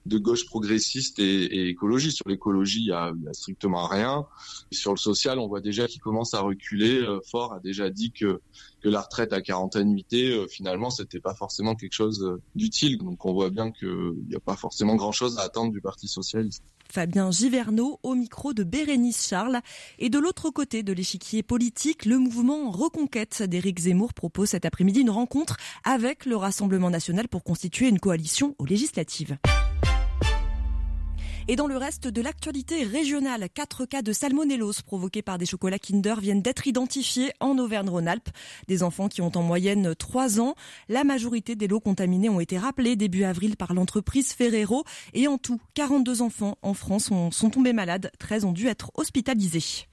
de 0.06 0.17
gauche 0.19 0.45
progressiste 0.45 1.17
et, 1.17 1.69
et. 1.69 1.76
Sur 2.12 2.30
l'écologie, 2.30 2.82
il 2.82 2.88
y 2.88 2.91
a, 2.91 3.12
strictement 3.32 3.88
rien. 3.88 4.28
Sur 4.71 4.91
le 4.91 4.97
social, 4.97 5.39
on 5.39 5.47
voit 5.47 5.62
déjà 5.62 5.88
qu'ils 5.88 6.02
commencent 6.02 6.36
à 6.36 6.41
reculer. 6.41 7.01
Euh, 7.02 7.20
Fort 7.30 7.54
a 7.54 7.60
déjà 7.60 7.90
dit 7.90 8.12
que 8.12 8.42
la 8.84 9.02
retraite 9.02 9.34
à 9.34 9.42
40 9.42 9.76
annuités, 9.76 10.32
euh, 10.32 10.48
finalement, 10.48 10.90
c'était 10.90 11.20
pas 11.20 11.34
forcément 11.34 11.76
quelque 11.76 11.94
chose 11.94 12.24
euh, 12.24 12.42
d'utile. 12.56 12.98
Donc 12.98 13.26
on 13.26 13.34
voit 13.34 13.50
bien 13.50 13.72
qu'il 13.72 14.14
n'y 14.28 14.36
a 14.36 14.40
pas 14.40 14.56
forcément 14.56 14.96
grand-chose 14.96 15.38
à 15.38 15.44
attendre 15.44 15.72
du 15.72 15.82
Parti 15.82 16.08
socialiste. 16.08 16.64
Fabien 16.92 17.32
Giverneau 17.32 18.00
au 18.04 18.16
micro 18.16 18.54
de 18.54 18.64
Bérénice 18.64 19.28
Charles. 19.28 19.62
Et 19.98 20.10
de 20.10 20.20
l'autre 20.20 20.50
côté 20.50 20.84
de 20.84 20.92
l'échiquier 20.92 21.42
politique, 21.42 22.06
le 22.06 22.18
mouvement 22.18 22.70
Reconquête 22.70 23.44
d'Éric 23.44 23.80
Zemmour 23.80 24.14
propose 24.14 24.50
cet 24.50 24.66
après-midi 24.66 25.02
une 25.02 25.10
rencontre 25.10 25.58
avec 25.86 26.26
le 26.26 26.36
Rassemblement 26.36 26.90
national 26.90 27.28
pour 27.28 27.44
constituer 27.44 27.88
une 27.88 28.00
coalition 28.00 28.56
aux 28.60 28.66
législatives. 28.66 29.38
Et 31.52 31.58
dans 31.58 31.68
le 31.68 31.76
reste 31.76 32.08
de 32.08 32.22
l'actualité 32.22 32.86
régionale, 32.86 33.50
quatre 33.54 33.84
cas 33.86 34.02
de 34.02 34.14
salmonellose 34.14 34.84
provoqués 34.84 35.22
par 35.22 35.38
des 35.38 35.46
chocolats 35.46 35.80
Kinder 35.80 36.22
viennent 36.22 36.42
d'être 36.42 36.66
identifiés 36.66 37.34
en 37.42 37.58
Auvergne-Rhône-Alpes. 37.58 38.30
Des 38.70 38.84
enfants 38.84 39.10
qui 39.10 39.22
ont 39.22 39.34
en 39.36 39.44
moyenne 39.44 39.94
3 39.94 40.40
ans. 40.40 40.56
La 40.88 41.04
majorité 41.04 41.58
des 41.58 41.68
lots 41.68 41.82
contaminés 41.82 42.30
ont 42.30 42.40
été 42.40 42.58
rappelés 42.58 42.96
début 42.96 43.26
avril 43.26 43.58
par 43.58 43.74
l'entreprise 43.74 44.32
Ferrero. 44.32 44.86
Et 45.14 45.28
en 45.28 45.38
tout, 45.38 45.60
42 45.74 46.22
enfants 46.22 46.58
en 46.62 46.74
France 46.74 47.10
sont 47.32 47.50
tombés 47.50 47.74
malades. 47.74 48.14
13 48.18 48.46
ont 48.46 48.54
dû 48.54 48.68
être 48.68 48.90
hospitalisés. 48.94 49.90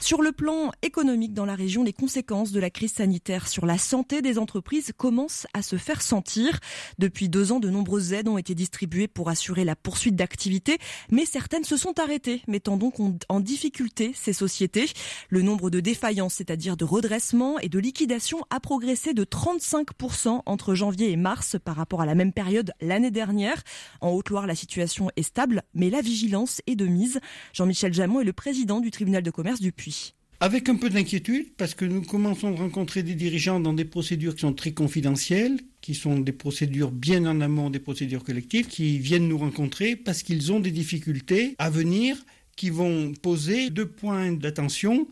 Sur 0.00 0.22
le 0.22 0.32
plan 0.32 0.72
économique 0.82 1.34
dans 1.34 1.46
la 1.46 1.54
région, 1.54 1.84
les 1.84 1.92
conséquences 1.92 2.50
de 2.50 2.58
la 2.58 2.70
crise 2.70 2.94
sanitaire 2.94 3.46
sur 3.46 3.64
la 3.64 3.78
santé 3.78 4.22
des 4.22 4.38
entreprises 4.38 4.92
commencent 4.96 5.46
à 5.54 5.62
se 5.62 5.76
faire 5.76 6.02
sentir. 6.02 6.58
Depuis 6.98 7.28
deux 7.28 7.52
ans, 7.52 7.60
de 7.60 7.70
nombreuses 7.70 8.12
aides 8.12 8.28
ont 8.28 8.38
été 8.38 8.56
distribuées 8.56 9.06
pour 9.06 9.28
assurer 9.28 9.64
la 9.64 9.76
poursuite 9.76 10.16
d'activité 10.16 10.78
mais 11.10 11.24
certaines 11.24 11.64
se 11.64 11.76
sont 11.76 11.98
arrêtées, 11.98 12.42
mettant 12.48 12.76
donc 12.76 12.94
en 13.28 13.40
difficulté 13.40 14.12
ces 14.14 14.32
sociétés. 14.32 14.86
Le 15.28 15.42
nombre 15.42 15.70
de 15.70 15.80
défaillances, 15.80 16.34
c'est-à-dire 16.34 16.76
de 16.76 16.84
redressement 16.84 17.58
et 17.58 17.68
de 17.68 17.78
liquidation, 17.78 18.40
a 18.50 18.60
progressé 18.60 19.14
de 19.14 19.24
35% 19.24 20.42
entre 20.46 20.74
janvier 20.74 21.10
et 21.10 21.16
mars 21.16 21.56
par 21.64 21.76
rapport 21.76 22.00
à 22.00 22.06
la 22.06 22.14
même 22.14 22.32
période 22.32 22.72
l'année 22.80 23.10
dernière. 23.10 23.62
En 24.00 24.10
Haute-Loire, 24.10 24.46
la 24.46 24.54
situation 24.54 25.10
est 25.16 25.22
stable, 25.22 25.62
mais 25.74 25.90
la 25.90 26.00
vigilance 26.00 26.62
est 26.66 26.76
de 26.76 26.86
mise. 26.86 27.20
Jean-Michel 27.52 27.92
Jamon 27.92 28.20
est 28.20 28.24
le 28.24 28.32
président 28.32 28.80
du 28.80 28.90
tribunal 28.90 29.22
de 29.22 29.30
commerce 29.30 29.60
du 29.60 29.72
Puy. 29.72 30.14
Avec 30.40 30.68
un 30.68 30.76
peu 30.76 30.90
d'inquiétude, 30.90 31.54
parce 31.56 31.74
que 31.74 31.86
nous 31.86 32.02
commençons 32.02 32.54
à 32.54 32.58
rencontrer 32.58 33.02
des 33.02 33.14
dirigeants 33.14 33.58
dans 33.58 33.72
des 33.72 33.86
procédures 33.86 34.34
qui 34.34 34.42
sont 34.42 34.52
très 34.52 34.72
confidentielles, 34.72 35.58
qui 35.86 35.94
sont 35.94 36.18
des 36.18 36.32
procédures 36.32 36.90
bien 36.90 37.26
en 37.26 37.40
amont 37.40 37.70
des 37.70 37.78
procédures 37.78 38.24
collectives, 38.24 38.66
qui 38.66 38.98
viennent 38.98 39.28
nous 39.28 39.38
rencontrer 39.38 39.94
parce 39.94 40.24
qu'ils 40.24 40.50
ont 40.50 40.58
des 40.58 40.72
difficultés 40.72 41.54
à 41.58 41.70
venir 41.70 42.16
qui 42.56 42.70
vont 42.70 43.12
poser 43.12 43.70
deux 43.70 43.86
points 43.86 44.32
d'attention. 44.32 45.06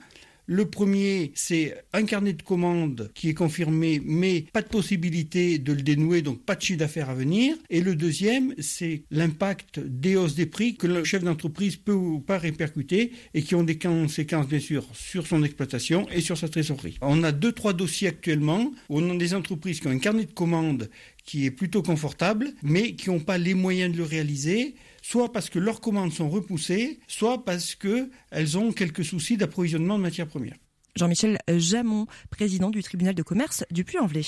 Le 0.46 0.66
premier, 0.66 1.32
c'est 1.34 1.74
un 1.94 2.04
carnet 2.04 2.34
de 2.34 2.42
commandes 2.42 3.10
qui 3.14 3.30
est 3.30 3.34
confirmé, 3.34 4.02
mais 4.04 4.44
pas 4.52 4.60
de 4.60 4.68
possibilité 4.68 5.58
de 5.58 5.72
le 5.72 5.80
dénouer, 5.80 6.20
donc 6.20 6.42
pas 6.42 6.54
de 6.54 6.60
chiffre 6.60 6.78
d'affaires 6.78 7.08
à 7.08 7.14
venir. 7.14 7.56
Et 7.70 7.80
le 7.80 7.96
deuxième, 7.96 8.54
c'est 8.58 9.04
l'impact 9.10 9.80
des 9.80 10.16
hausses 10.16 10.34
des 10.34 10.44
prix 10.44 10.76
que 10.76 10.86
le 10.86 11.02
chef 11.02 11.24
d'entreprise 11.24 11.76
peut 11.76 11.92
ou 11.92 12.20
pas 12.20 12.36
répercuter 12.36 13.12
et 13.32 13.42
qui 13.42 13.54
ont 13.54 13.62
des 13.62 13.78
conséquences, 13.78 14.46
bien 14.46 14.60
sûr, 14.60 14.84
sur 14.92 15.26
son 15.26 15.42
exploitation 15.42 16.06
et 16.10 16.20
sur 16.20 16.36
sa 16.36 16.50
trésorerie. 16.50 16.98
On 17.00 17.24
a 17.24 17.32
deux, 17.32 17.52
trois 17.52 17.72
dossiers 17.72 18.08
actuellement 18.08 18.70
où 18.90 19.00
on 19.00 19.14
a 19.14 19.16
des 19.16 19.32
entreprises 19.32 19.80
qui 19.80 19.86
ont 19.86 19.92
un 19.92 19.98
carnet 19.98 20.26
de 20.26 20.32
commandes 20.32 20.90
qui 21.24 21.46
est 21.46 21.50
plutôt 21.50 21.82
confortable, 21.82 22.52
mais 22.62 22.96
qui 22.96 23.08
n'ont 23.08 23.20
pas 23.20 23.38
les 23.38 23.54
moyens 23.54 23.92
de 23.92 23.96
le 23.96 24.04
réaliser 24.04 24.74
soit 25.04 25.30
parce 25.32 25.50
que 25.50 25.58
leurs 25.58 25.82
commandes 25.82 26.12
sont 26.12 26.30
repoussées, 26.30 26.98
soit 27.06 27.44
parce 27.44 27.74
qu'elles 27.74 28.56
ont 28.56 28.72
quelques 28.72 29.04
soucis 29.04 29.36
d'approvisionnement 29.36 29.98
de 29.98 30.02
matières 30.02 30.26
premières. 30.26 30.56
Jean-Michel 30.96 31.38
Jamon, 31.46 32.06
président 32.30 32.70
du 32.70 32.82
tribunal 32.82 33.14
de 33.14 33.22
commerce 33.22 33.64
du 33.70 33.84
Puy-en-Velay. 33.84 34.24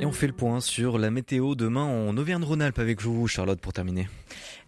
Et 0.00 0.06
on 0.06 0.12
fait 0.12 0.28
le 0.28 0.32
point 0.32 0.60
sur 0.60 0.96
la 0.96 1.10
météo 1.10 1.54
demain 1.54 1.84
en 1.84 2.16
Auvergne-Rhône-Alpes 2.16 2.78
avec 2.78 3.02
vous, 3.02 3.28
Charlotte, 3.28 3.60
pour 3.60 3.74
terminer. 3.74 4.08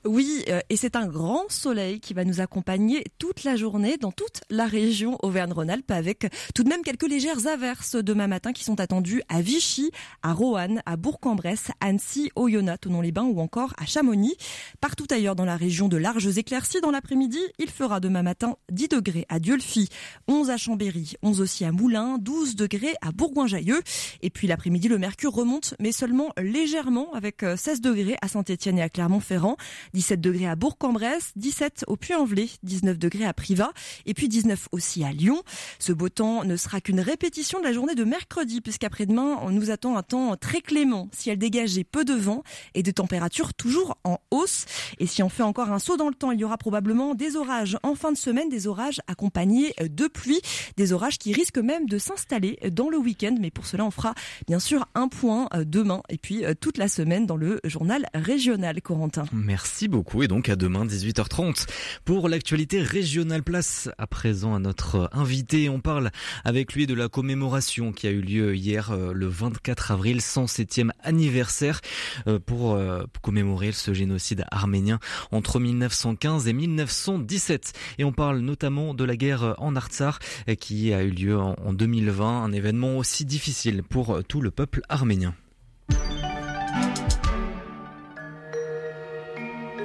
Oui, 0.04 0.44
euh, 0.48 0.58
et 0.68 0.76
c'est 0.76 0.96
un 0.96 1.06
grand 1.06 1.48
soleil 1.48 2.00
qui 2.00 2.12
va 2.12 2.24
nous 2.24 2.40
accompagner 2.40 3.04
toute 3.18 3.44
la 3.44 3.54
journée 3.54 3.98
dans 3.98 4.10
toute 4.10 4.40
la 4.50 4.66
région 4.66 5.16
Auvergne-Rhône-Alpes 5.22 5.92
avec 5.92 6.26
tout 6.56 6.64
de 6.64 6.68
même 6.68 6.82
quelques 6.82 7.08
légères 7.08 7.46
averses 7.46 7.94
demain 7.94 8.26
matin 8.26 8.52
qui 8.52 8.64
sont 8.64 8.80
attendues 8.80 9.22
à 9.28 9.42
Vichy, 9.42 9.92
à 10.22 10.32
Roanne, 10.32 10.82
à 10.86 10.96
Bourg-en-Bresse, 10.96 11.70
Annecy, 11.80 12.32
Oyonnax, 12.34 12.80
Tonon-les-Bains 12.80 13.26
ou 13.26 13.40
encore 13.40 13.74
à 13.78 13.86
Chamonix. 13.86 14.34
Partout 14.80 15.06
ailleurs 15.08 15.36
dans 15.36 15.44
la 15.44 15.54
région 15.54 15.86
de 15.86 15.96
larges 15.96 16.36
éclaircies 16.36 16.80
dans 16.80 16.90
l'après-midi, 16.90 17.38
il 17.60 17.70
fera 17.70 18.00
demain 18.00 18.24
matin 18.24 18.56
10 18.72 18.88
degrés 18.88 19.24
à 19.28 19.38
Dieulfi, 19.38 19.88
11 20.26 20.50
à 20.50 20.56
Chambéry, 20.56 21.12
11 21.22 21.40
aussi 21.40 21.64
à 21.64 21.70
Moulins, 21.70 22.18
12 22.18 22.56
degrés 22.56 22.94
à 23.02 23.12
Bourgoin-Jallieu. 23.12 23.80
Et 24.20 24.30
puis 24.30 24.48
l'après-midi, 24.48 24.88
le 24.88 24.98
mercure 24.98 25.32
remonte, 25.32 25.74
mais 25.78 25.92
seulement 25.92 26.30
légèrement 26.38 27.12
avec 27.12 27.44
16 27.56 27.80
degrés 27.80 28.16
à 28.20 28.26
Saint-Etienne 28.26 28.80
et 28.80 28.82
à 28.82 28.88
Clermont-Ferrand. 28.88 29.56
17 29.94 30.20
degrés 30.20 30.46
à 30.46 30.56
Bourg-en-Bresse, 30.56 31.32
17 31.36 31.84
au 31.86 31.96
Puy-en-Velay, 31.96 32.48
19 32.62 32.98
degrés 32.98 33.24
à 33.24 33.32
Privas 33.32 33.72
et 34.06 34.14
puis 34.14 34.28
19 34.28 34.68
aussi 34.72 35.04
à 35.04 35.12
Lyon. 35.12 35.42
Ce 35.78 35.92
beau 35.92 36.08
temps 36.08 36.44
ne 36.44 36.56
sera 36.56 36.80
qu'une 36.80 37.00
répétition 37.00 37.60
de 37.60 37.64
la 37.64 37.72
journée 37.72 37.94
de 37.94 38.04
mercredi 38.04 38.60
puisqu'après-demain, 38.60 39.38
on 39.42 39.50
nous 39.50 39.70
attend 39.70 39.96
un 39.96 40.02
temps 40.02 40.36
très 40.36 40.60
clément, 40.60 41.08
ciel 41.12 41.38
dégagé, 41.38 41.84
peu 41.84 42.04
de 42.04 42.14
vent 42.14 42.42
et 42.74 42.82
des 42.82 42.92
températures 42.92 43.54
toujours 43.54 43.98
en 44.04 44.18
hausse. 44.30 44.64
Et 44.98 45.06
si 45.06 45.22
on 45.22 45.28
fait 45.28 45.42
encore 45.42 45.70
un 45.70 45.78
saut 45.78 45.96
dans 45.96 46.08
le 46.08 46.14
temps, 46.14 46.30
il 46.32 46.40
y 46.40 46.44
aura 46.44 46.58
probablement 46.58 47.14
des 47.14 47.36
orages 47.36 47.76
en 47.82 47.94
fin 47.94 48.12
de 48.12 48.16
semaine, 48.16 48.48
des 48.48 48.66
orages 48.66 49.00
accompagnés 49.06 49.74
de 49.80 50.06
pluie, 50.06 50.40
des 50.76 50.92
orages 50.92 51.18
qui 51.18 51.32
risquent 51.32 51.58
même 51.58 51.86
de 51.86 51.98
s'installer 51.98 52.58
dans 52.70 52.88
le 52.88 52.98
week-end. 52.98 53.36
Mais 53.40 53.50
pour 53.50 53.66
cela, 53.66 53.84
on 53.84 53.90
fera 53.90 54.14
bien 54.46 54.58
sûr 54.58 54.86
un 54.94 55.08
point 55.08 55.48
demain 55.54 56.02
et 56.08 56.18
puis 56.18 56.44
toute 56.60 56.78
la 56.78 56.88
semaine 56.88 57.26
dans 57.26 57.36
le 57.36 57.60
journal 57.64 58.06
régional 58.14 58.80
Corentin. 58.80 59.24
Merci. 59.32 59.81
Merci 59.82 59.88
beaucoup 59.88 60.22
et 60.22 60.28
donc 60.28 60.48
à 60.48 60.54
demain 60.54 60.86
18h30 60.86 61.66
pour 62.04 62.28
l'actualité 62.28 62.80
régionale. 62.80 63.42
Place 63.42 63.90
à 63.98 64.06
présent 64.06 64.54
à 64.54 64.60
notre 64.60 65.10
invité. 65.12 65.68
On 65.68 65.80
parle 65.80 66.12
avec 66.44 66.74
lui 66.74 66.86
de 66.86 66.94
la 66.94 67.08
commémoration 67.08 67.90
qui 67.90 68.06
a 68.06 68.12
eu 68.12 68.20
lieu 68.20 68.54
hier 68.54 68.92
euh, 68.92 69.12
le 69.12 69.26
24 69.26 69.90
avril, 69.90 70.18
107e 70.18 70.90
anniversaire 71.02 71.80
euh, 72.28 72.38
pour 72.38 72.74
euh, 72.74 73.02
commémorer 73.22 73.72
ce 73.72 73.92
génocide 73.92 74.44
arménien 74.52 75.00
entre 75.32 75.58
1915 75.58 76.46
et 76.46 76.52
1917. 76.52 77.72
Et 77.98 78.04
on 78.04 78.12
parle 78.12 78.38
notamment 78.38 78.94
de 78.94 79.02
la 79.02 79.16
guerre 79.16 79.56
en 79.58 79.74
Artsar 79.74 80.20
qui 80.60 80.94
a 80.94 81.02
eu 81.02 81.10
lieu 81.10 81.36
en 81.36 81.72
2020, 81.72 82.44
un 82.44 82.52
événement 82.52 82.98
aussi 82.98 83.24
difficile 83.24 83.82
pour 83.82 84.22
tout 84.28 84.42
le 84.42 84.52
peuple 84.52 84.82
arménien. 84.88 85.34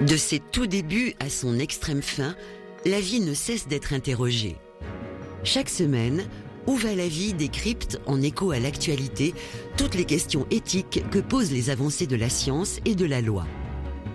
De 0.01 0.15
ses 0.15 0.39
tout 0.39 0.67
débuts 0.67 1.15
à 1.19 1.27
son 1.27 1.57
extrême 1.57 2.03
fin, 2.03 2.35
la 2.85 2.99
vie 2.99 3.19
ne 3.19 3.33
cesse 3.33 3.67
d'être 3.67 3.93
interrogée. 3.93 4.55
Chaque 5.43 5.69
semaine, 5.69 6.27
Où 6.67 6.75
va 6.75 6.93
la 6.93 7.07
vie 7.07 7.33
décrypte, 7.33 7.99
en 8.05 8.21
écho 8.21 8.51
à 8.51 8.59
l'actualité, 8.59 9.33
toutes 9.77 9.95
les 9.95 10.03
questions 10.03 10.45
éthiques 10.51 11.01
que 11.09 11.19
posent 11.19 11.51
les 11.51 11.69
avancées 11.69 12.07
de 12.07 12.17
la 12.17 12.29
science 12.29 12.79
et 12.85 12.93
de 12.93 13.05
la 13.05 13.21
loi. 13.21 13.47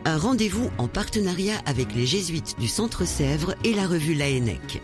Un 0.04 0.18
rendez-vous 0.18 0.70
en 0.78 0.86
partenariat 0.86 1.58
avec 1.64 1.94
les 1.94 2.06
jésuites 2.06 2.56
du 2.60 2.68
Centre 2.68 3.06
Sèvres 3.06 3.54
et 3.64 3.72
la 3.72 3.86
revue 3.86 4.14
Laennec. 4.14 4.82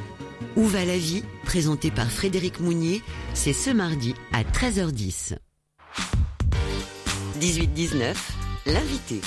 Où 0.56 0.64
va 0.64 0.84
la 0.84 0.96
vie, 0.96 1.22
présenté 1.44 1.90
par 1.90 2.10
Frédéric 2.10 2.58
Mounier, 2.58 3.02
c'est 3.34 3.52
ce 3.52 3.70
mardi 3.70 4.14
à 4.32 4.42
13h10. 4.42 5.36
18-19, 7.38 8.14
l'invité. 8.66 9.20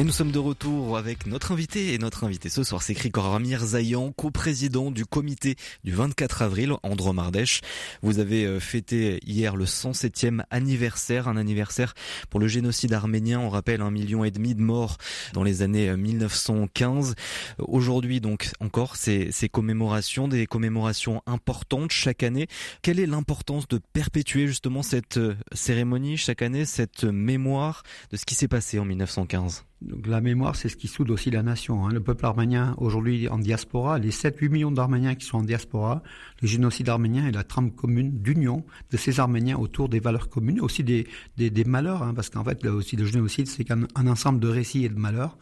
Et 0.00 0.02
nous 0.02 0.12
sommes 0.12 0.32
de 0.32 0.38
retour 0.38 0.96
avec 0.96 1.26
notre 1.26 1.52
invité. 1.52 1.92
Et 1.92 1.98
notre 1.98 2.24
invité 2.24 2.48
ce 2.48 2.64
soir, 2.64 2.82
c'est 2.82 2.94
Krikor 2.94 3.34
Amir 3.34 3.62
Zayan, 3.62 4.12
coprésident 4.12 4.90
du 4.90 5.04
comité 5.04 5.56
du 5.84 5.92
24 5.92 6.40
avril, 6.40 6.72
Andromardèche. 6.82 7.60
Vous 8.00 8.18
avez 8.18 8.46
euh, 8.46 8.60
fêté 8.60 9.20
hier 9.26 9.56
le 9.56 9.66
107e 9.66 10.42
anniversaire, 10.48 11.28
un 11.28 11.36
anniversaire 11.36 11.92
pour 12.30 12.40
le 12.40 12.48
génocide 12.48 12.94
arménien. 12.94 13.40
On 13.40 13.50
rappelle 13.50 13.82
un 13.82 13.90
million 13.90 14.24
et 14.24 14.30
demi 14.30 14.54
de 14.54 14.62
morts 14.62 14.96
dans 15.34 15.42
les 15.42 15.60
années 15.60 15.94
1915. 15.94 17.10
Euh, 17.10 17.64
Aujourd'hui, 17.68 18.22
donc, 18.22 18.52
encore 18.60 18.96
ces, 18.96 19.30
ces 19.32 19.50
commémorations, 19.50 20.28
des 20.28 20.46
commémorations 20.46 21.22
importantes 21.26 21.92
chaque 21.92 22.22
année. 22.22 22.46
Quelle 22.80 23.00
est 23.00 23.06
l'importance 23.06 23.68
de 23.68 23.78
perpétuer 23.92 24.46
justement 24.46 24.82
cette 24.82 25.18
euh, 25.18 25.36
cérémonie 25.52 26.16
chaque 26.16 26.40
année, 26.40 26.64
cette 26.64 27.04
mémoire 27.04 27.82
de 28.10 28.16
ce 28.16 28.24
qui 28.24 28.34
s'est 28.34 28.48
passé 28.48 28.78
en 28.78 28.86
1915? 28.86 29.64
Donc 29.82 30.06
la 30.06 30.20
mémoire, 30.20 30.56
c'est 30.56 30.68
ce 30.68 30.76
qui 30.76 30.88
soude 30.88 31.10
aussi 31.10 31.30
la 31.30 31.42
nation. 31.42 31.86
Hein. 31.86 31.92
Le 31.92 32.00
peuple 32.00 32.26
arménien, 32.26 32.74
aujourd'hui 32.76 33.28
en 33.28 33.38
diaspora, 33.38 33.98
les 33.98 34.10
7-8 34.10 34.50
millions 34.50 34.70
d'Arméniens 34.70 35.14
qui 35.14 35.24
sont 35.24 35.38
en 35.38 35.42
diaspora, 35.42 36.02
le 36.42 36.48
génocide 36.48 36.90
arménien 36.90 37.26
est 37.26 37.32
la 37.32 37.44
trame 37.44 37.70
commune 37.70 38.20
d'union 38.20 38.64
de 38.90 38.96
ces 38.98 39.20
Arméniens 39.20 39.56
autour 39.56 39.88
des 39.88 39.98
valeurs 39.98 40.28
communes, 40.28 40.60
aussi 40.60 40.84
des, 40.84 41.06
des, 41.38 41.48
des 41.48 41.64
malheurs, 41.64 42.02
hein, 42.02 42.12
parce 42.14 42.28
qu'en 42.28 42.44
fait, 42.44 42.66
aussi, 42.66 42.96
le 42.96 43.06
génocide, 43.06 43.46
c'est 43.46 43.64
qu'un 43.64 43.86
un 43.94 44.06
ensemble 44.06 44.38
de 44.38 44.48
récits 44.48 44.84
et 44.84 44.90
de 44.90 44.98
malheurs. 44.98 45.38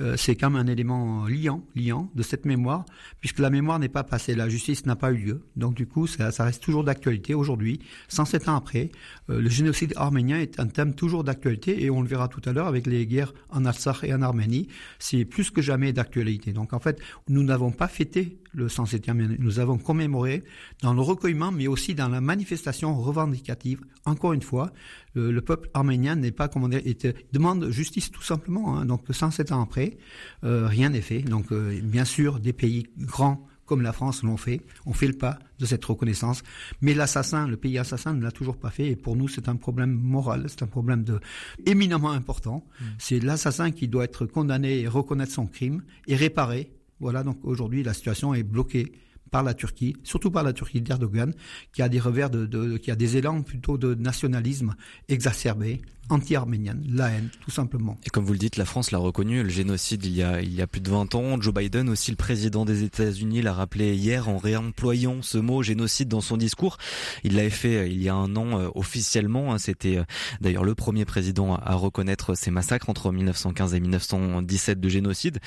Euh, 0.00 0.16
c'est 0.16 0.36
quand 0.36 0.50
même 0.50 0.66
un 0.66 0.70
élément 0.70 1.26
liant, 1.26 1.64
liant 1.74 2.10
de 2.14 2.22
cette 2.22 2.44
mémoire, 2.44 2.84
puisque 3.20 3.38
la 3.38 3.50
mémoire 3.50 3.78
n'est 3.78 3.88
pas 3.88 4.04
passée, 4.04 4.34
la 4.34 4.48
justice 4.48 4.86
n'a 4.86 4.96
pas 4.96 5.12
eu 5.12 5.16
lieu. 5.16 5.42
Donc 5.56 5.74
du 5.74 5.86
coup, 5.86 6.06
ça, 6.06 6.30
ça 6.30 6.44
reste 6.44 6.62
toujours 6.62 6.84
d'actualité 6.84 7.34
aujourd'hui, 7.34 7.80
107 8.08 8.48
ans 8.48 8.56
après. 8.56 8.90
Euh, 9.30 9.40
le 9.40 9.48
génocide 9.48 9.92
arménien 9.96 10.38
est 10.38 10.58
un 10.60 10.66
thème 10.66 10.94
toujours 10.94 11.24
d'actualité, 11.24 11.84
et 11.84 11.90
on 11.90 12.02
le 12.02 12.08
verra 12.08 12.28
tout 12.28 12.42
à 12.44 12.52
l'heure 12.52 12.66
avec 12.66 12.86
les 12.86 13.06
guerres 13.06 13.34
en 13.50 13.64
Artsakh 13.64 14.04
et 14.04 14.14
en 14.14 14.22
Arménie, 14.22 14.68
c'est 14.98 15.24
plus 15.24 15.50
que 15.50 15.62
jamais 15.62 15.92
d'actualité. 15.92 16.52
Donc 16.52 16.72
en 16.72 16.78
fait, 16.78 17.00
nous 17.28 17.42
n'avons 17.42 17.70
pas 17.70 17.88
fêté 17.88 18.38
le 18.52 18.66
107e, 18.68 19.36
nous 19.38 19.58
avons 19.58 19.78
commémoré 19.78 20.44
dans 20.82 20.94
le 20.94 21.00
recueillement, 21.00 21.52
mais 21.52 21.66
aussi 21.66 21.94
dans 21.94 22.08
la 22.08 22.20
manifestation 22.20 22.94
revendicative. 23.00 23.80
Encore 24.04 24.32
une 24.32 24.42
fois, 24.42 24.72
le, 25.14 25.30
le 25.30 25.40
peuple 25.40 25.70
arménien 25.74 26.16
n'est 26.16 26.32
pas, 26.32 26.48
comment 26.48 26.68
dire, 26.68 26.82
était, 26.84 27.14
demande 27.32 27.70
justice 27.70 28.10
tout 28.10 28.22
simplement. 28.22 28.76
Hein. 28.76 28.84
Donc 28.84 29.02
107 29.10 29.52
ans 29.52 29.62
après, 29.62 29.96
euh, 30.44 30.66
rien 30.66 30.90
n'est 30.90 31.00
fait. 31.00 31.20
Donc 31.20 31.52
euh, 31.52 31.80
bien 31.82 32.04
sûr, 32.04 32.40
des 32.40 32.52
pays 32.52 32.86
grands 32.98 33.46
comme 33.64 33.80
la 33.80 33.92
France 33.92 34.22
l'ont 34.22 34.36
fait, 34.36 34.60
on 34.84 34.92
fait 34.92 35.06
le 35.06 35.14
pas 35.14 35.38
de 35.58 35.64
cette 35.64 35.84
reconnaissance. 35.84 36.42
Mais 36.82 36.92
l'assassin, 36.92 37.46
le 37.46 37.56
pays 37.56 37.78
assassin 37.78 38.12
ne 38.12 38.22
l'a 38.22 38.30
toujours 38.30 38.58
pas 38.58 38.70
fait. 38.70 38.88
Et 38.88 38.96
pour 38.96 39.16
nous, 39.16 39.28
c'est 39.28 39.48
un 39.48 39.56
problème 39.56 39.92
moral, 39.92 40.44
c'est 40.48 40.62
un 40.62 40.66
problème 40.66 41.04
de 41.04 41.20
éminemment 41.64 42.10
important. 42.10 42.66
Mmh. 42.66 42.84
C'est 42.98 43.20
l'assassin 43.20 43.70
qui 43.70 43.88
doit 43.88 44.04
être 44.04 44.26
condamné 44.26 44.80
et 44.80 44.88
reconnaître 44.88 45.32
son 45.32 45.46
crime 45.46 45.82
et 46.06 46.16
réparé. 46.16 46.70
Voilà, 47.00 47.22
donc 47.22 47.38
aujourd'hui, 47.44 47.82
la 47.82 47.94
situation 47.94 48.34
est 48.34 48.42
bloquée 48.42 48.92
par 49.32 49.42
la 49.42 49.54
Turquie, 49.54 49.96
surtout 50.04 50.30
par 50.30 50.44
la 50.44 50.52
Turquie 50.52 50.80
d'Erdogan, 50.80 51.34
qui 51.72 51.82
a 51.82 51.88
des 51.88 51.98
revers 51.98 52.30
de, 52.30 52.76
qui 52.76 52.92
a 52.92 52.96
des 52.96 53.16
élans 53.16 53.42
plutôt 53.42 53.78
de 53.78 53.94
nationalisme 53.94 54.76
exacerbé, 55.08 55.80
anti-arménienne, 56.10 56.84
la 56.88 57.10
haine, 57.10 57.30
tout 57.40 57.50
simplement. 57.50 57.96
Et 58.04 58.10
comme 58.10 58.24
vous 58.24 58.32
le 58.32 58.38
dites, 58.38 58.56
la 58.56 58.64
France 58.64 58.90
l'a 58.90 58.98
reconnu, 58.98 59.42
le 59.42 59.48
génocide 59.48 60.04
il 60.04 60.14
y 60.14 60.22
a, 60.22 60.42
il 60.42 60.52
y 60.52 60.60
a 60.60 60.66
plus 60.66 60.80
de 60.80 60.90
20 60.90 61.14
ans. 61.14 61.40
Joe 61.40 61.54
Biden, 61.54 61.88
aussi 61.88 62.10
le 62.10 62.16
président 62.16 62.64
des 62.64 62.82
États-Unis, 62.82 63.42
l'a 63.42 63.52
rappelé 63.52 63.94
hier 63.94 64.28
en 64.28 64.36
réemployant 64.36 65.22
ce 65.22 65.38
mot 65.38 65.62
génocide 65.62 66.08
dans 66.08 66.20
son 66.20 66.36
discours. 66.36 66.76
Il 67.24 67.36
l'avait 67.36 67.50
fait 67.50 67.76
euh, 67.76 67.86
il 67.86 68.02
y 68.02 68.08
a 68.08 68.14
un 68.14 68.36
an 68.36 68.58
euh, 68.58 68.68
officiellement. 68.74 69.52
Hein. 69.52 69.58
C'était 69.58 69.98
euh, 69.98 70.04
d'ailleurs 70.40 70.64
le 70.64 70.74
premier 70.74 71.04
président 71.04 71.56
à 71.56 71.74
reconnaître 71.74 72.34
ces 72.34 72.50
massacres 72.50 72.90
entre 72.90 73.10
1915 73.12 73.74
et 73.74 73.80
1917 73.80 74.80
de 74.80 74.88
génocide. 74.88 75.38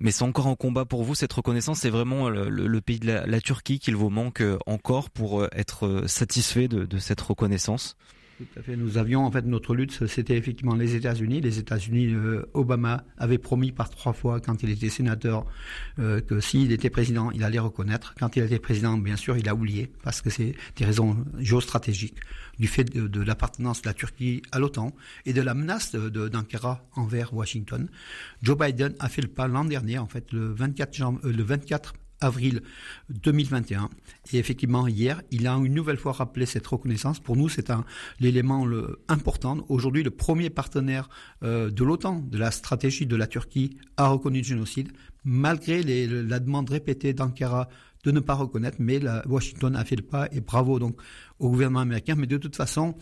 Mais 0.00 0.10
c'est 0.10 0.24
encore 0.24 0.46
un 0.46 0.56
combat 0.56 0.84
pour 0.84 1.02
vous, 1.02 1.14
cette 1.14 1.32
reconnaissance? 1.32 1.80
C'est 1.80 1.90
vraiment 1.90 2.28
le, 2.28 2.80
pays 2.80 3.00
de 3.00 3.06
la, 3.06 3.31
Turquie 3.40 3.78
qu'il 3.78 3.96
vous 3.96 4.10
manque 4.10 4.42
encore 4.66 5.10
pour 5.10 5.46
être 5.52 6.04
satisfait 6.06 6.68
de, 6.68 6.98
cette 6.98 7.20
reconnaissance? 7.20 7.96
Tout 8.38 8.58
à 8.58 8.62
fait. 8.62 8.76
Nous 8.76 8.98
avions 8.98 9.24
en 9.24 9.30
fait 9.30 9.44
notre 9.44 9.74
lutte, 9.74 10.06
c'était 10.06 10.36
effectivement 10.36 10.74
les 10.74 10.96
États-Unis. 10.96 11.40
Les 11.40 11.58
États-Unis, 11.58 12.12
euh, 12.12 12.48
Obama 12.54 13.04
avait 13.18 13.38
promis 13.38 13.72
par 13.72 13.90
trois 13.90 14.12
fois 14.12 14.40
quand 14.40 14.62
il 14.62 14.70
était 14.70 14.88
sénateur 14.88 15.46
euh, 15.98 16.20
que 16.20 16.40
s'il 16.40 16.72
était 16.72 16.90
président, 16.90 17.30
il 17.30 17.44
allait 17.44 17.58
reconnaître. 17.58 18.14
Quand 18.18 18.34
il 18.36 18.42
était 18.42 18.58
président, 18.58 18.96
bien 18.96 19.16
sûr, 19.16 19.36
il 19.36 19.48
a 19.48 19.54
oublié 19.54 19.92
parce 20.02 20.22
que 20.22 20.30
c'est 20.30 20.54
des 20.76 20.84
raisons 20.84 21.24
géostratégiques 21.38 22.16
du 22.58 22.66
fait 22.66 22.84
de, 22.84 23.22
l'appartenance 23.22 23.82
de 23.82 23.88
la 23.88 23.94
Turquie 23.94 24.42
à 24.50 24.58
l'OTAN 24.58 24.92
et 25.24 25.32
de 25.32 25.40
la 25.40 25.54
menace 25.54 25.94
d'Ankara 25.94 26.84
envers 26.94 27.34
Washington. 27.34 27.88
Joe 28.42 28.58
Biden 28.58 28.94
a 28.98 29.08
fait 29.08 29.22
le 29.22 29.28
pas 29.28 29.46
l'an 29.46 29.64
dernier, 29.64 29.98
en 29.98 30.06
fait, 30.06 30.32
le 30.32 30.52
24, 30.52 30.94
janvier, 30.94 31.20
euh, 31.24 31.32
le 31.32 31.42
24 31.42 31.94
avril 32.22 32.62
2021. 33.10 33.88
Et 34.32 34.38
effectivement, 34.38 34.86
hier, 34.86 35.22
il 35.30 35.46
a 35.46 35.54
une 35.54 35.74
nouvelle 35.74 35.96
fois 35.96 36.12
rappelé 36.12 36.46
cette 36.46 36.66
reconnaissance. 36.66 37.20
Pour 37.20 37.36
nous, 37.36 37.48
c'est 37.48 37.70
un 37.70 37.84
l'élément 38.20 38.66
important. 39.08 39.58
Aujourd'hui, 39.68 40.02
le 40.02 40.10
premier 40.10 40.50
partenaire 40.50 41.08
euh, 41.42 41.70
de 41.70 41.84
l'OTAN, 41.84 42.20
de 42.20 42.38
la 42.38 42.50
stratégie 42.50 43.06
de 43.06 43.16
la 43.16 43.26
Turquie, 43.26 43.76
a 43.96 44.08
reconnu 44.08 44.38
le 44.38 44.44
génocide, 44.44 44.92
malgré 45.24 45.82
la 45.82 46.40
demande 46.40 46.70
répétée 46.70 47.12
d'Ankara 47.12 47.68
de 48.04 48.10
ne 48.10 48.20
pas 48.20 48.34
reconnaître, 48.34 48.78
mais 48.80 49.00
Washington 49.26 49.76
a 49.76 49.84
fait 49.84 49.96
le 49.96 50.02
pas, 50.02 50.28
et 50.32 50.40
bravo 50.40 50.80
donc 50.80 51.00
au 51.38 51.50
gouvernement 51.50 51.80
américain. 51.80 52.16
Mais 52.16 52.26
de 52.26 52.36
toute 52.36 52.56
façon, 52.56 52.96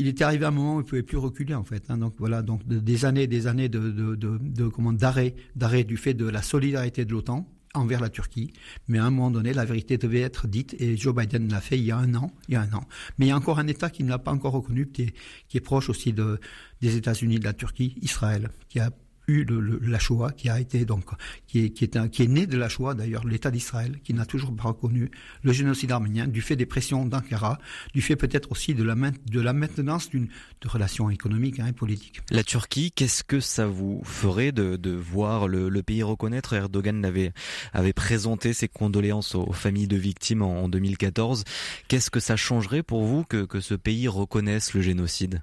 il 0.00 0.08
était 0.08 0.24
arrivé 0.24 0.44
à 0.44 0.48
un 0.48 0.52
moment 0.52 0.76
où 0.76 0.80
il 0.80 0.84
ne 0.84 0.88
pouvait 0.88 1.02
plus 1.02 1.18
reculer 1.18 1.54
en 1.54 1.62
fait. 1.62 1.84
Hein. 1.88 1.98
donc 1.98 2.14
voilà, 2.18 2.42
donc 2.42 2.66
des 2.66 3.04
années, 3.04 3.26
des 3.26 3.46
années 3.46 3.68
de, 3.68 3.90
de 3.90 4.92
d'arrêt, 4.96 5.34
d'arrêt 5.54 5.84
du 5.84 5.96
fait 5.96 6.14
de 6.14 6.26
la 6.26 6.42
solidarité 6.42 7.04
de 7.04 7.12
l'OTAN 7.12 7.46
envers 7.74 8.00
la 8.00 8.08
Turquie. 8.08 8.52
Mais 8.88 8.98
à 8.98 9.04
un 9.04 9.10
moment 9.10 9.30
donné, 9.30 9.52
la 9.52 9.64
vérité 9.64 9.98
devait 9.98 10.20
être 10.20 10.46
dite 10.46 10.74
et 10.78 10.96
Joe 10.96 11.14
Biden 11.14 11.50
l'a 11.50 11.60
fait 11.60 11.78
il 11.78 11.84
y 11.84 11.90
a 11.90 11.96
un 11.96 12.14
an. 12.14 12.32
Il 12.48 12.54
y 12.54 12.56
a 12.56 12.62
un 12.62 12.72
an. 12.72 12.84
Mais 13.18 13.26
il 13.26 13.28
y 13.28 13.32
a 13.32 13.36
encore 13.36 13.58
un 13.58 13.66
État 13.66 13.90
qui 13.90 14.04
ne 14.04 14.08
l'a 14.08 14.18
pas 14.18 14.32
encore 14.32 14.52
reconnu, 14.52 14.88
qui 14.88 15.12
est, 15.54 15.60
proche 15.60 15.88
aussi 15.88 16.12
de, 16.12 16.40
des 16.80 16.96
États-Unis, 16.96 17.38
de 17.38 17.44
la 17.44 17.52
Turquie, 17.52 17.96
Israël, 18.02 18.50
qui 18.68 18.80
a 18.80 18.90
la 19.38 19.98
Shoah, 19.98 20.32
qui 20.32 20.48
a 20.48 20.60
été 20.60 20.84
donc 20.84 21.04
qui 21.46 21.64
est, 21.64 21.70
qui 21.70 21.84
est, 21.84 22.10
qui 22.10 22.22
est 22.22 22.28
né 22.28 22.46
de 22.46 22.56
la 22.56 22.68
Shoah 22.68 22.94
d'ailleurs, 22.94 23.26
l'État 23.26 23.50
d'Israël, 23.50 23.98
qui 24.04 24.14
n'a 24.14 24.26
toujours 24.26 24.54
pas 24.54 24.64
reconnu 24.64 25.10
le 25.42 25.52
génocide 25.52 25.92
arménien, 25.92 26.26
du 26.26 26.40
fait 26.40 26.56
des 26.56 26.66
pressions 26.66 27.04
d'Ankara, 27.04 27.58
du 27.94 28.02
fait 28.02 28.16
peut-être 28.16 28.52
aussi 28.52 28.74
de 28.74 28.82
la, 28.82 28.94
de 28.94 29.40
la 29.40 29.52
maintenance 29.52 30.10
d'une 30.10 30.28
de 30.60 30.68
relations 30.68 31.10
économiques 31.10 31.60
hein, 31.60 31.66
et 31.68 31.72
politiques. 31.72 32.20
La 32.30 32.44
Turquie, 32.44 32.92
qu'est-ce 32.92 33.24
que 33.24 33.40
ça 33.40 33.66
vous 33.66 34.02
ferait 34.04 34.52
de, 34.52 34.76
de 34.76 34.90
voir 34.90 35.48
le, 35.48 35.70
pays 35.82 36.02
reconnaître? 36.02 36.52
Erdogan 36.52 37.04
avait, 37.04 37.32
avait 37.72 37.92
présenté 37.92 38.52
ses 38.52 38.68
condoléances 38.68 39.34
aux, 39.34 39.52
familles 39.52 39.88
de 39.88 39.96
victimes 39.96 40.42
en, 40.42 40.64
en 40.64 40.68
2014. 40.68 41.44
Qu'est-ce 41.88 42.10
que 42.10 42.20
ça 42.20 42.36
changerait 42.36 42.82
pour 42.82 43.04
vous 43.04 43.24
que, 43.24 43.44
que 43.44 43.60
ce 43.60 43.74
pays 43.74 44.08
reconnaisse 44.08 44.74
le 44.74 44.82
génocide? 44.82 45.42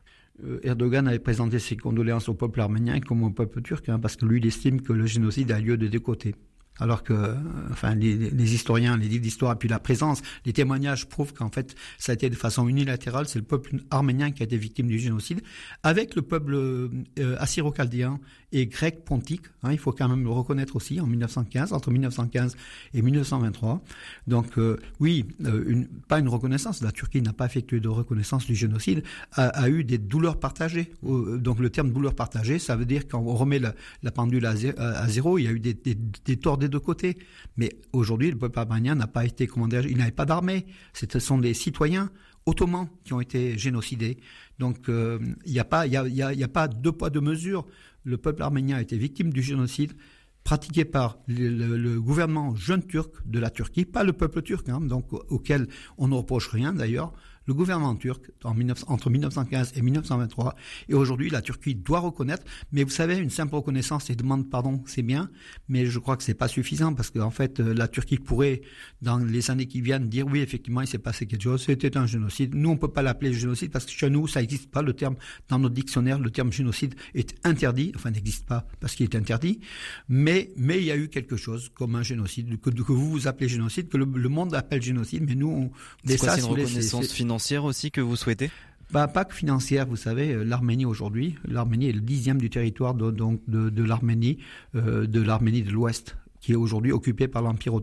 Erdogan 0.63 1.07
avait 1.07 1.19
présenté 1.19 1.59
ses 1.59 1.77
condoléances 1.77 2.29
au 2.29 2.33
peuple 2.33 2.61
arménien 2.61 2.99
comme 2.99 3.23
au 3.23 3.29
peuple 3.29 3.61
turc, 3.61 3.89
hein, 3.89 3.99
parce 3.99 4.15
que 4.15 4.25
lui, 4.25 4.39
il 4.39 4.45
estime 4.45 4.81
que 4.81 4.93
le 4.93 5.05
génocide 5.05 5.51
a 5.51 5.59
lieu 5.59 5.77
de 5.77 5.88
deux 5.88 5.99
côtés. 5.99 6.35
Alors 6.79 7.03
que, 7.03 7.13
euh, 7.13 7.33
enfin, 7.71 7.95
les, 7.95 8.53
historiens, 8.53 8.97
les 8.97 9.07
livres 9.07 9.23
d'histoire, 9.23 9.57
puis 9.57 9.67
la 9.67 9.79
présence, 9.79 10.21
les 10.45 10.53
témoignages 10.53 11.07
prouvent 11.07 11.33
qu'en 11.33 11.49
fait, 11.49 11.75
ça 11.97 12.11
a 12.11 12.15
été 12.15 12.29
de 12.29 12.35
façon 12.35 12.67
unilatérale. 12.67 13.27
C'est 13.27 13.39
le 13.39 13.45
peuple 13.45 13.77
arménien 13.89 14.31
qui 14.31 14.43
a 14.43 14.45
été 14.45 14.57
victime 14.57 14.88
du 14.88 14.99
génocide, 14.99 15.41
avec 15.83 16.15
le 16.15 16.21
peuple 16.21 16.53
euh, 16.53 17.35
assyro-chaldéen 17.39 18.19
et 18.53 18.65
grec 18.67 19.03
pontique. 19.03 19.41
Hein, 19.63 19.73
il 19.73 19.77
faut 19.77 19.91
quand 19.91 20.07
même 20.07 20.23
le 20.23 20.29
reconnaître 20.29 20.75
aussi 20.77 21.01
en 21.01 21.07
1915, 21.07 21.73
entre 21.73 21.91
1915 21.91 22.55
et 22.93 23.01
1923. 23.01 23.83
Donc 24.27 24.57
euh, 24.57 24.77
oui, 24.99 25.25
euh, 25.45 25.83
pas 26.07 26.19
une 26.19 26.29
reconnaissance. 26.29 26.81
La 26.81 26.91
Turquie 26.91 27.21
n'a 27.21 27.33
pas 27.33 27.45
effectué 27.45 27.79
de 27.79 27.89
reconnaissance 27.89 28.45
du 28.45 28.55
génocide, 28.55 29.03
a, 29.33 29.69
eu 29.69 29.83
des 29.83 29.97
douleurs 29.97 30.39
partagées. 30.39 30.91
donc 31.03 31.59
le 31.59 31.69
terme 31.69 31.91
douleur 31.91 32.15
partagée, 32.15 32.59
ça 32.59 32.75
veut 32.75 32.85
dire 32.85 33.07
qu'on 33.07 33.35
remet 33.35 33.59
la, 33.59 34.11
pendule 34.11 34.45
à, 34.45 34.55
zéro. 35.07 35.37
Il 35.37 35.43
y 35.43 35.47
a 35.47 35.51
eu 35.51 35.59
des, 35.59 35.73
des, 35.73 35.95
des 35.95 36.37
torts 36.37 36.57
des 36.57 36.69
deux 36.69 36.79
côtés. 36.79 37.17
Mais 37.57 37.75
aujourd'hui, 37.91 38.31
le 38.31 38.37
peuple 38.37 38.59
arménien 38.59 38.95
n'a 38.95 39.07
pas 39.07 39.25
été, 39.25 39.47
comment 39.47 39.67
dire, 39.67 39.85
il 39.85 39.97
n'avait 39.97 40.11
pas 40.11 40.25
d'armée. 40.25 40.65
Ce 40.93 41.19
sont 41.19 41.37
des 41.37 41.53
citoyens 41.53 42.09
ottomans 42.47 42.87
qui 43.03 43.13
ont 43.13 43.21
été 43.21 43.57
génocidés. 43.57 44.17
Donc 44.57 44.89
euh, 44.89 45.19
il 45.45 45.51
n'y 45.51 45.59
a 45.59 45.65
pas 46.47 46.67
deux 46.67 46.91
poids 46.91 47.09
deux 47.09 47.21
mesures 47.21 47.65
le 48.07 48.17
peuple 48.17 48.41
arménien 48.41 48.77
a 48.77 48.81
été 48.81 48.97
victime 48.97 49.33
du 49.33 49.41
génocide 49.41 49.91
pratiqué 50.45 50.85
par 50.85 51.17
le, 51.27 51.99
gouvernement 51.99 52.55
jeune 52.55 52.81
turc 52.81 53.11
de 53.25 53.37
la 53.37 53.49
Turquie, 53.49 53.83
pas 53.83 54.05
le 54.05 54.13
peuple 54.13 54.41
turc, 54.41 54.69
hein, 54.69 54.79
donc 54.79 55.11
auquel 55.11 55.67
on 55.97 56.07
ne 56.07 56.15
reproche 56.15 56.47
rien 56.47 56.71
d'ailleurs, 56.71 57.11
le 57.47 57.53
gouvernement 57.53 57.95
turc 57.95 58.29
entre 58.43 59.09
1915 59.09 59.73
et 59.75 59.81
1923. 59.81 60.55
Et 60.89 60.93
aujourd'hui, 60.93 61.29
la 61.29 61.41
Turquie 61.41 61.75
doit 61.75 61.99
reconnaître. 61.99 62.43
Mais 62.71 62.83
vous 62.83 62.89
savez, 62.89 63.17
une 63.17 63.29
simple 63.29 63.55
reconnaissance 63.55 64.09
et 64.09 64.15
demande 64.15 64.49
pardon, 64.49 64.83
c'est 64.85 65.01
bien, 65.01 65.29
mais 65.69 65.85
je 65.85 65.97
crois 65.99 66.17
que 66.17 66.23
c'est 66.23 66.33
pas 66.33 66.47
suffisant 66.47 66.93
parce 66.93 67.09
qu'en 67.09 67.31
fait, 67.31 67.59
euh, 67.59 67.73
la 67.73 67.87
Turquie 67.87 68.17
pourrait, 68.17 68.61
dans 69.01 69.17
les 69.17 69.49
années 69.49 69.65
qui 69.65 69.81
viennent, 69.81 70.09
dire 70.09 70.27
oui, 70.27 70.39
effectivement, 70.39 70.81
il 70.81 70.87
s'est 70.87 70.97
passé 70.97 71.25
quelque 71.25 71.43
chose, 71.43 71.63
c'était 71.63 71.97
un 71.97 72.05
génocide. 72.05 72.53
Nous, 72.53 72.69
on 72.69 72.77
peut 72.77 72.89
pas 72.89 73.01
l'appeler 73.01 73.33
génocide 73.33 73.71
parce 73.71 73.85
que 73.85 73.91
chez 73.91 74.09
nous, 74.09 74.27
ça 74.27 74.41
n'existe 74.41 74.69
pas. 74.69 74.81
Le 74.81 74.93
terme 74.93 75.15
dans 75.47 75.59
notre 75.59 75.75
dictionnaire, 75.75 76.19
le 76.19 76.29
terme 76.29 76.51
génocide 76.51 76.95
est 77.15 77.35
interdit. 77.45 77.93
Enfin, 77.95 78.11
n'existe 78.11 78.45
pas 78.45 78.67
parce 78.79 78.95
qu'il 78.95 79.05
est 79.05 79.15
interdit. 79.15 79.61
Mais 80.09 80.51
mais 80.57 80.79
il 80.79 80.83
y 80.83 80.91
a 80.91 80.97
eu 80.97 81.07
quelque 81.07 81.37
chose 81.37 81.69
comme 81.73 81.95
un 81.95 82.03
génocide 82.03 82.59
que, 82.59 82.69
que 82.69 82.91
vous 82.91 83.09
vous 83.09 83.27
appelez 83.27 83.47
génocide, 83.47 83.87
que 83.87 83.97
le, 83.97 84.05
monde 84.05 84.53
appelle 84.53 84.81
génocide, 84.81 85.23
mais 85.25 85.35
nous, 85.35 85.49
on. 85.49 85.71
C'est 86.05 86.17
quoi, 86.17 86.35
c'est 86.35 86.41
une 86.41 86.47
reconnaissance 86.47 87.11
financière 87.11 87.36
financière 87.38 87.65
aussi 87.65 87.91
que 87.91 88.01
vous 88.01 88.15
souhaitez? 88.15 88.49
Bah, 88.89 89.07
pas 89.07 89.23
que 89.23 89.35
financière, 89.35 89.85
vous 89.85 89.95
savez, 89.95 90.33
euh, 90.33 90.43
l'Arménie 90.43 90.85
aujourd'hui, 90.85 91.35
l'Arménie 91.47 91.89
est 91.89 91.93
le 91.93 92.01
dixième 92.01 92.39
du 92.39 92.49
territoire 92.49 92.95
de, 92.95 93.11
donc 93.11 93.41
de, 93.47 93.69
de 93.69 93.83
l'Arménie, 93.83 94.39
euh, 94.75 95.05
de 95.05 95.21
l'Arménie 95.21 95.61
de 95.61 95.69
l'Ouest 95.69 96.15
qui 96.47 96.53
est 96.53 96.55
aujourd'hui 96.55 96.93
occupé 96.93 97.27
par 97.27 97.41
l'Empire 97.41 97.73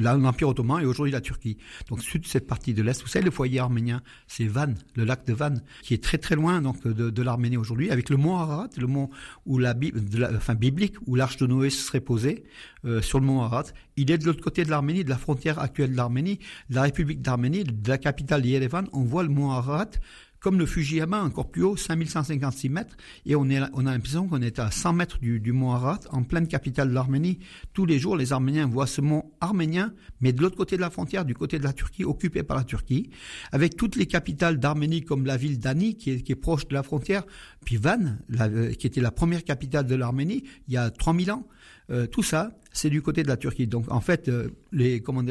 l'Empire 0.00 0.48
ottoman 0.48 0.80
et 0.80 0.86
aujourd'hui 0.86 1.12
la 1.12 1.20
Turquie. 1.20 1.58
Donc 1.90 2.02
toute 2.02 2.26
cette 2.26 2.46
partie 2.46 2.72
de 2.72 2.82
l'Est, 2.82 3.02
vous 3.02 3.06
savez, 3.06 3.22
le 3.22 3.30
foyer 3.30 3.58
arménien, 3.58 4.00
c'est 4.26 4.46
Van, 4.46 4.72
le 4.96 5.04
lac 5.04 5.26
de 5.26 5.34
Van, 5.34 5.52
qui 5.82 5.92
est 5.92 6.02
très 6.02 6.16
très 6.16 6.34
loin 6.34 6.62
donc 6.62 6.88
de, 6.88 7.10
de 7.10 7.22
l'Arménie 7.22 7.58
aujourd'hui, 7.58 7.90
avec 7.90 8.08
le 8.08 8.16
mont 8.16 8.38
Ararat, 8.38 8.70
le 8.78 8.86
mont 8.86 9.10
où 9.44 9.58
la, 9.58 9.74
de 9.74 10.24
enfin 10.34 10.54
biblique, 10.54 10.94
où 11.06 11.16
l'arche 11.16 11.36
de 11.36 11.46
Noé 11.46 11.68
serait 11.68 12.00
posée 12.00 12.44
euh, 12.86 13.02
sur 13.02 13.20
le 13.20 13.26
mont 13.26 13.42
Ararat. 13.42 13.64
Il 13.98 14.10
est 14.10 14.16
de 14.16 14.24
l'autre 14.24 14.42
côté 14.42 14.64
de 14.64 14.70
l'Arménie, 14.70 15.04
de 15.04 15.10
la 15.10 15.18
frontière 15.18 15.58
actuelle 15.58 15.92
de 15.92 15.96
l'Arménie, 15.98 16.38
de 16.70 16.76
la 16.76 16.82
République 16.84 17.20
d'Arménie, 17.20 17.64
de 17.64 17.88
la 17.90 17.98
capitale 17.98 18.46
Yerevan. 18.46 18.86
On 18.94 19.02
voit 19.02 19.22
le 19.22 19.28
mont 19.28 19.50
Ararat 19.50 19.90
comme 20.40 20.58
le 20.58 20.66
Fujiyama, 20.66 21.22
encore 21.22 21.50
plus 21.50 21.62
haut, 21.62 21.76
5156 21.76 22.68
mètres, 22.68 22.96
et 23.26 23.34
on, 23.36 23.48
est, 23.50 23.60
on 23.72 23.86
a 23.86 23.92
l'impression 23.92 24.28
qu'on 24.28 24.42
est 24.42 24.58
à 24.58 24.70
100 24.70 24.92
mètres 24.92 25.18
du, 25.18 25.40
du 25.40 25.52
mont 25.52 25.72
Ararat, 25.72 26.00
en 26.10 26.22
pleine 26.22 26.46
capitale 26.46 26.88
de 26.88 26.94
l'Arménie. 26.94 27.38
Tous 27.72 27.86
les 27.86 27.98
jours, 27.98 28.16
les 28.16 28.32
Arméniens 28.32 28.66
voient 28.66 28.86
ce 28.86 29.00
mont 29.00 29.32
arménien, 29.40 29.92
mais 30.20 30.32
de 30.32 30.40
l'autre 30.40 30.56
côté 30.56 30.76
de 30.76 30.80
la 30.80 30.90
frontière, 30.90 31.24
du 31.24 31.34
côté 31.34 31.58
de 31.58 31.64
la 31.64 31.72
Turquie, 31.72 32.04
occupé 32.04 32.42
par 32.42 32.56
la 32.56 32.64
Turquie, 32.64 33.10
avec 33.52 33.76
toutes 33.76 33.96
les 33.96 34.06
capitales 34.06 34.58
d'Arménie, 34.58 35.02
comme 35.02 35.26
la 35.26 35.36
ville 35.36 35.58
d'Ani, 35.58 35.96
qui 35.96 36.10
est, 36.10 36.22
qui 36.22 36.32
est 36.32 36.36
proche 36.36 36.68
de 36.68 36.74
la 36.74 36.82
frontière, 36.82 37.24
puis 37.64 37.76
Van, 37.76 37.98
euh, 38.40 38.72
qui 38.72 38.86
était 38.86 39.00
la 39.00 39.10
première 39.10 39.44
capitale 39.44 39.86
de 39.86 39.94
l'Arménie, 39.94 40.44
il 40.68 40.74
y 40.74 40.76
a 40.76 40.90
3000 40.90 41.32
ans. 41.32 41.46
Euh, 41.90 42.06
tout 42.06 42.22
ça, 42.22 42.52
c'est 42.78 42.90
du 42.90 43.02
côté 43.02 43.24
de 43.24 43.28
la 43.28 43.36
Turquie. 43.36 43.66
Donc 43.66 43.90
en 43.90 44.00
fait, 44.00 44.28
euh, 44.28 44.50
les 44.70 45.00
comment 45.00 45.22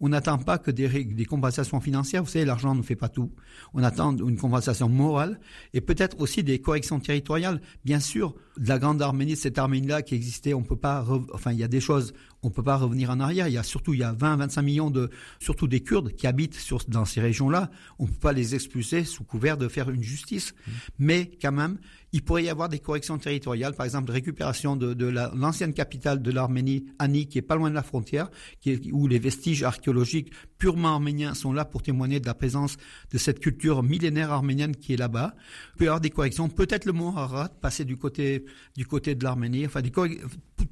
on 0.00 0.08
n'attend 0.08 0.38
pas 0.38 0.58
que 0.58 0.72
des, 0.72 1.04
des 1.04 1.24
compensations 1.24 1.80
financières. 1.80 2.24
Vous 2.24 2.30
savez, 2.30 2.44
l'argent 2.44 2.74
ne 2.74 2.82
fait 2.82 2.96
pas 2.96 3.08
tout. 3.08 3.30
On 3.74 3.82
attend 3.84 4.16
une 4.16 4.36
compensation 4.36 4.88
morale 4.88 5.38
et 5.72 5.80
peut-être 5.80 6.20
aussi 6.20 6.42
des 6.42 6.58
corrections 6.58 6.98
territoriales. 6.98 7.60
Bien 7.84 8.00
sûr, 8.00 8.34
de 8.58 8.68
la 8.68 8.78
grande 8.78 9.00
Arménie, 9.02 9.36
cette 9.36 9.56
Arménie-là 9.56 10.02
qui 10.02 10.16
existait, 10.16 10.52
on 10.52 10.62
peut 10.62 10.76
pas. 10.76 11.06
Enfin, 11.32 11.52
il 11.52 11.58
y 11.58 11.64
a 11.64 11.68
des 11.68 11.80
choses, 11.80 12.12
on 12.42 12.50
peut 12.50 12.62
pas 12.62 12.76
revenir 12.76 13.10
en 13.10 13.20
arrière. 13.20 13.46
Il 13.46 13.54
y 13.54 13.58
a 13.58 13.62
surtout, 13.62 13.94
il 13.94 14.00
y 14.00 14.04
a 14.04 14.12
20-25 14.12 14.62
millions 14.62 14.90
de, 14.90 15.10
surtout 15.38 15.68
des 15.68 15.80
Kurdes 15.80 16.12
qui 16.12 16.26
habitent 16.26 16.54
sur, 16.54 16.80
dans 16.88 17.04
ces 17.04 17.20
régions-là. 17.20 17.70
On 18.00 18.06
peut 18.06 18.12
pas 18.20 18.32
les 18.32 18.56
expulser 18.56 19.04
sous 19.04 19.22
couvert 19.22 19.56
de 19.56 19.68
faire 19.68 19.90
une 19.90 20.02
justice. 20.02 20.54
Mmh. 20.54 20.70
Mais 20.98 21.30
quand 21.40 21.52
même, 21.52 21.78
il 22.12 22.22
pourrait 22.22 22.44
y 22.44 22.48
avoir 22.48 22.68
des 22.68 22.78
corrections 22.78 23.18
territoriales, 23.18 23.74
par 23.74 23.84
exemple 23.84 24.10
récupération 24.10 24.74
de, 24.74 24.94
de 24.94 25.06
l'ancienne 25.06 25.74
capitale 25.74 26.22
de 26.22 26.30
l'Arménie, 26.30 26.86
Ani, 26.98 27.26
qui 27.26 27.38
est 27.38 27.42
pas 27.42 27.56
loin 27.56 27.70
de 27.70 27.74
la 27.74 27.82
frontière, 27.82 28.30
qui 28.60 28.70
est, 28.70 28.92
où 28.92 29.06
les 29.06 29.18
vestiges 29.18 29.62
archéologiques 29.62 30.32
purement 30.58 30.88
arméniens 30.88 31.34
sont 31.34 31.52
là 31.52 31.64
pour 31.64 31.82
témoigner 31.82 32.20
de 32.20 32.26
la 32.26 32.34
présence 32.34 32.76
de 33.12 33.18
cette 33.18 33.40
culture 33.40 33.82
millénaire 33.82 34.32
arménienne 34.32 34.74
qui 34.74 34.94
est 34.94 34.96
là-bas. 34.96 35.34
Il 35.74 35.78
peut 35.78 35.84
y 35.84 35.88
avoir 35.88 36.00
des 36.00 36.10
corrections, 36.10 36.48
peut-être 36.48 36.84
le 36.84 36.92
mont 36.92 37.16
Ararat 37.16 37.48
passer 37.48 37.84
du 37.84 37.96
côté 37.96 38.44
du 38.76 38.86
côté 38.86 39.14
de 39.14 39.24
l'Arménie, 39.24 39.66
enfin 39.66 39.82
des 39.82 39.90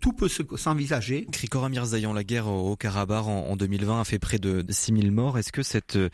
tout 0.01 0.13
peut 0.13 0.29
s'envisager. 0.29 1.27
Krikora 1.31 1.69
Mirzayan, 1.69 2.13
la 2.13 2.25
guerre 2.25 2.49
au 2.49 2.77
Karabakh 2.77 3.27
en, 3.27 3.57
2020 3.57 4.01
a 4.01 4.05
fait 4.05 4.19
près 4.19 4.39
de 4.39 4.65
6000 4.69 5.11
morts. 5.13 5.39
Est-ce 5.39 5.53
que 5.53 5.63
cette 5.63 5.97
euh, 5.97 6.09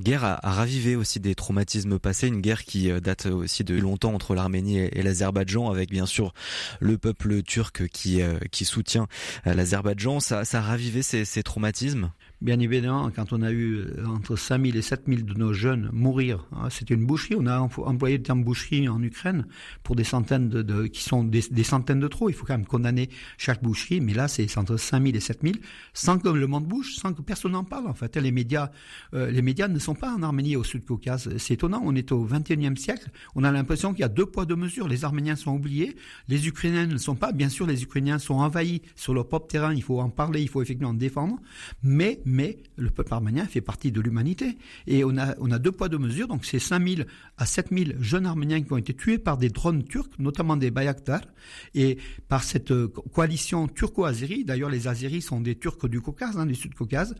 guerre 0.00 0.24
a 0.24 0.38
ravivé 0.42 0.96
aussi 0.96 1.20
des 1.20 1.34
traumatismes 1.34 1.98
passés, 1.98 2.28
une 2.28 2.40
guerre 2.40 2.64
qui 2.64 2.90
euh, 2.90 3.00
date 3.00 3.26
aussi 3.26 3.64
de 3.64 3.74
longtemps 3.76 4.14
entre 4.14 4.34
l'Arménie 4.34 4.78
et 4.78 5.02
l'Azerbaïdjan, 5.02 5.70
avec 5.70 5.90
bien 5.90 6.06
sûr 6.06 6.32
le 6.80 6.98
peuple 6.98 7.42
turc 7.42 7.88
qui, 7.88 8.20
euh, 8.20 8.38
qui 8.50 8.64
soutient 8.64 9.06
l'Azerbaïdjan. 9.52 10.20
Ça, 10.20 10.44
ça 10.44 10.58
a 10.58 10.62
ravivé 10.62 11.02
ces, 11.02 11.24
ces 11.26 11.42
traumatismes? 11.42 12.10
Bien 12.40 12.60
évidemment, 12.60 13.10
quand 13.14 13.32
on 13.32 13.42
a 13.42 13.50
eu 13.50 13.76
euh, 13.76 14.04
entre 14.06 14.36
5000 14.36 14.76
et 14.76 14.82
7000 14.82 15.24
de 15.24 15.34
nos 15.34 15.52
jeunes 15.52 15.88
mourir, 15.92 16.46
hein, 16.52 16.68
c'était 16.68 16.94
une 16.94 17.06
boucherie. 17.06 17.36
On 17.38 17.46
a 17.46 17.58
employé 17.58 18.18
le 18.18 18.22
terme 18.22 18.44
boucherie 18.44 18.88
en 18.88 19.02
Ukraine 19.02 19.46
pour 19.82 19.96
des 19.96 20.04
centaines 20.04 20.48
de, 20.48 20.86
qui 20.86 21.02
sont 21.02 21.24
des, 21.24 21.40
centaines 21.62 22.00
de 22.00 22.08
trop. 22.08 22.28
Il 22.28 22.34
faut 22.34 22.44
quand 22.44 22.54
même 22.54 22.66
condamner 22.66 23.08
chaque 23.38 23.62
boucherie, 23.62 24.00
mais 24.00 24.14
là, 24.14 24.28
c'est 24.28 24.58
entre 24.58 24.76
5000 24.76 25.16
et 25.16 25.20
7000, 25.20 25.60
sans 25.94 26.18
que 26.18 26.28
le 26.28 26.46
monde 26.46 26.66
bouge, 26.66 26.96
sans 26.96 27.14
que 27.14 27.22
personne 27.22 27.52
n'en 27.52 27.64
parle. 27.64 27.86
En 27.86 27.94
fait, 27.94 28.16
les 28.16 28.32
médias, 28.32 28.70
euh, 29.14 29.30
les 29.30 29.42
médias 29.42 29.68
ne 29.68 29.78
sont 29.78 29.94
pas 29.94 30.12
en 30.12 30.22
Arménie 30.22 30.56
au 30.56 30.64
Sud-Caucase. 30.64 31.36
C'est 31.38 31.54
étonnant. 31.54 31.82
On 31.84 31.94
est 31.94 32.12
au 32.12 32.26
21e 32.26 32.76
siècle. 32.76 33.10
On 33.36 33.44
a 33.44 33.52
l'impression 33.52 33.92
qu'il 33.92 34.00
y 34.00 34.04
a 34.04 34.08
deux 34.08 34.26
poids 34.26 34.44
deux 34.44 34.56
mesures. 34.56 34.88
Les 34.88 35.04
Arméniens 35.04 35.36
sont 35.36 35.52
oubliés, 35.52 35.96
les 36.28 36.48
Ukrainiens 36.48 36.86
ne 36.86 36.98
sont 36.98 37.14
pas. 37.14 37.32
Bien 37.32 37.48
sûr, 37.48 37.66
les 37.66 37.82
Ukrainiens 37.82 38.18
sont 38.18 38.34
envahis 38.34 38.82
sur 38.96 39.14
leur 39.14 39.28
propre 39.28 39.46
terrain. 39.46 39.72
Il 39.72 39.82
faut 39.82 40.00
en 40.00 40.10
parler, 40.10 40.42
il 40.42 40.48
faut 40.48 40.62
effectivement 40.62 40.94
défendre, 40.94 41.38
mais 41.82 42.20
mais 42.24 42.58
le 42.76 42.90
peuple 42.90 43.12
arménien 43.14 43.46
fait 43.46 43.60
partie 43.60 43.92
de 43.92 44.00
l'humanité. 44.00 44.56
Et 44.86 45.04
on 45.04 45.16
a, 45.16 45.34
on 45.40 45.50
a 45.50 45.58
deux 45.58 45.72
poids, 45.72 45.88
deux 45.88 45.98
mesures. 45.98 46.28
Donc, 46.28 46.44
c'est 46.44 46.58
5000 46.58 47.06
à 47.36 47.46
7000 47.46 47.96
jeunes 48.00 48.26
arméniens 48.26 48.62
qui 48.62 48.72
ont 48.72 48.76
été 48.76 48.94
tués 48.94 49.18
par 49.18 49.38
des 49.38 49.48
drones 49.48 49.84
turcs, 49.84 50.10
notamment 50.18 50.56
des 50.56 50.70
Bayaktar, 50.70 51.20
et 51.74 51.98
par 52.28 52.42
cette 52.42 52.70
euh, 52.70 52.88
coalition 53.12 53.68
turco-azérie. 53.68 54.44
D'ailleurs, 54.44 54.70
les 54.70 54.88
Azéris 54.88 55.22
sont 55.22 55.40
des 55.40 55.54
Turcs 55.56 55.88
du 55.88 56.00
Caucase, 56.00 56.36
hein, 56.36 56.46
du 56.46 56.54
Sud-Caucase. 56.54 57.14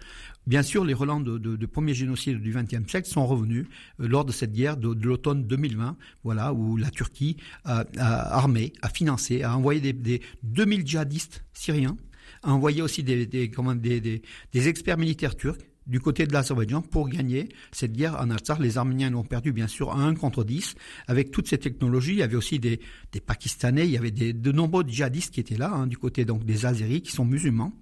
Bien 0.46 0.62
sûr, 0.62 0.84
les 0.84 0.94
relents 0.94 1.20
de, 1.20 1.66
premier 1.66 1.94
génocide 1.94 2.40
du 2.40 2.52
XXe 2.52 2.88
siècle 2.88 3.08
sont 3.08 3.26
revenus 3.26 3.66
euh, 4.00 4.08
lors 4.08 4.24
de 4.24 4.32
cette 4.32 4.52
guerre 4.52 4.76
de, 4.76 4.94
l'automne 5.04 5.44
2020, 5.44 5.96
voilà, 6.22 6.52
où 6.52 6.76
la 6.76 6.90
Turquie 6.90 7.36
a, 7.64 7.84
armé, 7.98 8.72
a 8.82 8.88
financé, 8.88 9.42
a 9.42 9.56
envoyé 9.56 9.80
des, 9.80 9.92
des 9.92 10.20
2000 10.42 10.86
djihadistes 10.86 11.44
syriens 11.52 11.96
a 12.42 12.52
envoyé 12.52 12.82
aussi 12.82 13.02
des, 13.02 13.26
des, 13.26 13.48
des, 13.48 14.22
des 14.52 14.68
experts 14.68 14.98
militaires 14.98 15.36
turcs 15.36 15.58
du 15.86 16.00
côté 16.00 16.26
de 16.26 16.32
l'Azerbaïdjan 16.32 16.82
pour 16.82 17.08
gagner 17.08 17.48
cette 17.72 17.92
guerre 17.92 18.20
en 18.20 18.30
Artsakh. 18.30 18.58
Les 18.60 18.78
Arméniens 18.78 19.10
l'ont 19.10 19.24
perdu 19.24 19.52
bien 19.52 19.66
sûr 19.66 19.92
à 19.92 19.96
1 19.96 20.14
contre 20.14 20.44
10 20.44 20.74
avec 21.06 21.30
toutes 21.30 21.48
ces 21.48 21.58
technologies. 21.58 22.12
Il 22.12 22.18
y 22.18 22.22
avait 22.22 22.36
aussi 22.36 22.58
des, 22.58 22.80
des 23.12 23.20
Pakistanais, 23.20 23.84
il 23.84 23.90
y 23.90 23.98
avait 23.98 24.10
des, 24.10 24.32
de 24.32 24.52
nombreux 24.52 24.84
djihadistes 24.86 25.34
qui 25.34 25.40
étaient 25.40 25.56
là, 25.56 25.70
hein, 25.72 25.86
du 25.86 25.98
côté 25.98 26.24
donc 26.24 26.44
des 26.44 26.66
Azéris 26.66 27.02
qui 27.02 27.12
sont 27.12 27.24
musulmans, 27.24 27.72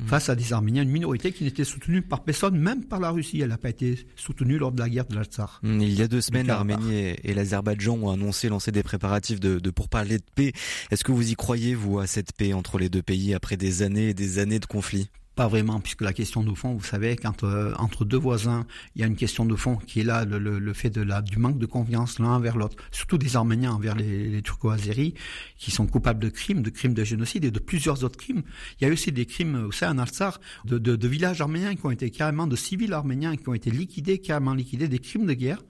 mmh. 0.00 0.06
face 0.06 0.28
à 0.28 0.34
des 0.34 0.52
Arméniens, 0.52 0.82
une 0.82 0.90
minorité 0.90 1.32
qui 1.32 1.44
n'était 1.44 1.64
soutenue 1.64 2.02
par 2.02 2.24
personne, 2.24 2.58
même 2.58 2.84
par 2.84 3.00
la 3.00 3.10
Russie. 3.10 3.40
Elle 3.40 3.48
n'a 3.48 3.58
pas 3.58 3.70
été 3.70 4.06
soutenue 4.16 4.58
lors 4.58 4.72
de 4.72 4.80
la 4.80 4.88
guerre 4.88 5.06
de 5.06 5.14
l'Artsakh. 5.14 5.50
Mmh, 5.62 5.80
il 5.80 5.94
y 5.94 6.02
a 6.02 6.08
deux 6.08 6.20
semaines, 6.20 6.46
l'Arménie 6.46 7.14
et 7.22 7.34
l'Azerbaïdjan 7.34 7.96
ont 7.96 8.10
annoncé 8.10 8.48
lancer 8.48 8.72
des 8.72 8.82
préparatifs 8.82 9.40
de, 9.40 9.58
de 9.58 9.70
pour 9.70 9.88
parler 9.88 10.18
de 10.18 10.24
paix. 10.34 10.52
Est-ce 10.90 11.04
que 11.04 11.12
vous 11.12 11.30
y 11.30 11.34
croyez, 11.34 11.74
vous, 11.74 11.98
à 11.98 12.06
cette 12.06 12.32
paix 12.32 12.52
entre 12.52 12.78
les 12.78 12.88
deux 12.88 13.02
pays 13.02 13.34
après 13.34 13.56
des 13.56 13.82
années 13.82 14.10
et 14.10 14.14
des 14.14 14.38
années 14.38 14.58
de 14.58 14.66
conflit 14.66 15.08
pas 15.34 15.48
vraiment, 15.48 15.80
puisque 15.80 16.02
la 16.02 16.12
question 16.12 16.42
de 16.42 16.54
fond, 16.54 16.74
vous 16.74 16.84
savez, 16.84 17.16
quand 17.16 17.42
euh, 17.42 17.74
entre 17.78 18.04
deux 18.04 18.18
voisins, 18.18 18.66
il 18.94 19.00
y 19.00 19.04
a 19.04 19.06
une 19.06 19.16
question 19.16 19.44
de 19.44 19.56
fond 19.56 19.76
qui 19.76 20.00
est 20.00 20.04
là, 20.04 20.24
le, 20.24 20.38
le, 20.38 20.72
fait 20.72 20.90
de 20.90 21.02
la, 21.02 21.22
du 21.22 21.38
manque 21.38 21.58
de 21.58 21.66
confiance 21.66 22.18
l'un 22.18 22.30
envers 22.30 22.56
l'autre, 22.56 22.76
surtout 22.92 23.18
des 23.18 23.36
Arméniens 23.36 23.72
envers 23.72 23.96
les, 23.96 24.28
les 24.28 24.42
Turco-Azéris, 24.42 25.14
qui 25.58 25.70
sont 25.70 25.86
coupables 25.86 26.20
de 26.20 26.28
crimes, 26.28 26.62
de 26.62 26.70
crimes 26.70 26.94
de 26.94 27.04
génocide 27.04 27.44
et 27.44 27.50
de 27.50 27.58
plusieurs 27.58 28.04
autres 28.04 28.18
crimes. 28.18 28.42
Il 28.80 28.86
y 28.86 28.90
a 28.90 28.92
aussi 28.92 29.10
des 29.10 29.26
crimes 29.26 29.66
au 29.66 29.72
sein 29.72 29.98
Alsar, 29.98 30.40
de, 30.64 30.78
de, 30.78 30.94
de 30.94 31.08
villages 31.08 31.40
arméniens 31.40 31.74
qui 31.74 31.84
ont 31.84 31.90
été 31.90 32.10
carrément, 32.10 32.46
de 32.46 32.56
civils 32.56 32.92
arméniens 32.92 33.36
qui 33.36 33.48
ont 33.48 33.54
été 33.54 33.70
liquidés, 33.70 34.18
carrément 34.18 34.54
liquidés, 34.54 34.88
des 34.88 35.00
crimes 35.00 35.26
de 35.26 35.34
guerre 35.34 35.62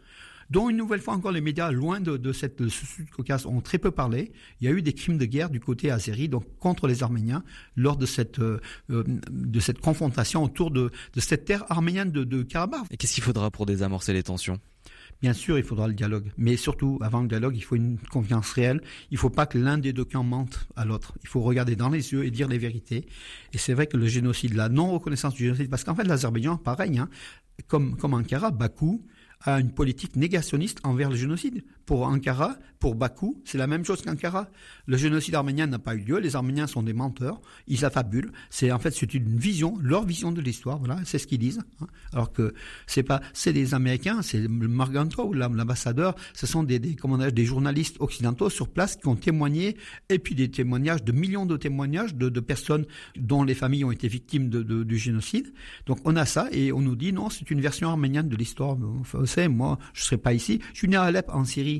dont 0.50 0.68
une 0.70 0.76
nouvelle 0.76 1.00
fois 1.00 1.14
encore 1.14 1.32
les 1.32 1.40
médias 1.40 1.70
loin 1.70 2.00
de, 2.00 2.16
de 2.16 2.32
cette 2.32 2.62
de 2.62 2.68
ce 2.68 2.86
Sud-Caucase 2.86 3.46
ont 3.46 3.60
très 3.60 3.78
peu 3.78 3.90
parlé. 3.90 4.32
Il 4.60 4.66
y 4.66 4.68
a 4.68 4.72
eu 4.72 4.82
des 4.82 4.92
crimes 4.92 5.18
de 5.18 5.24
guerre 5.24 5.50
du 5.50 5.60
côté 5.60 5.90
azéri, 5.90 6.28
donc 6.28 6.44
contre 6.58 6.86
les 6.86 7.02
Arméniens, 7.02 7.44
lors 7.76 7.96
de 7.96 8.06
cette 8.06 8.38
euh, 8.38 8.60
euh, 8.90 9.04
de 9.30 9.60
cette 9.60 9.80
confrontation 9.80 10.42
autour 10.42 10.70
de, 10.70 10.90
de 11.12 11.20
cette 11.20 11.44
terre 11.44 11.64
arménienne 11.70 12.10
de, 12.10 12.24
de 12.24 12.42
Karabakh. 12.42 12.86
Et 12.90 12.96
qu'est-ce 12.96 13.14
qu'il 13.14 13.24
faudra 13.24 13.50
pour 13.50 13.66
désamorcer 13.66 14.12
les 14.12 14.22
tensions? 14.22 14.58
Bien 15.22 15.32
sûr, 15.32 15.56
il 15.58 15.64
faudra 15.64 15.88
le 15.88 15.94
dialogue, 15.94 16.32
mais 16.36 16.56
surtout, 16.56 16.98
avant 17.00 17.22
le 17.22 17.28
dialogue, 17.28 17.56
il 17.56 17.62
faut 17.62 17.76
une 17.76 17.98
confiance 18.10 18.50
réelle. 18.50 18.82
Il 19.10 19.14
ne 19.14 19.18
faut 19.18 19.30
pas 19.30 19.46
que 19.46 19.56
l'un 19.56 19.78
des 19.78 19.92
deux 19.94 20.04
camps 20.04 20.24
mente 20.24 20.66
à 20.76 20.84
l'autre. 20.84 21.14
Il 21.22 21.28
faut 21.28 21.40
regarder 21.40 21.76
dans 21.76 21.88
les 21.88 22.12
yeux 22.12 22.26
et 22.26 22.30
dire 22.30 22.48
les 22.48 22.58
vérités. 22.58 23.06
Et 23.54 23.58
c'est 23.58 23.72
vrai 23.72 23.86
que 23.86 23.96
le 23.96 24.06
génocide, 24.06 24.54
la 24.54 24.68
non-reconnaissance 24.68 25.34
du 25.34 25.44
génocide, 25.44 25.70
parce 25.70 25.84
qu'en 25.84 25.94
fait, 25.94 26.04
l'Azerbaïdjan, 26.04 26.58
pareil, 26.58 26.98
hein, 26.98 27.08
comme, 27.68 27.96
comme 27.96 28.12
Ankara, 28.12 28.50
Bakou, 28.50 29.06
a 29.44 29.60
une 29.60 29.70
politique 29.70 30.16
négationniste 30.16 30.78
envers 30.84 31.10
le 31.10 31.16
génocide. 31.16 31.62
Pour 31.86 32.02
Ankara, 32.02 32.56
pour 32.78 32.94
Bakou, 32.94 33.40
c'est 33.44 33.58
la 33.58 33.66
même 33.66 33.84
chose 33.84 34.02
qu'Ankara. 34.02 34.48
Le 34.86 34.96
génocide 34.96 35.34
arménien 35.34 35.66
n'a 35.66 35.78
pas 35.78 35.94
eu 35.94 36.00
lieu, 36.00 36.18
les 36.18 36.36
Arméniens 36.36 36.66
sont 36.66 36.82
des 36.82 36.92
menteurs, 36.92 37.40
ils 37.66 37.84
affabulent. 37.84 38.32
C'est 38.50 38.70
en 38.72 38.78
fait 38.78 38.90
c'est 38.90 39.14
une 39.14 39.38
vision, 39.38 39.78
leur 39.80 40.04
vision 40.04 40.32
de 40.32 40.40
l'histoire, 40.40 40.78
voilà, 40.78 40.98
c'est 41.04 41.18
ce 41.18 41.26
qu'ils 41.26 41.38
disent. 41.38 41.60
Hein. 41.80 41.86
Alors 42.12 42.32
que 42.32 42.54
c'est 42.86 43.02
pas, 43.02 43.20
c'est 43.32 43.52
des 43.52 43.74
Américains, 43.74 44.22
c'est 44.22 44.48
Marganto 44.48 45.24
ou 45.28 45.32
l'ambassadeur, 45.32 46.14
ce 46.34 46.46
sont 46.46 46.62
des, 46.62 46.78
des, 46.78 46.94
comment 46.94 47.18
des 47.18 47.44
journalistes 47.44 47.96
occidentaux 48.00 48.50
sur 48.50 48.68
place 48.68 48.96
qui 48.96 49.08
ont 49.08 49.16
témoigné, 49.16 49.76
et 50.08 50.18
puis 50.18 50.34
des 50.34 50.50
témoignages, 50.50 51.04
de 51.04 51.12
millions 51.12 51.46
de 51.46 51.56
témoignages 51.56 52.14
de, 52.14 52.40
personnes 52.40 52.84
dont 53.16 53.42
les 53.44 53.54
familles 53.54 53.84
ont 53.84 53.92
été 53.92 54.08
victimes 54.08 54.48
du 54.48 54.98
génocide. 54.98 55.52
Donc 55.86 55.98
on 56.04 56.16
a 56.16 56.26
ça 56.26 56.48
et 56.52 56.72
on 56.72 56.80
nous 56.80 56.96
dit 56.96 57.12
non, 57.12 57.30
c'est 57.30 57.50
une 57.50 57.60
version 57.60 57.88
arménienne 57.88 58.28
de 58.28 58.36
l'histoire. 58.36 58.76
Enfin, 59.00 59.48
moi, 59.48 59.78
je 59.94 60.02
serais 60.02 60.18
pas 60.18 60.34
ici. 60.34 60.60
Je 60.72 60.78
suis 60.78 60.88
né 60.88 60.96
à 60.96 61.04
Alep, 61.04 61.30
en 61.30 61.44
Syrie. 61.44 61.73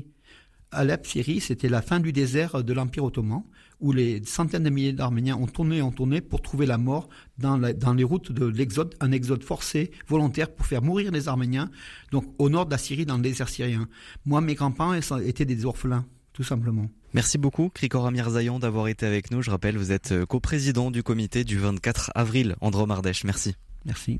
Alep, 0.71 1.05
Syrie, 1.05 1.39
c'était 1.39 1.69
la 1.69 1.81
fin 1.81 1.99
du 1.99 2.11
désert 2.11 2.63
de 2.63 2.73
l'Empire 2.73 3.03
ottoman, 3.05 3.43
où 3.79 3.91
les 3.91 4.23
centaines 4.25 4.63
de 4.63 4.69
milliers 4.69 4.93
d'Arméniens 4.93 5.35
ont 5.35 5.47
tourné 5.47 5.77
et 5.77 5.81
ont 5.81 5.91
tourné 5.91 6.21
pour 6.21 6.41
trouver 6.41 6.65
la 6.65 6.77
mort 6.77 7.09
dans, 7.37 7.57
dans 7.57 7.93
les 7.93 8.03
routes 8.03 8.31
de 8.31 8.45
l'exode, 8.45 8.95
un 8.99 9.11
exode 9.11 9.43
forcé, 9.43 9.91
volontaire, 10.07 10.53
pour 10.53 10.65
faire 10.65 10.81
mourir 10.81 11.11
les 11.11 11.27
Arméniens, 11.27 11.69
donc 12.11 12.25
au 12.37 12.49
nord 12.49 12.65
de 12.65 12.71
la 12.71 12.77
Syrie, 12.77 13.05
dans 13.05 13.17
le 13.17 13.23
désert 13.23 13.49
syrien. 13.49 13.87
Moi, 14.25 14.41
mes 14.41 14.55
grands-parents 14.55 14.93
étaient 14.93 15.45
des 15.45 15.65
orphelins, 15.65 16.05
tout 16.33 16.43
simplement. 16.43 16.89
Merci 17.13 17.37
beaucoup, 17.37 17.69
Krikora 17.69 18.11
Mirzayan, 18.11 18.59
d'avoir 18.59 18.89
été 18.89 19.05
avec 19.05 19.31
nous. 19.31 19.41
Je 19.41 19.49
rappelle, 19.49 19.77
vous 19.77 19.93
êtes 19.93 20.11
euh, 20.11 20.25
coprésident 20.25 20.91
du 20.91 21.01
comité 21.01 21.45
du 21.45 21.57
24 21.57 22.11
avril, 22.13 22.57
Andromardèche. 22.59 23.23
Merci. 23.23 23.55
Merci. 23.85 24.19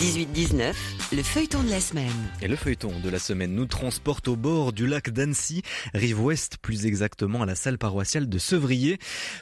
18-19, 0.00 0.72
le 1.12 1.22
feuilleton 1.22 1.62
de 1.62 1.68
la 1.68 1.78
semaine. 1.78 2.06
Et 2.40 2.48
le 2.48 2.56
feuilleton 2.56 2.90
de 3.04 3.10
la 3.10 3.18
semaine 3.18 3.54
nous 3.54 3.66
transporte 3.66 4.28
au 4.28 4.36
bord 4.36 4.72
du 4.72 4.86
lac 4.86 5.10
d'Annecy, 5.10 5.60
rive 5.92 6.22
ouest, 6.22 6.56
plus 6.56 6.86
exactement 6.86 7.42
à 7.42 7.46
la 7.46 7.54
salle 7.54 7.76
paroissiale 7.76 8.26
de 8.26 8.38
Sevrier. 8.38 8.98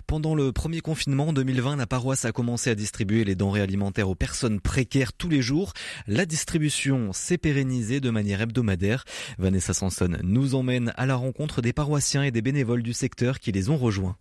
Pendant 0.08 0.34
le 0.34 0.50
premier 0.50 0.80
confinement 0.80 1.28
en 1.28 1.32
2020, 1.32 1.76
la 1.76 1.86
paroisse 1.86 2.24
a 2.24 2.32
commencé 2.32 2.70
à 2.70 2.74
distribuer 2.74 3.22
les 3.22 3.36
denrées 3.36 3.60
alimentaires 3.60 4.08
aux 4.08 4.16
personnes 4.16 4.58
précaires 4.60 5.12
tous 5.12 5.28
les 5.28 5.42
jours. 5.42 5.74
La 6.08 6.26
distribution 6.26 7.12
s'est 7.12 7.38
pérennisée 7.38 8.00
de 8.00 8.10
manière 8.10 8.40
hebdomadaire. 8.40 9.04
Vanessa 9.38 9.74
Sanson 9.74 10.18
nous 10.24 10.56
emmène 10.56 10.92
à 10.96 11.06
la 11.06 11.14
rencontre 11.14 11.62
des 11.62 11.72
paroissiens 11.72 12.24
et 12.24 12.32
des 12.32 12.42
bénévoles 12.42 12.82
du 12.82 12.94
secteur 12.94 13.38
qui 13.38 13.52
les 13.52 13.70
ont 13.70 13.78
rejoints. 13.78 14.16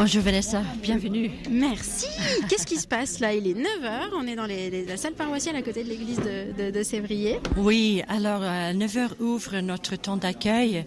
Bonjour 0.00 0.22
Vanessa, 0.22 0.62
bienvenue. 0.80 1.32
Merci. 1.50 2.06
Qu'est-ce 2.48 2.68
qui 2.68 2.76
se 2.76 2.86
passe 2.86 3.18
là? 3.18 3.34
Il 3.34 3.48
est 3.48 3.54
9h, 3.54 4.10
on 4.16 4.28
est 4.28 4.36
dans 4.36 4.46
la 4.46 4.96
salle 4.96 5.14
paroissiale 5.14 5.56
à 5.56 5.62
côté 5.62 5.82
de 5.82 5.88
l'église 5.88 6.20
de, 6.20 6.70
de, 6.70 6.82
Sévrier. 6.84 7.40
Oui, 7.56 8.04
alors 8.06 8.44
à 8.44 8.72
9h 8.72 9.18
ouvre 9.18 9.58
notre 9.58 9.96
temps 9.96 10.16
d'accueil 10.16 10.84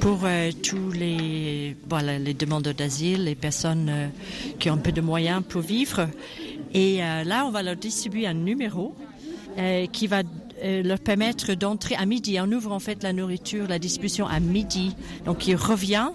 pour 0.00 0.18
euh, 0.24 0.50
tous 0.62 0.90
les, 0.90 1.74
voilà, 1.88 2.18
les 2.18 2.34
demandeurs 2.34 2.74
d'asile, 2.74 3.24
les 3.24 3.34
personnes 3.34 3.88
euh, 3.88 4.08
qui 4.58 4.68
ont 4.68 4.74
un 4.74 4.76
peu 4.76 4.92
de 4.92 5.00
moyens 5.00 5.42
pour 5.48 5.62
vivre. 5.62 6.06
Et 6.74 7.02
euh, 7.02 7.24
là, 7.24 7.46
on 7.46 7.50
va 7.50 7.62
leur 7.62 7.76
distribuer 7.76 8.26
un 8.26 8.34
numéro 8.34 8.94
qui 9.92 10.06
va 10.06 10.22
leur 10.62 10.98
permettre 10.98 11.52
d'entrer 11.52 11.94
à 11.94 12.06
midi. 12.06 12.38
On 12.40 12.50
ouvre 12.52 12.72
en 12.72 12.78
fait 12.80 13.02
la 13.02 13.12
nourriture, 13.12 13.66
la 13.68 13.78
distribution 13.78 14.26
à 14.26 14.40
midi. 14.40 14.94
Donc 15.26 15.46
il 15.46 15.56
revient 15.56 16.08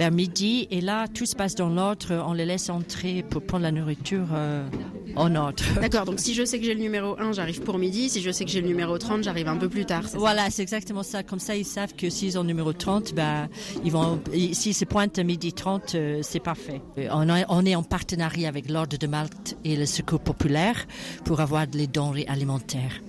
vers 0.00 0.10
midi 0.10 0.66
et 0.70 0.80
là 0.80 1.08
tout 1.08 1.26
se 1.26 1.36
passe 1.36 1.54
dans 1.54 1.68
l'ordre. 1.68 2.24
On 2.26 2.32
les 2.32 2.46
laisse 2.46 2.70
entrer 2.70 3.22
pour 3.28 3.42
prendre 3.42 3.64
la 3.64 3.70
nourriture 3.70 4.28
euh, 4.32 4.66
en 5.14 5.34
ordre. 5.34 5.62
D'accord, 5.80 6.06
donc 6.06 6.20
si 6.20 6.32
je 6.32 6.42
sais 6.42 6.58
que 6.58 6.64
j'ai 6.64 6.72
le 6.72 6.80
numéro 6.80 7.20
1, 7.20 7.32
j'arrive 7.32 7.60
pour 7.60 7.76
midi. 7.76 8.08
Si 8.08 8.22
je 8.22 8.30
sais 8.30 8.46
que 8.46 8.50
j'ai 8.50 8.62
le 8.62 8.66
numéro 8.68 8.96
30, 8.96 9.22
j'arrive 9.24 9.48
un 9.48 9.58
peu 9.58 9.68
plus 9.68 9.84
tard. 9.84 10.04
Voilà, 10.14 10.48
c'est 10.48 10.62
exactement 10.62 11.02
ça. 11.02 11.22
Comme 11.22 11.38
ça, 11.38 11.54
ils 11.54 11.66
savent 11.66 11.94
que 11.94 12.08
s'ils 12.08 12.38
ont 12.38 12.40
le 12.40 12.46
numéro 12.46 12.72
30, 12.72 13.14
bah, 13.14 13.48
ils 13.84 13.92
vont, 13.92 14.18
s'ils 14.52 14.74
se 14.74 14.86
pointent 14.86 15.18
à 15.18 15.22
midi 15.22 15.52
30, 15.52 15.94
euh, 15.94 16.20
c'est 16.22 16.40
parfait. 16.40 16.80
Euh, 16.96 17.08
on, 17.12 17.28
on, 17.50 17.66
est 17.66 17.74
en 17.74 17.82
partenariat 17.82 18.48
avec 18.48 18.70
l'Ordre 18.70 18.96
de 18.96 19.06
Malte 19.06 19.58
et 19.66 19.76
le 19.76 19.84
Secours 19.84 20.20
populaire 20.20 20.86
pour 21.26 21.40
avoir 21.40 21.66
les 21.74 21.86
denrées 21.86 22.24
alimentaires. 22.26 23.02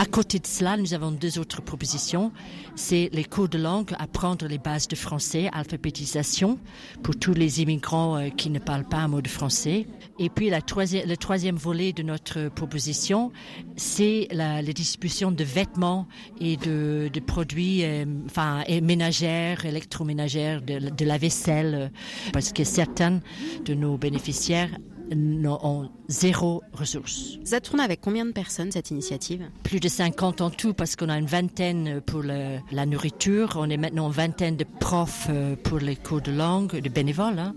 À 0.00 0.06
côté 0.06 0.38
de 0.38 0.46
cela, 0.46 0.76
nous 0.76 0.94
avons 0.94 1.10
deux 1.10 1.40
autres 1.40 1.60
propositions. 1.60 2.30
C'est 2.76 3.10
les 3.12 3.24
cours 3.24 3.48
de 3.48 3.58
langue, 3.58 3.96
apprendre 3.98 4.46
les 4.46 4.58
bases 4.58 4.86
de 4.86 4.94
français, 4.94 5.50
alphabétisation 5.52 6.60
pour 7.02 7.18
tous 7.18 7.34
les 7.34 7.62
immigrants 7.62 8.16
euh, 8.16 8.28
qui 8.28 8.48
ne 8.50 8.60
parlent 8.60 8.88
pas 8.88 8.98
un 8.98 9.08
mot 9.08 9.20
de 9.20 9.26
français. 9.26 9.88
Et 10.20 10.28
puis 10.28 10.50
le 10.50 11.16
troisième 11.16 11.56
volet 11.56 11.92
de 11.92 12.04
notre 12.04 12.48
proposition, 12.48 13.32
c'est 13.76 14.28
la, 14.30 14.62
distribution 14.62 15.32
de 15.32 15.42
vêtements 15.42 16.06
et 16.40 16.56
de, 16.56 17.10
produits, 17.26 17.84
euh, 17.84 18.04
enfin, 18.26 18.62
ménagères, 18.80 19.66
électroménagères, 19.66 20.62
de, 20.62 20.78
de 20.90 21.04
la 21.04 21.18
vaisselle, 21.18 21.74
euh, 21.74 21.88
parce 22.32 22.52
que 22.52 22.62
certains 22.62 23.20
de 23.64 23.74
nos 23.74 23.98
bénéficiaires 23.98 24.70
ont 25.12 25.90
zéro 26.08 26.62
ressource. 26.72 27.38
Ça 27.44 27.60
tourne 27.60 27.80
avec 27.80 28.00
combien 28.00 28.24
de 28.24 28.32
personnes 28.32 28.72
cette 28.72 28.90
initiative? 28.90 29.48
Plus 29.62 29.80
de 29.80 29.88
50 29.88 30.40
en 30.40 30.50
tout 30.50 30.74
parce 30.74 30.96
qu'on 30.96 31.08
a 31.08 31.18
une 31.18 31.26
vingtaine 31.26 32.00
pour 32.00 32.22
le, 32.22 32.58
la 32.72 32.86
nourriture, 32.86 33.56
on 33.56 33.68
est 33.70 33.76
maintenant 33.76 34.08
une 34.08 34.14
vingtaine 34.14 34.56
de 34.56 34.64
profs 34.64 35.26
euh, 35.30 35.56
pour 35.56 35.78
les 35.78 35.96
cours 35.96 36.20
de 36.20 36.32
langue, 36.32 36.80
de 36.80 36.88
bénévoles, 36.88 37.38
hein. 37.38 37.54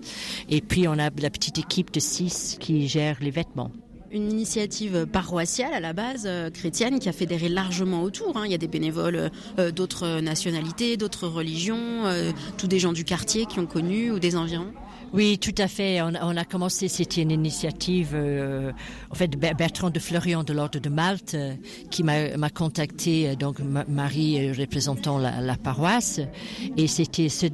et 0.49 0.62
puis 0.62 0.88
on 0.88 0.93
a 0.93 1.10
la 1.10 1.30
petite 1.30 1.58
équipe 1.60 1.91
de 1.91 1.99
six 1.99 2.58
qui 2.60 2.88
gère 2.88 3.18
les 3.22 3.32
vêtements 3.32 3.72
une 4.12 4.30
initiative 4.30 5.06
paroissiale 5.06 5.74
à 5.74 5.80
la 5.80 5.93
base 5.93 6.24
euh, 6.26 6.49
chrétienne 6.49 6.99
qui 6.99 7.10
a 7.10 7.14
fédéré 7.14 7.49
largement 7.49 8.04
autour. 8.04 8.38
Hein. 8.38 8.43
Il 8.45 8.52
y 8.52 8.56
a 8.56 8.58
des 8.58 8.68
bénévoles 8.68 9.32
euh, 9.58 9.72
d'autres 9.72 10.20
nationalités, 10.20 10.97
d'autres 10.97 11.28
religions, 11.28 12.06
euh, 12.06 12.32
tous 12.58 12.68
des 12.68 12.80
gens 12.80 12.93
du 12.93 13.04
quartier 13.04 13.45
qui 13.45 13.60
ont 13.60 13.66
connu 13.66 14.12
ou 14.12 14.20
des 14.20 14.36
environs. 14.36 14.74
Oui, 15.14 15.38
tout 15.39 15.55
à 15.57 15.68
fait. 15.68 16.01
On, 16.01 16.38
a 16.38 16.45
commencé, 16.45 16.88
c'était 16.88 17.22
une 17.22 17.32
initiative, 17.32 18.12
euh, 18.14 18.72
en 19.09 19.16
fait, 19.16 19.32
Bertrand 19.32 19.89
de 19.89 19.99
Florian 19.99 20.43
de 20.43 20.53
l'Ordre 20.53 20.80
de 20.80 20.88
Malte, 20.89 21.34
euh, 21.34 21.53
qui 21.89 22.03
m'a 22.03 22.49
contacté, 22.49 23.28
euh, 23.28 23.36
donc 23.36 23.59
Marie 23.59 24.39
euh, 24.39 24.53
représentant 24.57 25.18
la, 25.18 25.57
paroisse, 25.57 26.22
et 26.78 26.88
c'était 26.88 27.28
ce 27.28 27.47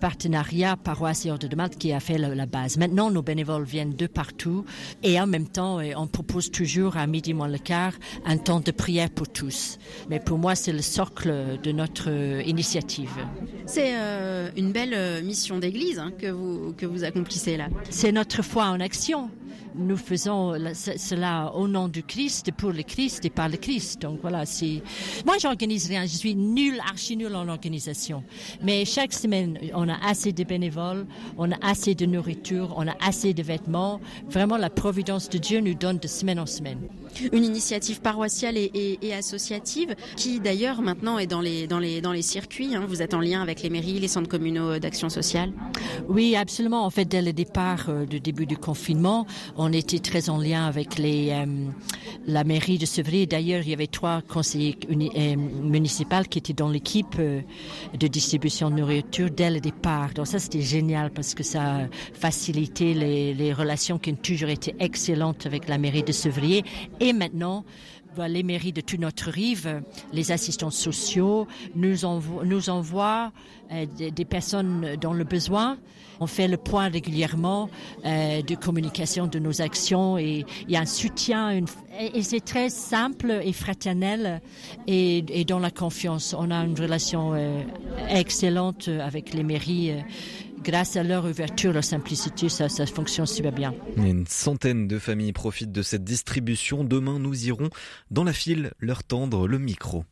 partenariat 0.00 0.76
paroisse 0.76 1.26
et 1.26 1.32
Ordre 1.32 1.48
de 1.48 1.56
Malte 1.56 1.76
qui 1.78 1.92
a 1.92 1.98
fait 1.98 2.16
la, 2.16 2.46
base. 2.46 2.76
Maintenant, 2.76 3.10
nos 3.10 3.22
bénévoles 3.22 3.64
viennent 3.64 3.96
de 3.96 4.06
partout, 4.06 4.64
et 5.02 5.20
en 5.20 5.26
même 5.26 5.48
temps, 5.48 5.80
on 5.96 6.06
propose 6.06 6.52
toujours 6.52 6.96
à 6.96 7.06
midi 7.08 7.34
moins 7.34 7.48
le 7.48 7.58
quart 7.58 7.94
un 8.24 8.38
temps 8.38 8.60
de 8.60 8.70
prière 8.70 9.10
pour 9.10 9.28
tous. 9.28 9.78
Mais 10.08 10.20
pour 10.20 10.38
moi, 10.38 10.54
c'est 10.54 10.72
le 10.72 10.82
socle 10.82 11.58
de 11.60 11.72
notre 11.72 12.08
initiative. 12.46 13.10
C'est 13.66 13.94
une 14.56 14.72
belle 14.72 15.24
mission 15.24 15.58
d'église 15.58 15.98
hein, 15.98 16.12
que 16.16 16.28
vous 16.28 16.72
que 16.76 16.86
vous 16.86 16.99
C'est 17.90 18.12
notre 18.12 18.42
foi 18.42 18.64
en 18.64 18.80
action. 18.80 19.30
Nous 19.74 19.96
faisons 19.96 20.54
cela 20.74 21.52
au 21.54 21.68
nom 21.68 21.88
du 21.88 22.02
Christ, 22.02 22.50
pour 22.52 22.72
le 22.72 22.82
Christ 22.82 23.24
et 23.24 23.30
par 23.30 23.48
le 23.48 23.56
Christ. 23.56 24.02
Donc 24.02 24.18
voilà, 24.22 24.46
c'est. 24.46 24.82
Moi, 25.24 25.36
j'organise 25.40 25.86
rien. 25.88 26.02
Je 26.02 26.16
suis 26.16 26.34
nul, 26.34 26.80
archi 26.88 27.16
nul 27.16 27.34
en 27.34 27.48
organisation. 27.48 28.24
Mais 28.62 28.84
chaque 28.84 29.12
semaine, 29.12 29.58
on 29.74 29.88
a 29.88 29.96
assez 30.04 30.32
de 30.32 30.44
bénévoles, 30.44 31.06
on 31.38 31.50
a 31.52 31.56
assez 31.62 31.94
de 31.94 32.06
nourriture, 32.06 32.74
on 32.76 32.88
a 32.88 32.94
assez 33.00 33.34
de 33.34 33.42
vêtements. 33.42 34.00
Vraiment, 34.28 34.56
la 34.56 34.70
providence 34.70 35.28
de 35.28 35.38
Dieu 35.38 35.60
nous 35.60 35.74
donne 35.74 35.98
de 35.98 36.08
semaine 36.08 36.40
en 36.40 36.46
semaine. 36.46 36.80
Une 37.32 37.44
initiative 37.44 38.00
paroissiale 38.00 38.56
et, 38.56 38.70
et, 38.74 39.06
et 39.08 39.14
associative 39.14 39.94
qui, 40.16 40.40
d'ailleurs, 40.40 40.80
maintenant 40.82 41.18
est 41.18 41.26
dans 41.26 41.40
les 41.40 41.66
dans 41.66 41.78
les 41.78 42.00
dans 42.00 42.12
les 42.12 42.22
circuits. 42.22 42.74
Hein. 42.74 42.84
Vous 42.88 43.02
êtes 43.02 43.14
en 43.14 43.20
lien 43.20 43.42
avec 43.42 43.62
les 43.62 43.70
mairies, 43.70 43.98
les 43.98 44.08
centres 44.08 44.28
communaux 44.28 44.78
d'action 44.78 45.08
sociale? 45.08 45.52
Oui, 46.08 46.36
absolument. 46.36 46.84
En 46.84 46.90
fait, 46.90 47.04
dès 47.04 47.22
le 47.22 47.32
départ 47.32 47.86
euh, 47.88 48.06
du 48.06 48.20
début 48.20 48.46
du 48.46 48.56
confinement, 48.56 49.26
on 49.62 49.74
était 49.74 49.98
très 49.98 50.30
en 50.30 50.38
lien 50.38 50.64
avec 50.64 50.98
euh, 50.98 51.44
la 52.26 52.44
mairie 52.44 52.78
de 52.78 52.86
Sevry. 52.86 53.26
D'ailleurs, 53.26 53.60
il 53.62 53.68
y 53.68 53.74
avait 53.74 53.88
trois 53.88 54.22
conseillers 54.22 54.78
euh, 54.90 55.36
municipaux 55.36 56.22
qui 56.30 56.38
étaient 56.38 56.54
dans 56.54 56.70
l'équipe 56.70 57.16
euh, 57.18 57.42
de 57.98 58.06
distribution 58.06 58.70
de 58.70 58.76
nourriture 58.76 59.28
dès 59.30 59.50
le 59.50 59.60
départ. 59.60 60.14
Donc 60.14 60.28
ça, 60.28 60.38
c'était 60.38 60.62
génial 60.62 61.10
parce 61.10 61.34
que 61.34 61.42
ça 61.42 61.76
a 61.76 61.88
facilité 62.14 62.94
les, 62.94 63.34
les 63.34 63.52
relations 63.52 63.98
qui 63.98 64.12
ont 64.12 64.16
toujours 64.16 64.48
été 64.48 64.74
excellentes 64.80 65.44
avec 65.44 65.68
la 65.68 65.76
mairie 65.76 66.04
de 66.04 66.12
Sevrier. 66.12 66.64
Et 66.98 67.12
maintenant, 67.12 67.66
les 68.18 68.42
mairies 68.42 68.72
de 68.72 68.80
toute 68.80 69.00
notre 69.00 69.30
rive, 69.30 69.82
les 70.12 70.32
assistants 70.32 70.70
sociaux 70.70 71.46
nous, 71.74 72.04
envo 72.04 72.44
nous 72.44 72.70
envoient 72.70 73.32
euh, 73.72 73.86
des, 73.86 74.24
personnes 74.24 74.96
dans 75.00 75.12
le 75.12 75.24
besoin. 75.24 75.78
On 76.18 76.26
fait 76.26 76.48
le 76.48 76.56
point 76.56 76.88
régulièrement 76.88 77.70
euh, 78.04 78.42
de 78.42 78.54
communication 78.54 79.26
de 79.26 79.38
nos 79.38 79.62
actions 79.62 80.18
et 80.18 80.44
il 80.66 80.70
y 80.70 80.76
a 80.76 80.80
un 80.80 80.86
soutien 80.86 81.62
et, 81.98 82.22
c'est 82.22 82.44
très 82.44 82.68
simple 82.68 83.40
et 83.42 83.52
fraternel 83.52 84.40
et, 84.86 85.24
et 85.28 85.44
dans 85.44 85.58
la 85.58 85.70
confiance. 85.70 86.34
On 86.38 86.50
a 86.50 86.64
une 86.64 86.78
relation 86.78 87.32
euh, 87.34 87.62
excellente 88.08 88.88
avec 88.88 89.34
les 89.34 89.42
mairies. 89.42 89.92
Grâce 90.62 90.96
à 90.96 91.02
leur 91.02 91.24
ouverture, 91.24 91.72
leur 91.72 91.84
simplicité, 91.84 92.48
ça, 92.48 92.68
ça 92.68 92.84
fonctionne 92.86 93.26
super 93.26 93.52
bien. 93.52 93.74
Une 93.96 94.26
centaine 94.26 94.86
de 94.86 94.98
familles 94.98 95.32
profitent 95.32 95.72
de 95.72 95.82
cette 95.82 96.04
distribution. 96.04 96.84
Demain, 96.84 97.18
nous 97.18 97.46
irons 97.46 97.70
dans 98.10 98.24
la 98.24 98.32
file 98.32 98.72
leur 98.78 99.02
tendre 99.02 99.48
le 99.48 99.58
micro. 99.58 100.04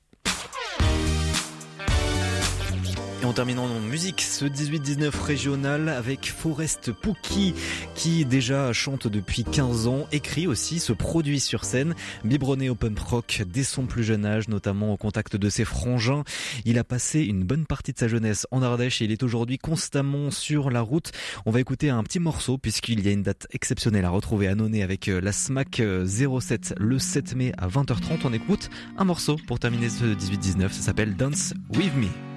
Et 3.21 3.25
en 3.25 3.33
terminant 3.33 3.65
en 3.65 3.81
musique, 3.81 4.21
ce 4.23 4.45
18-19 4.45 5.11
régional 5.21 5.89
avec 5.89 6.31
Forest 6.31 6.93
Pouki 6.93 7.53
qui 7.97 8.25
déjà 8.25 8.73
chante 8.73 9.09
depuis 9.09 9.43
15 9.43 9.89
ans, 9.89 10.07
écrit 10.13 10.47
aussi, 10.47 10.79
se 10.79 10.93
produit 10.93 11.41
sur 11.41 11.65
scène, 11.65 11.97
biberonné 12.23 12.71
au 12.71 12.77
punk 12.77 12.99
rock 13.01 13.43
dès 13.53 13.65
son 13.65 13.87
plus 13.87 14.05
jeune 14.05 14.25
âge, 14.25 14.49
notamment 14.49 14.93
au 14.93 14.97
contact 14.97 15.35
de 15.35 15.49
ses 15.49 15.65
frangins. 15.65 16.23
Il 16.65 16.79
a 16.79 16.85
passé 16.85 17.23
une 17.23 17.43
bonne 17.43 17.67
partie 17.67 17.93
de 17.93 17.99
sa 17.99 18.07
jeunesse 18.07 18.47
en 18.53 18.63
Ardèche 18.63 19.03
et 19.03 19.07
il 19.07 19.11
est 19.11 19.25
aujourd'hui 19.25 19.59
constamment 19.59 20.31
sur 20.31 20.71
la 20.71 20.81
route. 20.81 21.11
On 21.45 21.51
va 21.51 21.59
écouter 21.59 21.91
un 21.91 22.05
petit 22.05 22.21
morceau 22.21 22.57
puisqu'il 22.57 23.05
y 23.05 23.09
a 23.09 23.13
une 23.13 23.25
date 23.25 23.49
exceptionnelle 23.51 24.05
à 24.05 24.11
retrouver 24.11 24.47
à 24.47 24.55
Nonnet 24.55 24.85
avec 24.85 25.07
la 25.07 25.33
SMAC 25.33 25.83
07 26.07 26.75
le 26.79 27.01
7 27.01 27.35
mai 27.35 27.53
à 27.59 27.67
20h30. 27.67 28.21
On 28.23 28.33
écoute 28.33 28.71
un 28.97 29.05
morceau 29.05 29.37
pour 29.49 29.59
terminer 29.59 29.89
ce 29.89 30.05
18-19, 30.05 30.71
ça 30.71 30.83
s'appelle 30.83 31.17
Dance 31.17 31.53
With 31.75 31.97
Me. 31.97 32.28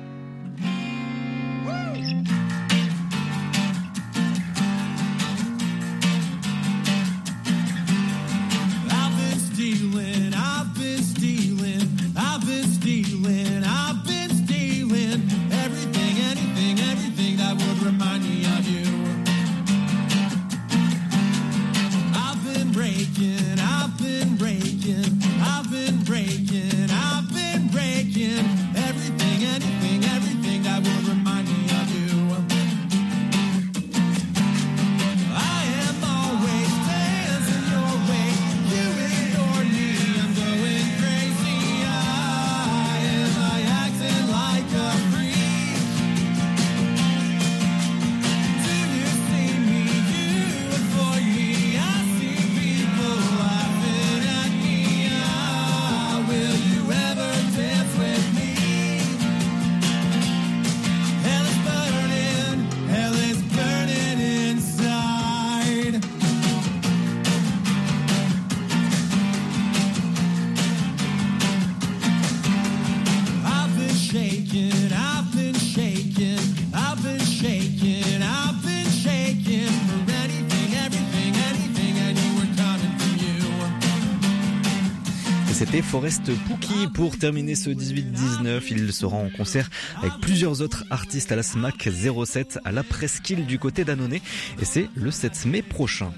Forest 85.82 86.32
Pookie 86.48 86.88
pour 86.94 87.18
terminer 87.18 87.56
ce 87.56 87.70
18-19. 87.70 88.62
Il 88.72 88.94
sera 88.94 89.18
en 89.18 89.30
concert 89.30 89.70
avec 89.98 90.14
plusieurs 90.22 90.62
autres 90.62 90.86
artistes 90.90 91.32
à 91.32 91.36
la 91.36 91.44
SMAC 91.44 91.90
07 92.26 92.60
à 92.64 92.72
la 92.72 92.84
Presqu'île 92.84 93.46
du 93.46 93.60
côté 93.60 93.84
d'Annonay 93.84 94.22
et 94.62 94.66
c'est 94.66 94.90
le 94.96 95.12
7 95.12 95.46
mai 95.46 95.62
prochain. 95.62 96.12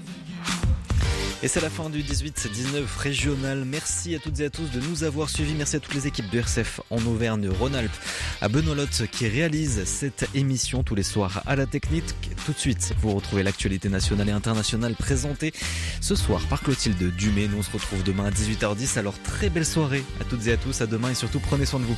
Et 1.44 1.48
c'est 1.48 1.60
la 1.60 1.68
fin 1.68 1.90
du 1.90 2.02
18-19 2.02 2.84
régional. 2.96 3.64
Merci 3.66 4.14
à 4.14 4.18
toutes 4.18 4.40
et 4.40 4.46
à 4.46 4.50
tous 4.50 4.70
de 4.70 4.80
nous 4.88 5.04
avoir 5.04 5.28
suivis. 5.28 5.52
Merci 5.52 5.76
à 5.76 5.80
toutes 5.80 5.92
les 5.92 6.06
équipes 6.06 6.30
de 6.30 6.38
RCF 6.38 6.80
en 6.88 6.96
Auvergne-Rhône-Alpes, 7.04 7.92
à 8.40 8.48
Benoît 8.48 8.74
qui 9.10 9.28
réalise 9.28 9.84
cette 9.84 10.28
émission 10.34 10.82
tous 10.82 10.94
les 10.94 11.02
soirs 11.02 11.42
à 11.46 11.56
la 11.56 11.66
technique. 11.66 12.04
Tout 12.44 12.52
de 12.52 12.58
suite, 12.58 12.94
vous 13.00 13.14
retrouvez 13.14 13.42
l'actualité 13.42 13.88
nationale 13.88 14.28
et 14.28 14.32
internationale 14.32 14.94
présentée 14.94 15.52
ce 16.00 16.14
soir 16.14 16.40
par 16.48 16.62
Clotilde 16.62 17.14
Dumais. 17.16 17.48
Nous 17.48 17.58
on 17.58 17.62
se 17.62 17.70
retrouve 17.70 18.02
demain 18.02 18.26
à 18.26 18.30
18h10. 18.30 18.98
Alors 18.98 19.18
très 19.22 19.50
belle 19.50 19.66
soirée 19.66 20.04
à 20.20 20.24
toutes 20.24 20.46
et 20.46 20.52
à 20.52 20.56
tous. 20.56 20.80
À 20.80 20.86
demain 20.86 21.10
et 21.10 21.14
surtout 21.14 21.40
prenez 21.40 21.66
soin 21.66 21.80
de 21.80 21.84
vous. 21.84 21.96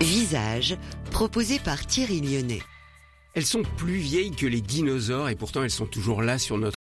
Visage, 0.00 0.76
proposé 1.10 1.58
par 1.58 1.86
Thierry 1.86 2.20
Lyonnais. 2.20 2.62
Elles 3.34 3.46
sont 3.46 3.62
plus 3.76 3.98
vieilles 3.98 4.32
que 4.32 4.46
les 4.46 4.60
dinosaures 4.60 5.28
et 5.28 5.36
pourtant 5.36 5.62
elles 5.62 5.70
sont 5.70 5.86
toujours 5.86 6.22
là 6.22 6.38
sur 6.38 6.58
notre 6.58 6.76